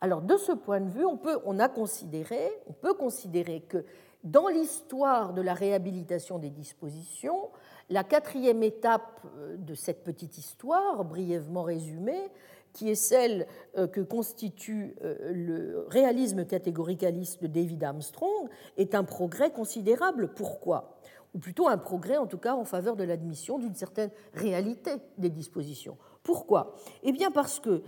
[0.00, 3.84] Alors, de ce point de vue, on peut, a considéré, on peut considérer que
[4.24, 7.50] dans l'histoire de la réhabilitation des dispositions,
[7.90, 12.30] la quatrième étape euh, de cette petite histoire, brièvement résumée,
[12.76, 13.46] qui est celle
[13.78, 20.28] euh, que constitue euh, le réalisme catégoricaliste de David Armstrong, est un progrès considérable.
[20.28, 20.98] Pourquoi?
[21.34, 25.30] Ou plutôt un progrès, en tout cas, en faveur de l'admission d'une certaine réalité des
[25.30, 25.96] dispositions.
[26.22, 26.74] Pourquoi?
[27.02, 27.82] Eh bien parce que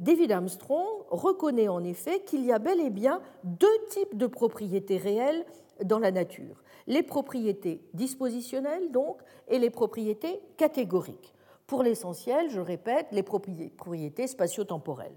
[0.00, 4.96] David Armstrong reconnaît en effet qu'il y a bel et bien deux types de propriétés
[4.96, 5.44] réelles
[5.84, 9.18] dans la nature les propriétés dispositionnelles donc
[9.48, 11.32] et les propriétés catégoriques.
[11.70, 15.14] Pour l'essentiel, je répète, les propriétés spatio-temporelles.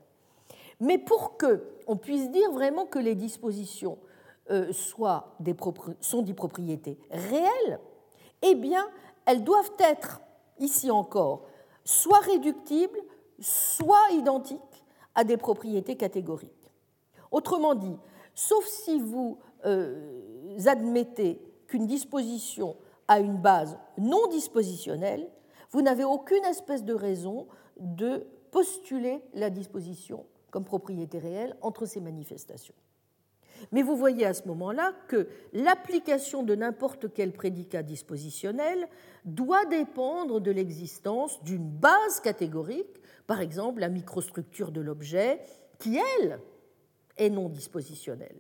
[0.80, 3.98] Mais pour que on puisse dire vraiment que les dispositions
[4.52, 7.80] euh, sont des propriétés réelles,
[8.44, 8.88] eh bien,
[9.26, 10.22] elles doivent être,
[10.60, 11.48] ici encore,
[11.86, 13.02] soit réductibles,
[13.40, 14.60] soit identiques
[15.16, 16.70] à des propriétés catégoriques.
[17.32, 17.98] Autrement dit,
[18.36, 22.76] sauf si vous euh, admettez qu'une disposition
[23.08, 25.28] a une base non dispositionnelle,
[25.74, 27.48] vous n'avez aucune espèce de raison
[27.78, 32.76] de postuler la disposition comme propriété réelle entre ces manifestations.
[33.72, 38.88] Mais vous voyez à ce moment-là que l'application de n'importe quel prédicat dispositionnel
[39.26, 45.40] doit dépendre de l'existence d'une base catégorique, par exemple la microstructure de l'objet,
[45.80, 46.40] qui, elle,
[47.18, 48.40] est non dispositionnelle.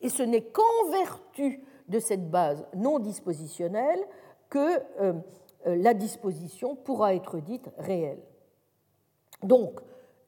[0.00, 4.00] Et ce n'est qu'en vertu de cette base non dispositionnelle
[4.48, 5.12] que euh,
[5.64, 8.22] la disposition pourra être dite réelle.
[9.42, 9.80] Donc,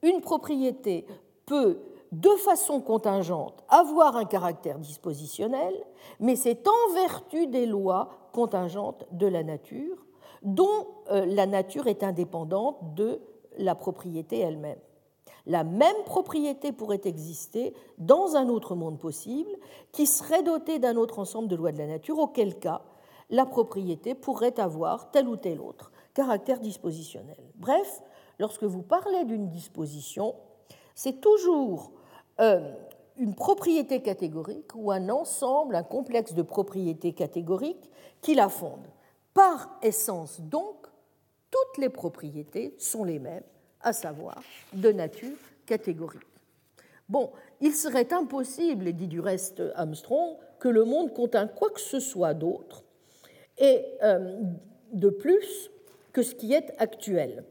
[0.03, 1.07] une propriété
[1.47, 1.79] peut,
[2.13, 5.75] de façon contingente, avoir un caractère dispositionnel,
[6.21, 10.07] mais c'est en vertu des lois contingentes de la nature,
[10.43, 13.21] dont euh, la nature est indépendante de
[13.59, 14.79] la propriété elle-même
[15.49, 19.51] la même propriété pourrait exister dans un autre monde possible
[19.93, 22.83] qui serait doté d'un autre ensemble de lois de la nature, auquel cas
[23.31, 27.39] la propriété pourrait avoir tel ou tel autre caractère dispositionnel.
[27.55, 28.03] Bref,
[28.39, 30.35] lorsque vous parlez d'une disposition,
[30.95, 31.93] c'est toujours
[32.41, 32.73] euh,
[33.17, 37.91] une propriété catégorique ou un ensemble, un complexe de propriétés catégoriques
[38.21, 38.91] qui la fondent.
[39.35, 40.87] Par essence, donc,
[41.51, 43.45] toutes les propriétés sont les mêmes
[43.81, 44.43] à savoir
[44.73, 45.37] de nature
[45.67, 46.23] catégorique.
[47.09, 47.31] Bon,
[47.61, 52.35] il serait impossible, dit du reste Armstrong, que le monde contînt quoi que ce soit
[52.35, 52.85] d'autre,
[53.59, 54.37] et euh,
[54.93, 55.71] de plus
[56.13, 57.45] que ce qui est actuel,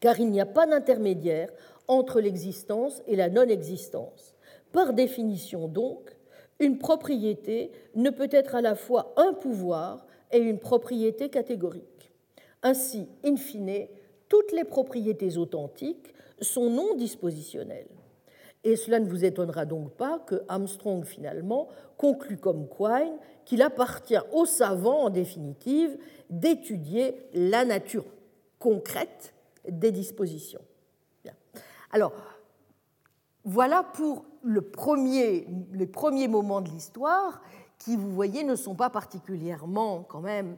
[0.00, 1.50] car il n'y a pas d'intermédiaire
[1.86, 4.34] entre l'existence et la non-existence.
[4.72, 6.16] Par définition donc,
[6.60, 12.12] une propriété ne peut être à la fois un pouvoir et une propriété catégorique.
[12.62, 13.86] Ainsi, in fine,
[14.28, 17.86] toutes les propriétés authentiques sont non dispositionnelles.
[18.64, 24.18] Et cela ne vous étonnera donc pas que Armstrong, finalement, conclut comme Quine qu'il appartient
[24.32, 25.96] aux savants, en définitive,
[26.28, 28.04] d'étudier la nature
[28.58, 29.34] concrète
[29.68, 30.60] des dispositions.
[31.90, 32.12] Alors,
[33.44, 37.40] voilà pour les premiers moments de l'histoire
[37.78, 40.56] qui, vous voyez, ne sont pas particulièrement quand même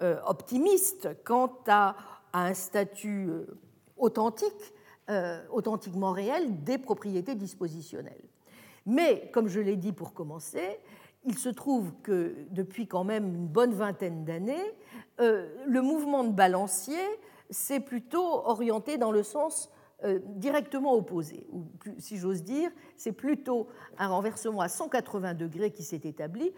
[0.00, 1.94] euh, optimistes quant à
[2.32, 3.46] à un statut euh,
[3.96, 4.74] authentique,
[5.10, 8.22] euh, authentiquement réel des propriétés dispositionnelles.
[8.86, 10.78] Mais, comme je l'ai dit pour commencer,
[11.24, 14.74] il se trouve que depuis quand même une bonne vingtaine d'années,
[15.20, 17.02] euh, le mouvement de balancier
[17.50, 19.70] s'est plutôt orienté dans le sens
[20.34, 21.62] directement opposé, ou
[21.98, 23.68] si j'ose dire, c'est plutôt
[23.98, 26.52] un renversement à 180 degrés qui s'est établi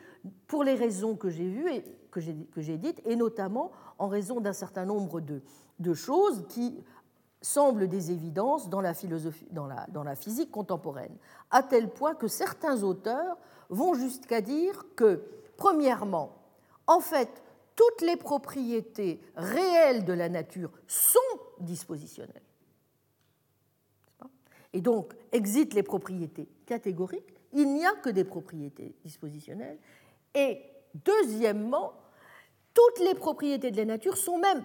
[0.46, 2.20] pour les raisons que j'ai vues et que
[2.62, 5.42] j'ai dites, et notamment en raison d'un certain nombre de
[5.78, 6.82] de choses qui
[7.44, 11.16] semblent des évidences dans la, philosophie, dans la, dans la physique contemporaine,
[11.50, 13.36] à tel point que certains auteurs
[13.68, 15.22] vont jusqu'à dire que,
[15.56, 16.36] premièrement,
[16.86, 17.42] en fait,
[17.76, 21.18] toutes les propriétés réelles de la nature sont
[21.60, 22.42] dispositionnelles.
[24.72, 29.78] Et donc, exit les propriétés catégoriques, il n'y a que des propriétés dispositionnelles.
[30.34, 30.62] Et
[30.94, 31.92] deuxièmement,
[32.72, 34.64] toutes les propriétés de la nature sont même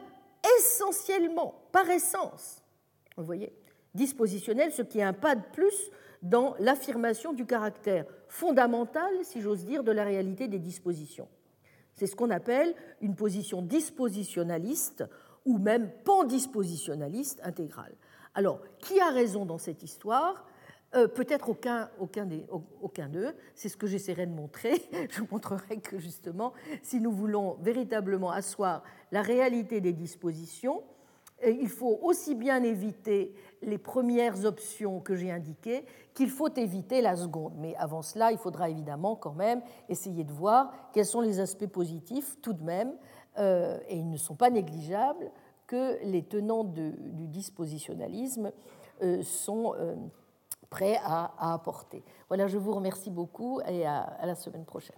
[0.57, 2.58] essentiellement, par essence,
[3.21, 3.53] vous voyez,
[3.93, 5.91] dispositionnelles, ce qui est un pas de plus
[6.21, 11.27] dans l'affirmation du caractère fondamental, si j'ose dire, de la réalité des dispositions.
[11.95, 15.03] C'est ce qu'on appelle une position dispositionnaliste
[15.45, 17.95] ou même pandispositionnaliste intégrale.
[18.35, 20.45] Alors, qui a raison dans cette histoire?
[20.95, 23.33] Euh, Peut-être aucun, aucun d'eux.
[23.55, 24.81] C'est ce que j'essaierai de montrer.
[25.09, 30.83] Je montrerai que justement, si nous voulons véritablement asseoir la réalité des dispositions,
[31.45, 37.15] il faut aussi bien éviter les premières options que j'ai indiquées qu'il faut éviter la
[37.15, 37.53] seconde.
[37.57, 41.67] Mais avant cela, il faudra évidemment quand même essayer de voir quels sont les aspects
[41.67, 42.93] positifs tout de même,
[43.37, 45.31] euh, et ils ne sont pas négligeables,
[45.67, 48.51] que les tenants du dispositionnalisme
[49.03, 49.95] euh, sont euh,
[50.69, 52.03] prêts à, apporter.
[52.27, 54.97] Voilà, je vous remercie beaucoup et à la semaine prochaine.